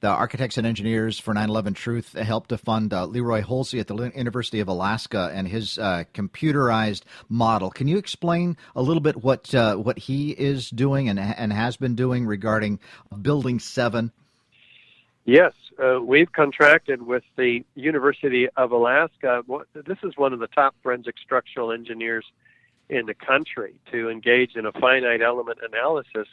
The 0.00 0.08
architects 0.08 0.58
and 0.58 0.66
engineers 0.66 1.18
for 1.18 1.34
9 1.34 1.48
11 1.48 1.74
Truth 1.74 2.12
helped 2.14 2.50
to 2.50 2.58
fund 2.58 2.92
uh, 2.92 3.06
Leroy 3.06 3.42
Hulsey 3.42 3.80
at 3.80 3.86
the 3.86 4.12
University 4.14 4.60
of 4.60 4.68
Alaska 4.68 5.30
and 5.32 5.48
his 5.48 5.78
uh, 5.78 6.04
computerized 6.14 7.02
model. 7.28 7.70
Can 7.70 7.88
you 7.88 7.98
explain 7.98 8.56
a 8.74 8.82
little 8.82 9.02
bit 9.02 9.22
what 9.22 9.54
uh, 9.54 9.76
what 9.76 9.98
he 9.98 10.30
is 10.30 10.70
doing 10.70 11.08
and, 11.08 11.18
and 11.18 11.52
has 11.52 11.76
been 11.76 11.94
doing 11.94 12.26
regarding 12.26 12.78
Building 13.22 13.58
7? 13.58 14.12
Yes, 15.24 15.52
uh, 15.82 16.00
we've 16.02 16.32
contracted 16.32 17.02
with 17.02 17.22
the 17.36 17.64
University 17.74 18.48
of 18.56 18.72
Alaska. 18.72 19.42
This 19.74 19.98
is 20.02 20.16
one 20.16 20.32
of 20.32 20.38
the 20.38 20.46
top 20.46 20.74
forensic 20.82 21.16
structural 21.22 21.70
engineers 21.70 22.24
in 22.88 23.06
the 23.06 23.14
country 23.14 23.74
to 23.92 24.08
engage 24.08 24.56
in 24.56 24.64
a 24.64 24.72
finite 24.72 25.20
element 25.20 25.58
analysis 25.62 26.26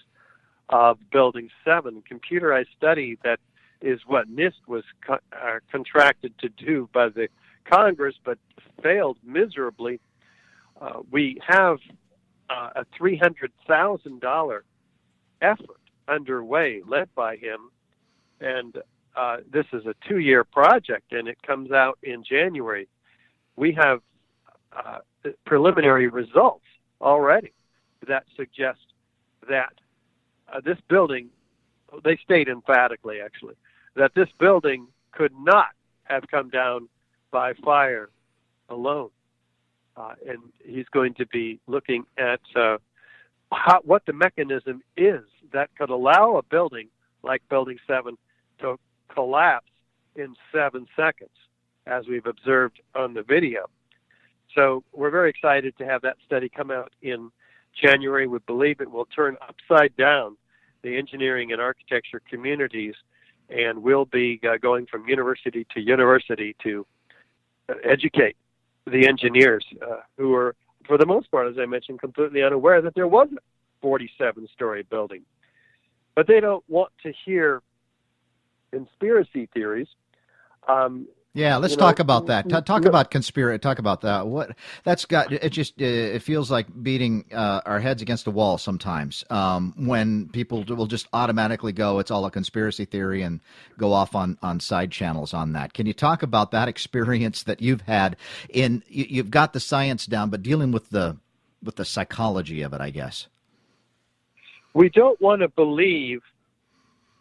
of 0.70 0.98
Building 1.12 1.50
7, 1.64 2.04
computerized 2.12 2.68
study 2.78 3.18
that 3.24 3.40
is 3.82 4.00
what 4.08 4.30
NIST 4.34 4.68
was 4.68 4.84
co- 5.06 5.20
uh, 5.34 5.60
contracted 5.72 6.38
to 6.40 6.50
do 6.50 6.90
by 6.94 7.10
the 7.10 7.28
Congress, 7.66 8.16
but 8.24 8.38
failed 8.82 9.18
miserably. 9.24 10.00
Uh, 10.80 11.02
we 11.12 11.38
have 11.48 11.78
uh, 12.50 12.70
a 12.76 12.86
$300,000 13.00 14.60
effort 15.42 15.80
underway 16.08 16.82
led 16.88 17.14
by 17.16 17.36
him, 17.36 17.70
and 18.40 18.78
uh, 19.16 19.38
this 19.52 19.66
is 19.74 19.86
a 19.86 19.96
two 20.08 20.20
year 20.20 20.44
project, 20.44 21.12
and 21.12 21.28
it 21.28 21.42
comes 21.42 21.72
out 21.72 21.98
in 22.04 22.24
January. 22.24 22.88
We 23.56 23.72
have 23.74 24.02
uh, 24.76 25.00
preliminary 25.46 26.08
results 26.08 26.66
already 27.02 27.54
that 28.08 28.26
suggest 28.36 28.80
that 29.50 29.74
uh, 30.52 30.62
this 30.64 30.78
building, 30.90 31.30
they 32.04 32.18
state 32.18 32.48
emphatically 32.48 33.22
actually, 33.22 33.56
that 33.96 34.14
this 34.16 34.30
building 34.40 34.88
could 35.12 35.34
not 35.40 35.70
have 36.04 36.24
come 36.30 36.50
down 36.50 36.88
by 37.32 37.54
fire 37.54 38.10
alone. 38.70 39.10
Uh, 39.98 40.14
and 40.28 40.40
he's 40.64 40.88
going 40.92 41.14
to 41.14 41.26
be 41.28 41.60
looking 41.68 42.04
at 42.18 42.42
uh, 42.56 42.78
how, 43.52 43.80
what 43.84 44.06
the 44.06 44.14
mechanism 44.14 44.82
is 44.98 45.22
that 45.54 45.70
could 45.78 45.90
allow 45.90 46.36
a 46.36 46.44
building 46.44 46.90
like 47.24 47.42
Building 47.50 47.78
7 47.88 48.18
to 48.60 48.78
collapse 49.14 49.72
in 50.16 50.36
seven 50.54 50.86
seconds, 50.96 51.32
as 51.88 52.08
we've 52.08 52.26
observed 52.26 52.82
on 52.94 53.14
the 53.14 53.24
video. 53.24 53.70
So 54.54 54.84
we're 54.94 55.10
very 55.10 55.30
excited 55.30 55.78
to 55.78 55.86
have 55.86 56.02
that 56.04 56.18
study 56.26 56.50
come 56.50 56.72
out 56.72 56.94
in 57.02 57.32
January. 57.76 58.28
We 58.28 58.40
believe 58.40 58.82
it 58.82 58.90
will 58.90 59.06
turn 59.06 59.38
upside 59.48 59.96
down 59.96 60.38
the 60.84 60.98
engineering 60.98 61.52
and 61.52 61.62
architecture 61.62 62.22
communities, 62.30 62.94
and 63.50 63.82
we'll 63.82 64.06
be 64.06 64.40
uh, 64.48 64.58
going 64.58 64.86
from 64.86 65.08
university 65.08 65.66
to 65.74 65.82
university 65.82 66.56
to 66.64 66.86
uh, 67.70 67.74
educate 67.84 68.38
the 68.86 69.08
engineers 69.08 69.66
uh, 69.82 70.02
who 70.18 70.34
are, 70.36 70.56
for 70.88 70.98
the 70.98 71.06
most 71.06 71.30
part, 71.32 71.48
as 71.48 71.58
I 71.60 71.66
mentioned, 71.66 72.00
completely 72.00 72.44
unaware 72.44 72.82
that 72.82 72.94
there 72.96 73.08
was 73.08 73.28
a 73.36 73.40
47 73.82 74.48
story 74.54 74.84
building. 74.84 75.24
But 76.16 76.28
they 76.28 76.40
don't 76.40 76.64
want 76.70 76.92
to 77.04 77.12
hear 77.26 77.62
conspiracy 78.72 79.50
theories. 79.54 79.88
Um, 80.68 81.08
yeah, 81.36 81.58
let's 81.58 81.76
talk 81.76 82.00
know, 82.00 82.04
about 82.04 82.28
that. 82.28 82.48
T- 82.48 82.62
talk 82.62 82.86
about 82.86 83.12
conspiracy. 83.12 83.60
Talk 83.60 83.78
about 83.78 84.00
that. 84.02 84.26
What 84.26 84.56
that's 84.86 85.04
got. 85.04 85.34
It 85.34 85.50
just 85.50 85.80
it 85.82 86.22
feels 86.22 86.50
like 86.50 86.68
beating 86.82 87.26
uh, 87.34 87.60
our 87.66 87.82
heads 87.82 88.02
against 88.02 88.26
a 88.26 88.32
wall 88.32 88.58
sometimes. 88.58 89.26
Um, 89.30 89.74
when 89.76 90.30
people 90.30 90.64
will 90.64 90.88
just 90.88 91.08
automatically 91.12 91.74
go, 91.74 92.00
it's 92.00 92.10
all 92.10 92.26
a 92.26 92.32
conspiracy 92.32 92.86
theory, 92.86 93.22
and 93.22 93.42
go 93.78 93.92
off 93.92 94.16
on 94.16 94.38
on 94.42 94.62
side 94.62 94.92
channels 94.92 95.34
on 95.34 95.52
that. 95.52 95.74
Can 95.74 95.86
you 95.86 95.94
talk 95.94 96.24
about 96.24 96.52
that 96.52 96.70
experience 96.70 97.44
that 97.44 97.62
you've 97.62 97.82
had? 97.82 98.16
In 98.48 98.82
you, 98.88 99.06
you've 99.10 99.32
got 99.32 99.52
the 99.52 99.60
science 99.60 100.06
down, 100.06 100.30
but 100.30 100.42
dealing 100.42 100.72
with 100.72 100.90
the 100.90 101.18
with 101.62 101.76
the 101.76 101.86
psychology 101.86 102.62
of 102.62 102.72
it, 102.72 102.80
I 102.80 102.92
guess. 102.92 103.28
We 104.74 104.88
don't 104.88 105.20
want 105.20 105.42
to 105.42 105.50
believe 105.50 106.22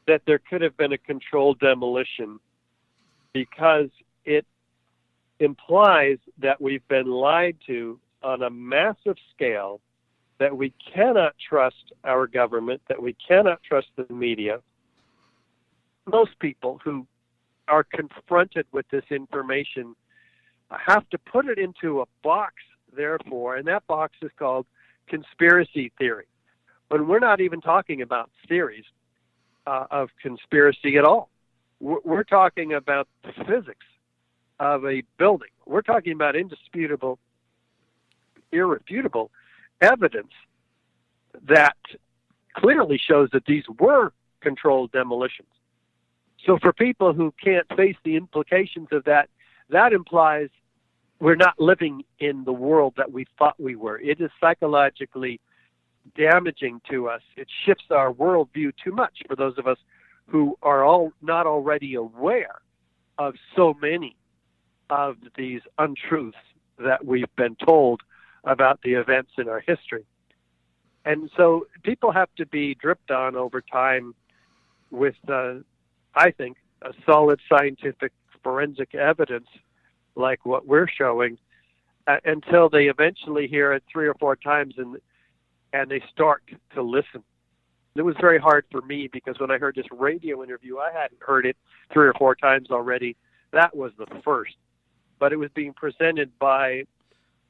that 0.06 0.22
there 0.24 0.38
could 0.38 0.62
have 0.62 0.76
been 0.76 0.92
a 0.92 0.98
controlled 0.98 1.58
demolition 1.58 2.38
because 3.35 3.91
it 4.24 4.47
implies 5.41 6.16
that 6.39 6.62
we've 6.62 6.87
been 6.89 7.11
lied 7.11 7.57
to 7.66 8.01
on 8.22 8.43
a 8.43 8.49
massive 8.49 9.16
scale, 9.35 9.80
that 10.39 10.57
we 10.57 10.72
cannot 10.95 11.35
trust 11.47 11.93
our 12.05 12.26
government, 12.26 12.80
that 12.89 13.03
we 13.03 13.14
cannot 13.28 13.62
trust 13.62 13.89
the 13.97 14.07
media. 14.12 14.61
Most 16.07 16.39
people 16.39 16.80
who 16.82 17.07
are 17.68 17.85
confronted 17.85 18.66
with 18.72 18.87
this 18.91 19.05
information 19.11 19.95
have 20.70 21.09
to 21.11 21.18
put 21.18 21.47
it 21.47 21.59
into 21.59 22.01
a 22.01 22.05
box, 22.22 22.55
therefore, 22.97 23.57
and 23.57 23.66
that 23.66 23.87
box 23.87 24.14
is 24.22 24.30
called 24.39 24.66
conspiracy 25.09 25.93
theory. 25.99 26.26
But 26.89 27.07
we're 27.07 27.18
not 27.18 27.41
even 27.41 27.61
talking 27.61 28.03
about 28.03 28.30
theories 28.49 28.85
uh, 29.66 29.87
of 29.91 30.11
conspiracy 30.22 30.97
at 30.97 31.05
all. 31.05 31.30
We're, 31.81 32.25
talking 32.25 32.72
about 32.72 33.09
the 33.25 33.33
physics 33.45 33.87
of 34.59 34.85
a 34.87 35.03
building. 35.18 35.49
We're 35.66 35.83
talking 35.83 36.12
about 36.12 36.37
indisputable, 36.37 37.18
irrefutable 38.53 39.31
evidence 39.81 40.33
that 41.49 41.77
clearly 42.57 42.99
shows 42.99 43.29
that 43.33 43.45
these 43.47 43.64
were 43.79 44.12
controlled 44.41 44.93
demolitions. 44.93 45.49
So 46.47 46.59
for 46.59 46.72
people 46.72 47.12
who 47.12 47.35
can't 47.43 47.66
face 47.77 47.97
the 48.05 48.16
implications 48.16 48.89
of 48.93 49.05
that, 49.05 49.29
that 49.70 49.93
implies 49.93 50.49
we're 51.20 51.37
not 51.37 51.59
living 51.59 52.05
in 52.18 52.45
the 52.45 52.53
world 52.53 52.95
that 52.97 53.12
we 53.12 53.27
thought 53.39 53.59
we 53.59 53.77
were. 53.77 53.99
It 53.99 54.20
is 54.20 54.31
psychologically 54.41 55.41
damaging 56.16 56.81
to 56.91 57.09
us. 57.09 57.22
It 57.37 57.49
shifts 57.64 57.87
our 57.91 58.12
worldview 58.12 58.72
too 58.83 58.93
much 58.93 59.22
for 59.27 59.37
those 59.37 59.57
of 59.59 59.66
us 59.66 59.79
who 60.27 60.57
are 60.62 60.85
all 60.85 61.12
not 61.22 61.47
already 61.47 61.95
aware 61.95 62.61
of 63.18 63.35
so 63.55 63.75
many 63.81 64.16
of 64.91 65.16
these 65.37 65.61
untruths 65.79 66.37
that 66.79 67.05
we've 67.05 67.35
been 67.37 67.57
told 67.57 68.01
about 68.45 68.81
the 68.83 68.95
events 68.95 69.33
in 69.39 69.49
our 69.49 69.61
history. 69.61 70.05
And 71.05 71.31
so 71.37 71.66
people 71.83 72.12
have 72.12 72.29
to 72.37 72.47
be 72.47 72.75
dripped 72.75 73.11
on 73.11 73.37
over 73.37 73.61
time 73.61 74.14
with, 74.91 75.16
uh, 75.29 75.57
I 76.14 76.31
think, 76.31 76.57
a 76.83 76.93
solid 77.07 77.41
scientific 77.49 78.12
forensic 78.43 78.95
evidence 78.95 79.49
like 80.16 80.45
what 80.45 80.66
we're 80.66 80.87
showing 80.87 81.39
uh, 82.07 82.18
until 82.25 82.68
they 82.68 82.87
eventually 82.87 83.47
hear 83.47 83.72
it 83.72 83.83
three 83.91 84.07
or 84.07 84.14
four 84.14 84.37
times 84.37 84.75
and 84.77 84.97
and 85.72 85.91
they 85.91 86.01
start 86.12 86.43
to 86.72 86.83
listen. 86.83 87.25
It 87.97 88.03
was 88.03 88.16
very 88.20 88.38
hard 88.38 88.64
for 88.70 88.80
me 88.82 89.09
because 89.12 89.38
when 89.38 89.51
I 89.51 89.59
heard 89.59 89.76
this 89.76 89.86
radio 89.92 90.42
interview, 90.42 90.78
I 90.78 90.90
hadn't 90.92 91.20
heard 91.20 91.47
it 91.47 91.57
three 91.92 92.07
or 92.07 92.14
four 92.14 92.34
times 92.34 92.70
already. 92.70 93.16
That 93.53 93.76
was 93.76 93.92
the 93.99 94.07
first 94.24 94.57
but 95.18 95.32
it 95.32 95.36
was 95.36 95.51
being 95.55 95.72
presented 95.72 96.30
by 96.38 96.84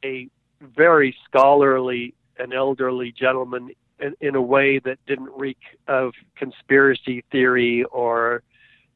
a 0.05 0.29
very 0.61 1.17
scholarly 1.25 2.15
and 2.39 2.53
elderly 2.53 3.13
gentleman 3.13 3.71
in, 4.01 4.15
in 4.21 4.35
a 4.35 4.41
way 4.41 4.79
that 4.79 4.99
didn't 5.07 5.31
reek 5.37 5.59
of 5.89 6.13
conspiracy 6.37 7.25
theory 7.31 7.85
or 7.85 8.43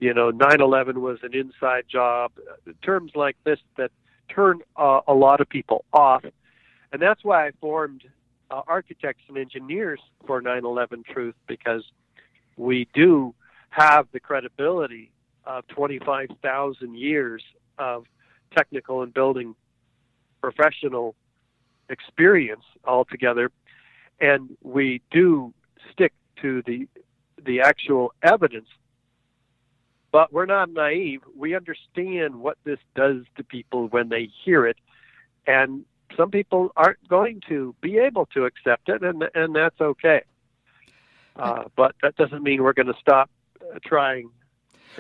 you 0.01 0.13
know 0.15 0.31
9/11 0.31 0.99
was 0.99 1.19
an 1.23 1.35
inside 1.35 1.85
job 1.89 2.33
terms 2.83 3.13
like 3.15 3.37
this 3.45 3.59
that 3.77 3.91
turn 4.29 4.61
uh, 4.77 5.01
a 5.09 5.15
lot 5.15 5.41
of 5.41 5.49
people 5.49 5.85
off 5.93 6.25
and 6.93 7.03
that's 7.03 7.25
why 7.25 7.47
I 7.47 7.51
formed 7.61 8.05
uh, 8.51 8.63
architects 8.67 9.23
and 9.29 9.39
engineers 9.39 10.01
for 10.27 10.41
9/11 10.41 11.05
truth 11.05 11.35
because 11.47 11.85
we 12.57 12.89
do 12.95 13.35
have 13.71 14.09
the 14.13 14.21
credibility 14.21 15.11
of 15.45 15.67
25,000 15.69 16.97
years 16.97 17.43
of 17.79 18.05
technical 18.57 19.03
and 19.03 19.13
building 19.15 19.55
professional 20.41 21.15
experience 21.89 22.65
altogether, 22.85 23.51
and 24.21 24.57
we 24.63 25.01
do 25.11 25.53
stick 25.93 26.13
to 26.43 26.63
the 26.67 26.87
the 27.45 27.61
actual 27.61 28.13
evidence. 28.23 28.69
But 30.11 30.33
we're 30.33 30.47
not 30.47 30.71
naive. 30.71 31.21
We 31.37 31.55
understand 31.55 32.37
what 32.37 32.57
this 32.65 32.79
does 32.95 33.25
to 33.37 33.45
people 33.45 33.89
when 33.89 34.09
they 34.09 34.29
hear 34.45 34.67
it, 34.67 34.77
and 35.47 35.85
some 36.19 36.31
people 36.31 36.71
aren't 36.77 37.09
going 37.09 37.41
to 37.49 37.75
be 37.81 37.97
able 37.97 38.27
to 38.27 38.45
accept 38.45 38.89
it, 38.91 39.03
and 39.03 39.25
and 39.35 39.55
that's 39.55 39.81
okay. 39.81 40.23
Uh, 41.37 41.65
but 41.77 41.95
that 42.03 42.17
doesn't 42.17 42.43
mean 42.43 42.63
we're 42.63 42.73
going 42.73 42.89
to 42.89 42.99
stop 43.01 43.31
uh, 43.63 43.79
trying 43.85 44.29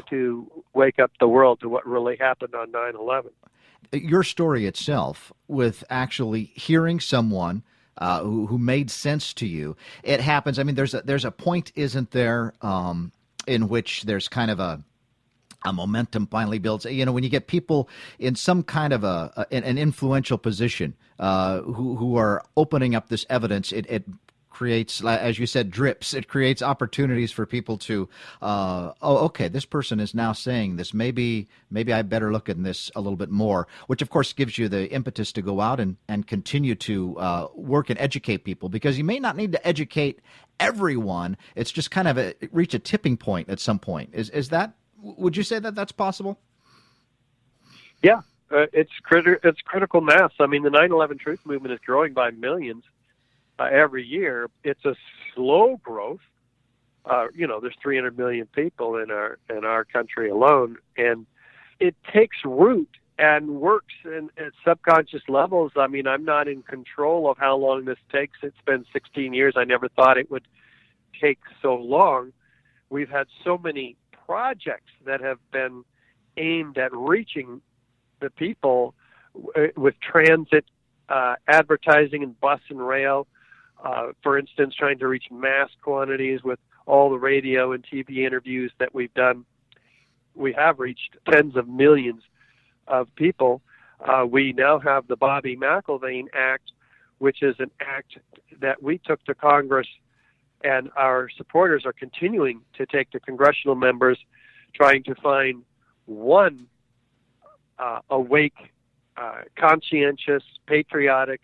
to 0.08 0.50
wake 0.72 1.00
up 1.00 1.10
the 1.18 1.26
world 1.26 1.58
to 1.60 1.68
what 1.68 1.84
really 1.84 2.16
happened 2.16 2.54
on 2.54 2.70
9/11. 2.70 3.30
Your 3.92 4.22
story 4.22 4.66
itself, 4.66 5.32
with 5.48 5.82
actually 5.90 6.44
hearing 6.54 7.00
someone 7.00 7.64
uh, 7.96 8.22
who, 8.22 8.46
who 8.46 8.58
made 8.58 8.90
sense 8.90 9.34
to 9.34 9.46
you, 9.46 9.76
it 10.04 10.20
happens. 10.20 10.58
I 10.58 10.62
mean, 10.62 10.76
there's 10.76 10.94
a, 10.94 11.02
there's 11.02 11.24
a 11.24 11.32
point, 11.32 11.72
isn't 11.74 12.12
there, 12.12 12.52
um, 12.62 13.10
in 13.46 13.68
which 13.68 14.02
there's 14.04 14.28
kind 14.28 14.50
of 14.50 14.60
a 14.60 14.84
a 15.64 15.72
momentum 15.72 16.26
finally 16.26 16.59
builds. 16.59 16.84
You 16.84 17.04
know, 17.04 17.12
when 17.12 17.24
you 17.24 17.30
get 17.30 17.46
people 17.46 17.88
in 18.18 18.34
some 18.34 18.62
kind 18.62 18.92
of 18.92 19.04
a, 19.04 19.46
a 19.50 19.54
an 19.54 19.78
influential 19.78 20.38
position 20.38 20.94
uh, 21.18 21.61
who 21.62 21.96
who 21.96 22.16
are 22.16 22.44
opening 22.56 22.94
up 22.94 23.09
this 23.09 23.26
evidence, 23.28 23.72
it, 23.72 23.86
it 23.88 24.04
creates, 24.59 25.04
as 25.04 25.38
you 25.38 25.46
said, 25.46 25.70
drips. 25.70 26.12
It 26.12 26.26
creates 26.26 26.62
opportunities 26.62 27.30
for 27.30 27.46
people 27.46 27.78
to, 27.78 28.09
uh, 28.42 28.90
oh, 29.00 29.18
okay, 29.26 29.46
this 29.46 29.64
person 29.64 30.00
is 30.00 30.16
now 30.16 30.32
saying 30.32 30.74
this. 30.74 30.92
Maybe, 30.92 31.46
maybe 31.70 31.92
I 31.92 32.02
better 32.02 32.32
look 32.32 32.48
at 32.48 32.61
this 32.64 32.90
a 32.96 33.00
little 33.00 33.16
bit 33.16 33.30
more. 33.30 33.68
Which, 33.86 34.02
of 34.02 34.11
course, 34.11 34.32
gives 34.32 34.59
you 34.59 34.68
the 34.68 34.90
impetus 34.90 35.30
to 35.34 35.42
go 35.42 35.61
out 35.61 35.78
and 35.78 35.96
and 36.09 36.26
continue 36.26 36.74
to 36.74 37.16
uh, 37.20 37.46
work 37.54 37.88
and 37.88 38.00
educate 38.00 38.38
people 38.38 38.68
because 38.68 38.98
you 38.98 39.04
may 39.04 39.20
not 39.20 39.36
need 39.36 39.52
to 39.52 39.64
educate 39.64 40.18
everyone. 40.59 41.36
It's 41.54 41.70
just 41.70 41.92
kind 41.92 42.09
of 42.09 42.18
a, 42.18 42.34
reach 42.50 42.74
a 42.74 42.80
tipping 42.80 43.16
point 43.16 43.48
at 43.48 43.61
some 43.61 43.78
point. 43.78 44.11
Is 44.12 44.28
is 44.30 44.48
that 44.48 44.72
would 45.01 45.36
you 45.36 45.42
say 45.42 45.59
that 45.59 45.74
that's 45.74 45.92
possible? 45.92 46.38
Yeah, 48.03 48.20
uh, 48.51 48.66
it's 48.72 48.92
criti- 49.09 49.38
it's 49.44 49.61
critical 49.62 50.01
mass. 50.01 50.32
I 50.40 50.46
mean, 50.46 50.62
the 50.62 50.70
9/11 50.70 51.18
Truth 51.18 51.40
movement 51.44 51.72
is 51.72 51.80
growing 51.84 52.12
by 52.12 52.30
millions 52.30 52.84
uh, 53.59 53.64
every 53.64 54.05
year. 54.05 54.49
It's 54.64 54.84
a 54.84 54.94
slow 55.34 55.78
growth. 55.82 56.20
Uh, 57.05 57.28
you 57.34 57.46
know, 57.46 57.61
there's 57.61 57.76
300 57.82 58.18
million 58.18 58.46
people 58.46 58.96
in 58.96 59.11
our 59.11 59.38
in 59.51 59.64
our 59.64 59.84
country 59.84 60.30
alone, 60.30 60.76
and 60.96 61.26
it 61.80 61.94
takes 62.12 62.36
root 62.44 62.88
and 63.18 63.49
works 63.61 63.94
in, 64.05 64.30
at 64.38 64.53
subconscious 64.64 65.22
levels. 65.28 65.72
I 65.76 65.88
mean, 65.88 66.07
I'm 66.07 66.24
not 66.24 66.46
in 66.46 66.62
control 66.62 67.28
of 67.28 67.36
how 67.36 67.57
long 67.57 67.84
this 67.84 67.99
takes. 68.12 68.38
It's 68.42 68.61
been 68.64 68.84
16 68.92 69.34
years. 69.34 69.55
I 69.57 69.64
never 69.64 69.88
thought 69.88 70.18
it 70.18 70.30
would 70.30 70.46
take 71.20 71.40
so 71.61 71.74
long. 71.74 72.32
We've 72.90 73.09
had 73.09 73.26
so 73.44 73.59
many 73.59 73.96
projects 74.29 74.93
that 75.07 75.22
have 75.22 75.39
been 75.51 75.83
aimed 76.37 76.76
at 76.76 76.93
reaching 76.93 77.62
the 78.20 78.29
people 78.31 78.95
with 79.76 79.95
transit 80.01 80.66
uh, 81.09 81.37
advertising 81.49 82.22
and 82.22 82.39
bus 82.39 82.61
and 82.68 82.87
rail. 82.87 83.26
Uh, 83.83 84.09
for 84.22 84.39
instance, 84.39 84.74
trying 84.74 84.99
to 84.99 85.09
reach 85.09 85.24
mass 85.31 85.70
quantities 85.83 86.43
with 86.45 86.59
all 86.87 87.09
the 87.11 87.18
radio 87.18 87.72
and 87.72 87.85
TV 87.85 88.26
interviews 88.26 88.70
that 88.79 88.95
we've 88.95 89.14
done. 89.14 89.45
We 90.35 90.53
have 90.53 90.79
reached 90.79 91.16
tens 91.31 91.57
of 91.57 91.66
millions 91.66 92.22
of 92.87 93.09
people. 93.14 93.62
Uh, 94.01 94.26
we 94.29 94.53
now 94.53 94.79
have 94.79 95.07
the 95.09 95.16
Bobby 95.16 95.57
McIlvaine 95.57 96.26
Act, 96.35 96.72
which 97.18 97.43
is 97.43 97.57
an 97.61 97.70
act 97.81 98.18
that 98.61 98.83
we 98.83 98.99
took 98.99 99.24
to 99.24 99.35
Congress 99.35 99.89
and 100.62 100.90
our 100.96 101.28
supporters 101.36 101.84
are 101.86 101.92
continuing 101.92 102.61
to 102.76 102.86
take 102.86 103.11
to 103.11 103.20
congressional 103.20 103.74
members, 103.74 104.18
trying 104.74 105.02
to 105.04 105.14
find 105.16 105.62
one 106.06 106.66
uh, 107.78 108.00
awake, 108.11 108.56
uh, 109.16 109.42
conscientious, 109.56 110.42
patriotic 110.66 111.40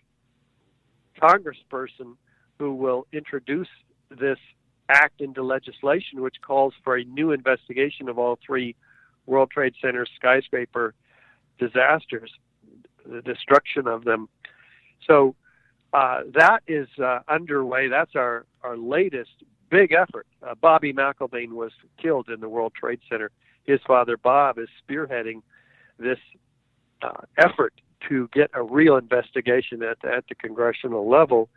congressperson 1.21 2.15
who 2.59 2.73
will 2.73 3.07
introduce 3.13 3.69
this 4.09 4.39
act 4.89 5.21
into 5.21 5.43
legislation, 5.43 6.21
which 6.21 6.35
calls 6.45 6.73
for 6.83 6.97
a 6.97 7.03
new 7.05 7.31
investigation 7.31 8.09
of 8.09 8.19
all 8.19 8.37
three 8.45 8.75
World 9.25 9.49
Trade 9.49 9.73
Center 9.81 10.05
skyscraper 10.15 10.93
disasters, 11.57 12.31
the 13.05 13.21
destruction 13.21 13.87
of 13.87 14.03
them. 14.03 14.29
So 15.07 15.35
uh, 15.95 16.23
that 16.33 16.61
is 16.67 16.89
uh, 17.01 17.19
underway. 17.29 17.87
That's 17.87 18.15
our, 18.15 18.45
our 18.63 18.75
latest 18.75 19.31
big 19.69 19.93
effort. 19.93 20.27
Uh, 20.45 20.53
Bobby 20.53 20.91
McIlvaine 20.91 21.53
was 21.53 21.71
killed 22.01 22.27
in 22.27 22.41
the 22.41 22.49
World 22.49 22.73
Trade 22.77 22.99
Center. 23.09 23.31
His 23.63 23.79
father, 23.87 24.17
Bob, 24.17 24.59
is 24.59 24.67
spearheading 24.83 25.41
this 25.97 26.17
uh, 27.01 27.21
effort 27.37 27.73
to 28.09 28.29
get 28.33 28.51
a 28.53 28.61
real 28.61 28.97
investigation 28.97 29.81
at, 29.83 30.03
at 30.03 30.25
the 30.27 30.35
congressional 30.35 31.09
level. 31.09 31.47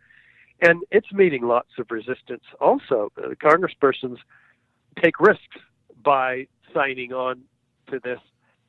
And 0.63 0.85
it's 0.93 1.13
meeting 1.13 1.43
lots 1.43 1.71
of 1.77 1.91
resistance 1.91 2.45
also. 2.61 3.11
The 3.17 3.35
congresspersons 3.35 4.19
take 5.03 5.19
risks 5.19 5.59
by 6.05 6.47
signing 6.73 7.13
on 7.13 7.41
to 7.91 7.99
this. 7.99 8.21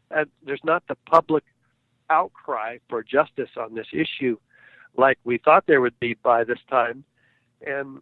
And 0.10 0.32
there's 0.44 0.64
not 0.64 0.82
the 0.88 0.96
public 1.06 1.44
outcry 2.10 2.80
for 2.90 3.04
justice 3.04 3.52
on 3.56 3.76
this 3.76 3.88
issue 3.94 4.40
like 4.98 5.18
we 5.24 5.38
thought 5.38 5.66
there 5.68 5.82
would 5.82 6.00
be 6.00 6.16
by 6.16 6.44
this 6.44 6.60
time. 6.70 7.04
And 7.66 8.02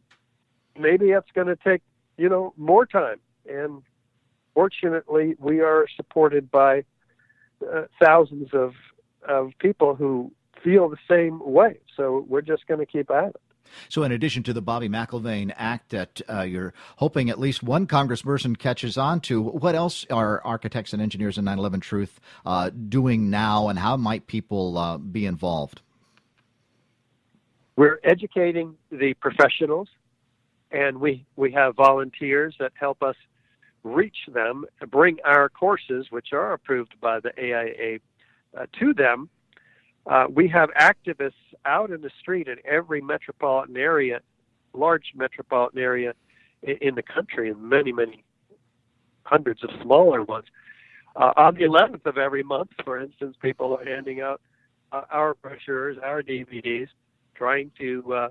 maybe 0.77 1.11
it's 1.11 1.31
going 1.33 1.47
to 1.47 1.55
take, 1.55 1.81
you 2.17 2.29
know, 2.29 2.53
more 2.57 2.85
time. 2.85 3.19
And 3.49 3.81
fortunately, 4.53 5.35
we 5.39 5.61
are 5.61 5.87
supported 5.95 6.51
by 6.51 6.83
uh, 7.61 7.83
thousands 8.01 8.49
of, 8.53 8.73
of 9.27 9.51
people 9.59 9.95
who 9.95 10.31
feel 10.63 10.89
the 10.89 10.97
same 11.09 11.39
way. 11.43 11.79
So 11.95 12.25
we're 12.27 12.41
just 12.41 12.67
going 12.67 12.79
to 12.79 12.85
keep 12.85 13.09
at 13.11 13.29
it. 13.29 13.41
So, 13.89 14.03
in 14.03 14.11
addition 14.11 14.43
to 14.43 14.53
the 14.53 14.61
Bobby 14.61 14.89
McIlvaine 14.89 15.53
Act 15.55 15.89
that 15.89 16.21
uh, 16.29 16.41
you're 16.41 16.73
hoping 16.97 17.29
at 17.29 17.39
least 17.39 17.63
one 17.63 17.87
congressperson 17.87 18.57
catches 18.57 18.97
on 18.97 19.19
to, 19.21 19.41
what 19.41 19.75
else 19.75 20.05
are 20.09 20.41
architects 20.45 20.93
and 20.93 21.01
engineers 21.01 21.37
in 21.37 21.45
9 21.45 21.57
11 21.57 21.79
Truth 21.81 22.19
uh, 22.45 22.69
doing 22.69 23.29
now, 23.29 23.67
and 23.67 23.79
how 23.79 23.97
might 23.97 24.27
people 24.27 24.77
uh, 24.77 24.97
be 24.97 25.25
involved? 25.25 25.81
We're 27.77 27.99
educating 28.03 28.75
the 28.91 29.13
professionals, 29.13 29.87
and 30.71 30.99
we, 30.99 31.27
we 31.35 31.51
have 31.51 31.75
volunteers 31.75 32.55
that 32.59 32.71
help 32.73 33.03
us 33.03 33.15
reach 33.83 34.17
them, 34.33 34.65
bring 34.89 35.17
our 35.23 35.47
courses, 35.47 36.07
which 36.09 36.33
are 36.33 36.53
approved 36.53 36.99
by 36.99 37.19
the 37.19 37.31
AIA, 37.39 37.99
uh, 38.57 38.65
to 38.79 38.95
them. 38.95 39.29
Uh, 40.07 40.25
we 40.33 40.47
have 40.47 40.69
activists 40.71 41.33
out 41.65 41.91
in 41.91 42.01
the 42.01 42.09
street 42.19 42.47
in 42.47 42.57
every 42.65 42.99
metropolitan 42.99 43.77
area, 43.77 44.21
large 44.73 45.11
metropolitan 45.15 45.79
area 45.79 46.13
in, 46.63 46.77
in 46.77 46.95
the 46.95 47.03
country, 47.03 47.51
and 47.51 47.61
many, 47.61 47.91
many 47.91 48.23
hundreds 49.21 49.63
of 49.63 49.69
smaller 49.83 50.23
ones. 50.23 50.47
Uh, 51.15 51.31
on 51.37 51.53
the 51.53 51.61
11th 51.61 52.07
of 52.07 52.17
every 52.17 52.41
month, 52.41 52.71
for 52.83 52.99
instance, 52.99 53.35
people 53.39 53.77
are 53.77 53.85
handing 53.85 54.19
out 54.19 54.41
uh, 54.91 55.01
our 55.11 55.35
brochures, 55.35 55.97
our 56.01 56.23
DVDs, 56.23 56.87
trying 57.37 57.71
to 57.79 58.13
uh, 58.13 58.29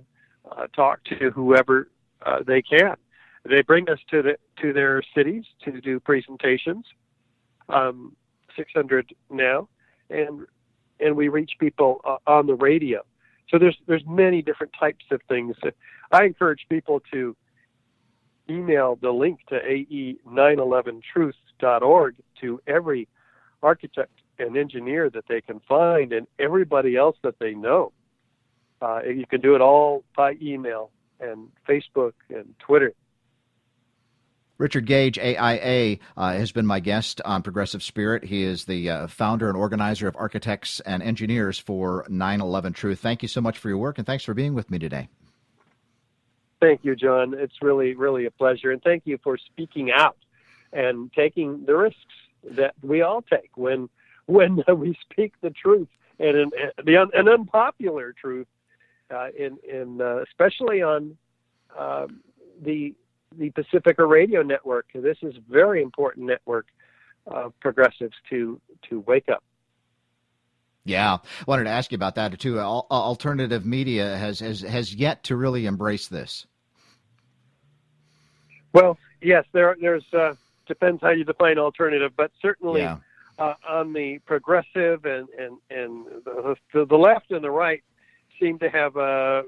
uh, 0.51 0.67
talk 0.75 1.05
to 1.05 1.31
whoever 1.31 1.89
uh, 2.25 2.39
they 2.47 2.63
can. 2.63 2.97
They 3.45 3.61
bring 3.63 3.89
us 3.89 3.99
to 4.11 4.23
the 4.23 4.37
to 4.63 4.73
their 4.73 5.03
cities 5.15 5.45
to 5.65 5.81
do 5.81 6.01
presentations, 6.01 6.85
um, 7.69 8.17
600 8.57 9.15
now, 9.31 9.69
and 10.11 10.47
and 10.99 11.15
we 11.15 11.29
reach 11.29 11.53
people 11.61 12.01
uh, 12.05 12.17
on 12.27 12.47
the 12.47 12.55
radio. 12.55 13.05
So 13.49 13.59
there's 13.59 13.77
there's 13.87 14.05
many 14.07 14.43
different 14.43 14.73
types 14.79 15.05
of 15.11 15.21
things. 15.29 15.57
I 16.11 16.25
encourage 16.25 16.67
people 16.69 17.01
to 17.13 17.37
email 18.49 18.97
the 19.01 19.11
link 19.11 19.41
to 19.49 19.61
ae911truth.org 19.61 22.15
to 22.41 22.61
every 22.67 23.09
architect 23.63 24.11
and 24.39 24.57
engineer 24.57 25.11
that 25.11 25.25
they 25.29 25.41
can 25.41 25.61
find 25.69 26.13
and 26.13 26.27
everybody 26.39 26.97
else 26.97 27.17
that 27.23 27.39
they 27.39 27.55
know. 27.55 27.93
Uh, 28.81 29.01
you 29.03 29.27
can 29.27 29.41
do 29.41 29.55
it 29.55 29.61
all 29.61 30.05
by 30.17 30.37
email 30.41 30.91
and 31.21 31.49
Facebook 31.69 32.13
and 32.29 32.55
Twitter. 32.59 32.93
Richard 34.59 34.87
Gage, 34.87 35.19
AIA, 35.19 35.99
uh, 36.17 36.33
has 36.33 36.51
been 36.51 36.65
my 36.65 36.81
guest 36.81 37.21
on 37.27 37.43
Progressive 37.43 37.83
Spirit. 37.83 38.25
He 38.25 38.43
is 38.43 38.65
the 38.65 38.89
uh, 38.89 39.07
founder 39.07 39.49
and 39.49 39.57
organizer 39.57 40.09
of 40.09 40.17
Architects 40.17 40.81
and 40.81 41.03
Engineers 41.03 41.59
for 41.59 42.07
9 42.09 42.41
11 42.41 42.73
Truth. 42.73 43.01
Thank 43.01 43.23
you 43.23 43.29
so 43.29 43.43
much 43.43 43.59
for 43.59 43.69
your 43.69 43.79
work 43.79 43.99
and 43.99 44.07
thanks 44.07 44.25
for 44.25 44.33
being 44.33 44.55
with 44.55 44.71
me 44.71 44.79
today. 44.79 45.09
Thank 46.61 46.85
you, 46.85 46.97
John. 46.97 47.35
It's 47.35 47.61
really, 47.61 47.95
really 47.95 48.25
a 48.25 48.31
pleasure. 48.31 48.71
And 48.71 48.83
thank 48.83 49.03
you 49.05 49.19
for 49.23 49.37
speaking 49.37 49.91
out 49.93 50.17
and 50.73 51.13
taking 51.13 51.67
the 51.67 51.77
risks 51.77 52.01
that 52.53 52.75
we 52.83 53.03
all 53.03 53.23
take 53.23 53.51
when 53.57 53.89
when 54.27 54.65
we 54.77 54.99
speak 55.09 55.35
the 55.41 55.51
truth 55.51 55.89
and 56.19 56.37
an, 56.37 56.51
an 57.13 57.29
unpopular 57.29 58.13
truth 58.13 58.49
uh, 59.11 59.29
in 59.39 59.59
in 59.69 60.01
uh, 60.01 60.23
especially 60.23 60.83
on 60.83 61.17
uh, 61.79 62.07
the 62.63 62.95
the 63.37 63.51
Pacifica 63.51 64.05
Radio 64.05 64.43
Network. 64.43 64.87
This 64.95 65.19
is 65.23 65.37
a 65.37 65.53
very 65.53 65.83
important 65.83 66.27
network 66.27 66.67
of 67.27 67.59
progressives 67.61 68.15
to 68.31 68.61
to 68.89 69.01
wake 69.01 69.29
up. 69.29 69.43
Yeah, 70.85 71.15
I 71.15 71.45
wanted 71.49 71.65
to 71.65 71.71
ask 71.71 71.91
you 71.91 71.97
about 71.97 72.15
that 72.15 72.39
too. 72.39 72.61
Alternative 72.61 73.67
media 73.67 74.17
has 74.17 74.41
has 74.41 74.61
has 74.61 74.95
yet 74.95 75.25
to 75.25 75.37
really 75.37 75.67
embrace 75.67 76.07
this. 76.09 76.47
Well, 78.73 78.97
yes, 79.21 79.45
there 79.53 79.77
there's 79.81 80.05
uh, 80.13 80.35
depends 80.67 81.03
how 81.03 81.11
you 81.11 81.25
define 81.25 81.59
alternative, 81.59 82.13
but 82.17 82.31
certainly 82.41 82.83
yeah. 82.83 82.99
uh, 83.39 83.55
on 83.69 83.93
the 83.93 84.21
progressive 84.27 85.05
and 85.05 85.29
and 85.31 85.59
and 85.71 86.07
the, 86.25 86.87
the 86.87 86.97
left 86.97 87.33
and 87.33 87.43
the 87.43 87.51
right 87.51 87.83
seem 88.41 88.59
to 88.59 88.71
have 88.71 88.97
uh, 88.97 89.43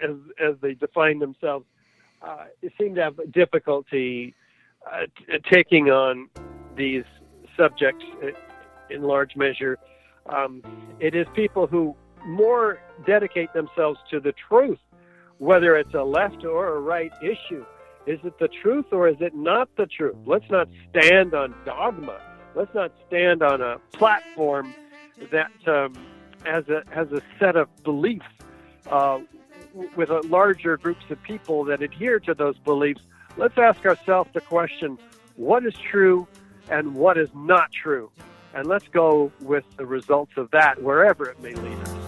as 0.00 0.16
as 0.40 0.54
they 0.60 0.74
define 0.74 1.18
themselves 1.18 1.66
uh, 2.22 2.44
seem 2.78 2.94
to 2.94 3.02
have 3.02 3.18
difficulty 3.32 4.34
uh, 4.90 5.06
t- 5.16 5.38
taking 5.50 5.90
on 5.90 6.28
these 6.76 7.04
subjects 7.56 8.04
in 8.90 9.02
large 9.02 9.36
measure. 9.36 9.78
Um, 10.26 10.62
it 11.00 11.14
is 11.14 11.26
people 11.34 11.66
who 11.66 11.94
more 12.26 12.78
dedicate 13.06 13.52
themselves 13.52 13.98
to 14.10 14.20
the 14.20 14.32
truth, 14.48 14.78
whether 15.38 15.76
it's 15.76 15.94
a 15.94 16.02
left 16.02 16.44
or 16.44 16.76
a 16.76 16.80
right 16.80 17.12
issue. 17.22 17.64
Is 18.06 18.18
it 18.24 18.38
the 18.38 18.48
truth 18.62 18.86
or 18.92 19.08
is 19.08 19.16
it 19.20 19.34
not 19.34 19.68
the 19.76 19.86
truth? 19.86 20.16
Let's 20.24 20.48
not 20.50 20.68
stand 20.90 21.34
on 21.34 21.54
dogma. 21.64 22.18
Let's 22.54 22.74
not 22.74 22.92
stand 23.06 23.42
on 23.42 23.60
a 23.60 23.78
platform 23.92 24.74
that 25.30 25.50
um, 25.66 25.92
has 26.44 26.68
a 26.68 26.82
has 26.90 27.10
a 27.12 27.22
set 27.38 27.56
of 27.56 27.68
beliefs 27.82 28.26
uh, 28.90 29.20
with 29.96 30.10
a 30.10 30.20
larger 30.26 30.76
groups 30.76 31.04
of 31.10 31.22
people 31.22 31.64
that 31.64 31.82
adhere 31.82 32.20
to 32.20 32.34
those 32.34 32.58
beliefs. 32.58 33.02
Let's 33.36 33.58
ask 33.58 33.84
ourselves 33.84 34.30
the 34.32 34.40
question: 34.40 34.98
What 35.36 35.64
is 35.64 35.74
true 35.74 36.26
and 36.70 36.94
what 36.94 37.18
is 37.18 37.28
not 37.34 37.72
true? 37.72 38.10
And 38.54 38.66
let's 38.66 38.88
go 38.88 39.30
with 39.40 39.64
the 39.76 39.86
results 39.86 40.32
of 40.36 40.50
that 40.52 40.82
wherever 40.82 41.28
it 41.28 41.40
may 41.42 41.54
lead 41.54 41.78
us. 41.78 41.98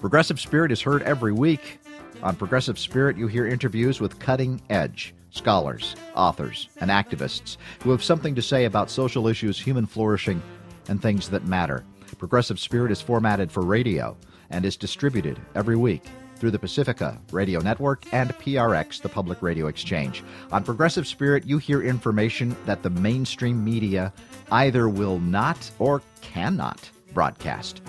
Progressive 0.00 0.40
Spirit 0.40 0.72
is 0.72 0.80
heard 0.80 1.02
every 1.02 1.32
week. 1.32 1.78
On 2.22 2.36
Progressive 2.36 2.78
Spirit, 2.78 3.16
you 3.16 3.26
hear 3.28 3.46
interviews 3.46 3.98
with 3.98 4.18
cutting 4.18 4.60
edge 4.68 5.14
scholars, 5.30 5.96
authors, 6.14 6.68
and 6.80 6.90
activists 6.90 7.56
who 7.82 7.90
have 7.90 8.02
something 8.02 8.34
to 8.34 8.42
say 8.42 8.66
about 8.66 8.90
social 8.90 9.26
issues, 9.26 9.58
human 9.58 9.86
flourishing, 9.86 10.42
and 10.88 11.00
things 11.00 11.30
that 11.30 11.46
matter. 11.46 11.84
Progressive 12.18 12.60
Spirit 12.60 12.92
is 12.92 13.00
formatted 13.00 13.50
for 13.50 13.62
radio 13.62 14.16
and 14.50 14.66
is 14.66 14.76
distributed 14.76 15.40
every 15.54 15.76
week 15.76 16.02
through 16.36 16.50
the 16.50 16.58
Pacifica 16.58 17.18
Radio 17.32 17.60
Network 17.60 18.12
and 18.12 18.30
PRX, 18.38 19.00
the 19.00 19.08
Public 19.08 19.40
Radio 19.40 19.68
Exchange. 19.68 20.22
On 20.52 20.62
Progressive 20.62 21.06
Spirit, 21.06 21.46
you 21.46 21.56
hear 21.56 21.82
information 21.82 22.54
that 22.66 22.82
the 22.82 22.90
mainstream 22.90 23.64
media 23.64 24.12
either 24.52 24.88
will 24.88 25.20
not 25.20 25.70
or 25.78 26.02
cannot 26.20 26.90
broadcast. 27.14 27.80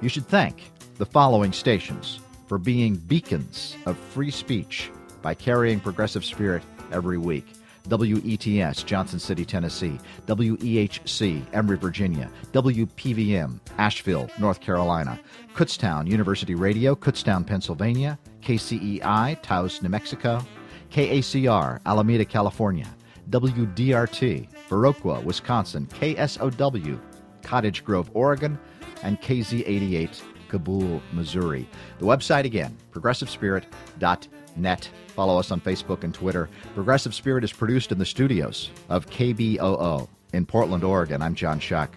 You 0.00 0.08
should 0.08 0.26
thank 0.26 0.72
the 0.96 1.06
following 1.06 1.52
stations 1.52 2.20
for 2.48 2.58
being 2.58 2.96
beacons 2.96 3.76
of 3.86 3.96
free 3.96 4.30
speech 4.30 4.90
by 5.22 5.34
carrying 5.34 5.78
Progressive 5.78 6.24
Spirit 6.24 6.62
every 6.90 7.18
week. 7.18 7.44
WETS, 7.88 8.84
Johnson 8.84 9.18
City, 9.18 9.44
Tennessee, 9.44 9.98
WEHC, 10.26 11.42
Emory, 11.54 11.78
Virginia, 11.78 12.30
WPVM, 12.52 13.58
Asheville, 13.78 14.28
North 14.38 14.60
Carolina, 14.60 15.18
Kutztown 15.54 16.06
University 16.06 16.54
Radio, 16.54 16.94
Kutztown, 16.94 17.46
Pennsylvania, 17.46 18.18
KCEI, 18.42 19.40
Taos, 19.42 19.80
New 19.82 19.88
Mexico, 19.88 20.44
KACR, 20.90 21.80
Alameda, 21.86 22.24
California, 22.24 22.88
WDRT, 23.30 24.48
Viroqua, 24.68 25.22
Wisconsin, 25.24 25.86
KSOW, 25.86 27.00
Cottage 27.42 27.84
Grove, 27.84 28.10
Oregon, 28.14 28.58
and 29.02 29.20
KZ88, 29.20 30.22
Cabool, 30.48 31.00
Missouri. 31.12 31.68
The 31.98 32.06
website 32.06 32.44
again, 32.44 32.76
progressivespirit.net. 32.92 34.90
Follow 35.08 35.38
us 35.38 35.50
on 35.50 35.60
Facebook 35.60 36.04
and 36.04 36.14
Twitter. 36.14 36.48
Progressive 36.74 37.14
Spirit 37.14 37.44
is 37.44 37.52
produced 37.52 37.92
in 37.92 37.98
the 37.98 38.06
studios 38.06 38.70
of 38.88 39.06
KBOO 39.06 40.08
in 40.32 40.46
Portland, 40.46 40.84
Oregon. 40.84 41.22
I'm 41.22 41.34
John 41.34 41.58
Shuck. 41.60 41.90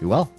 Be 0.00 0.06
well. 0.06 0.30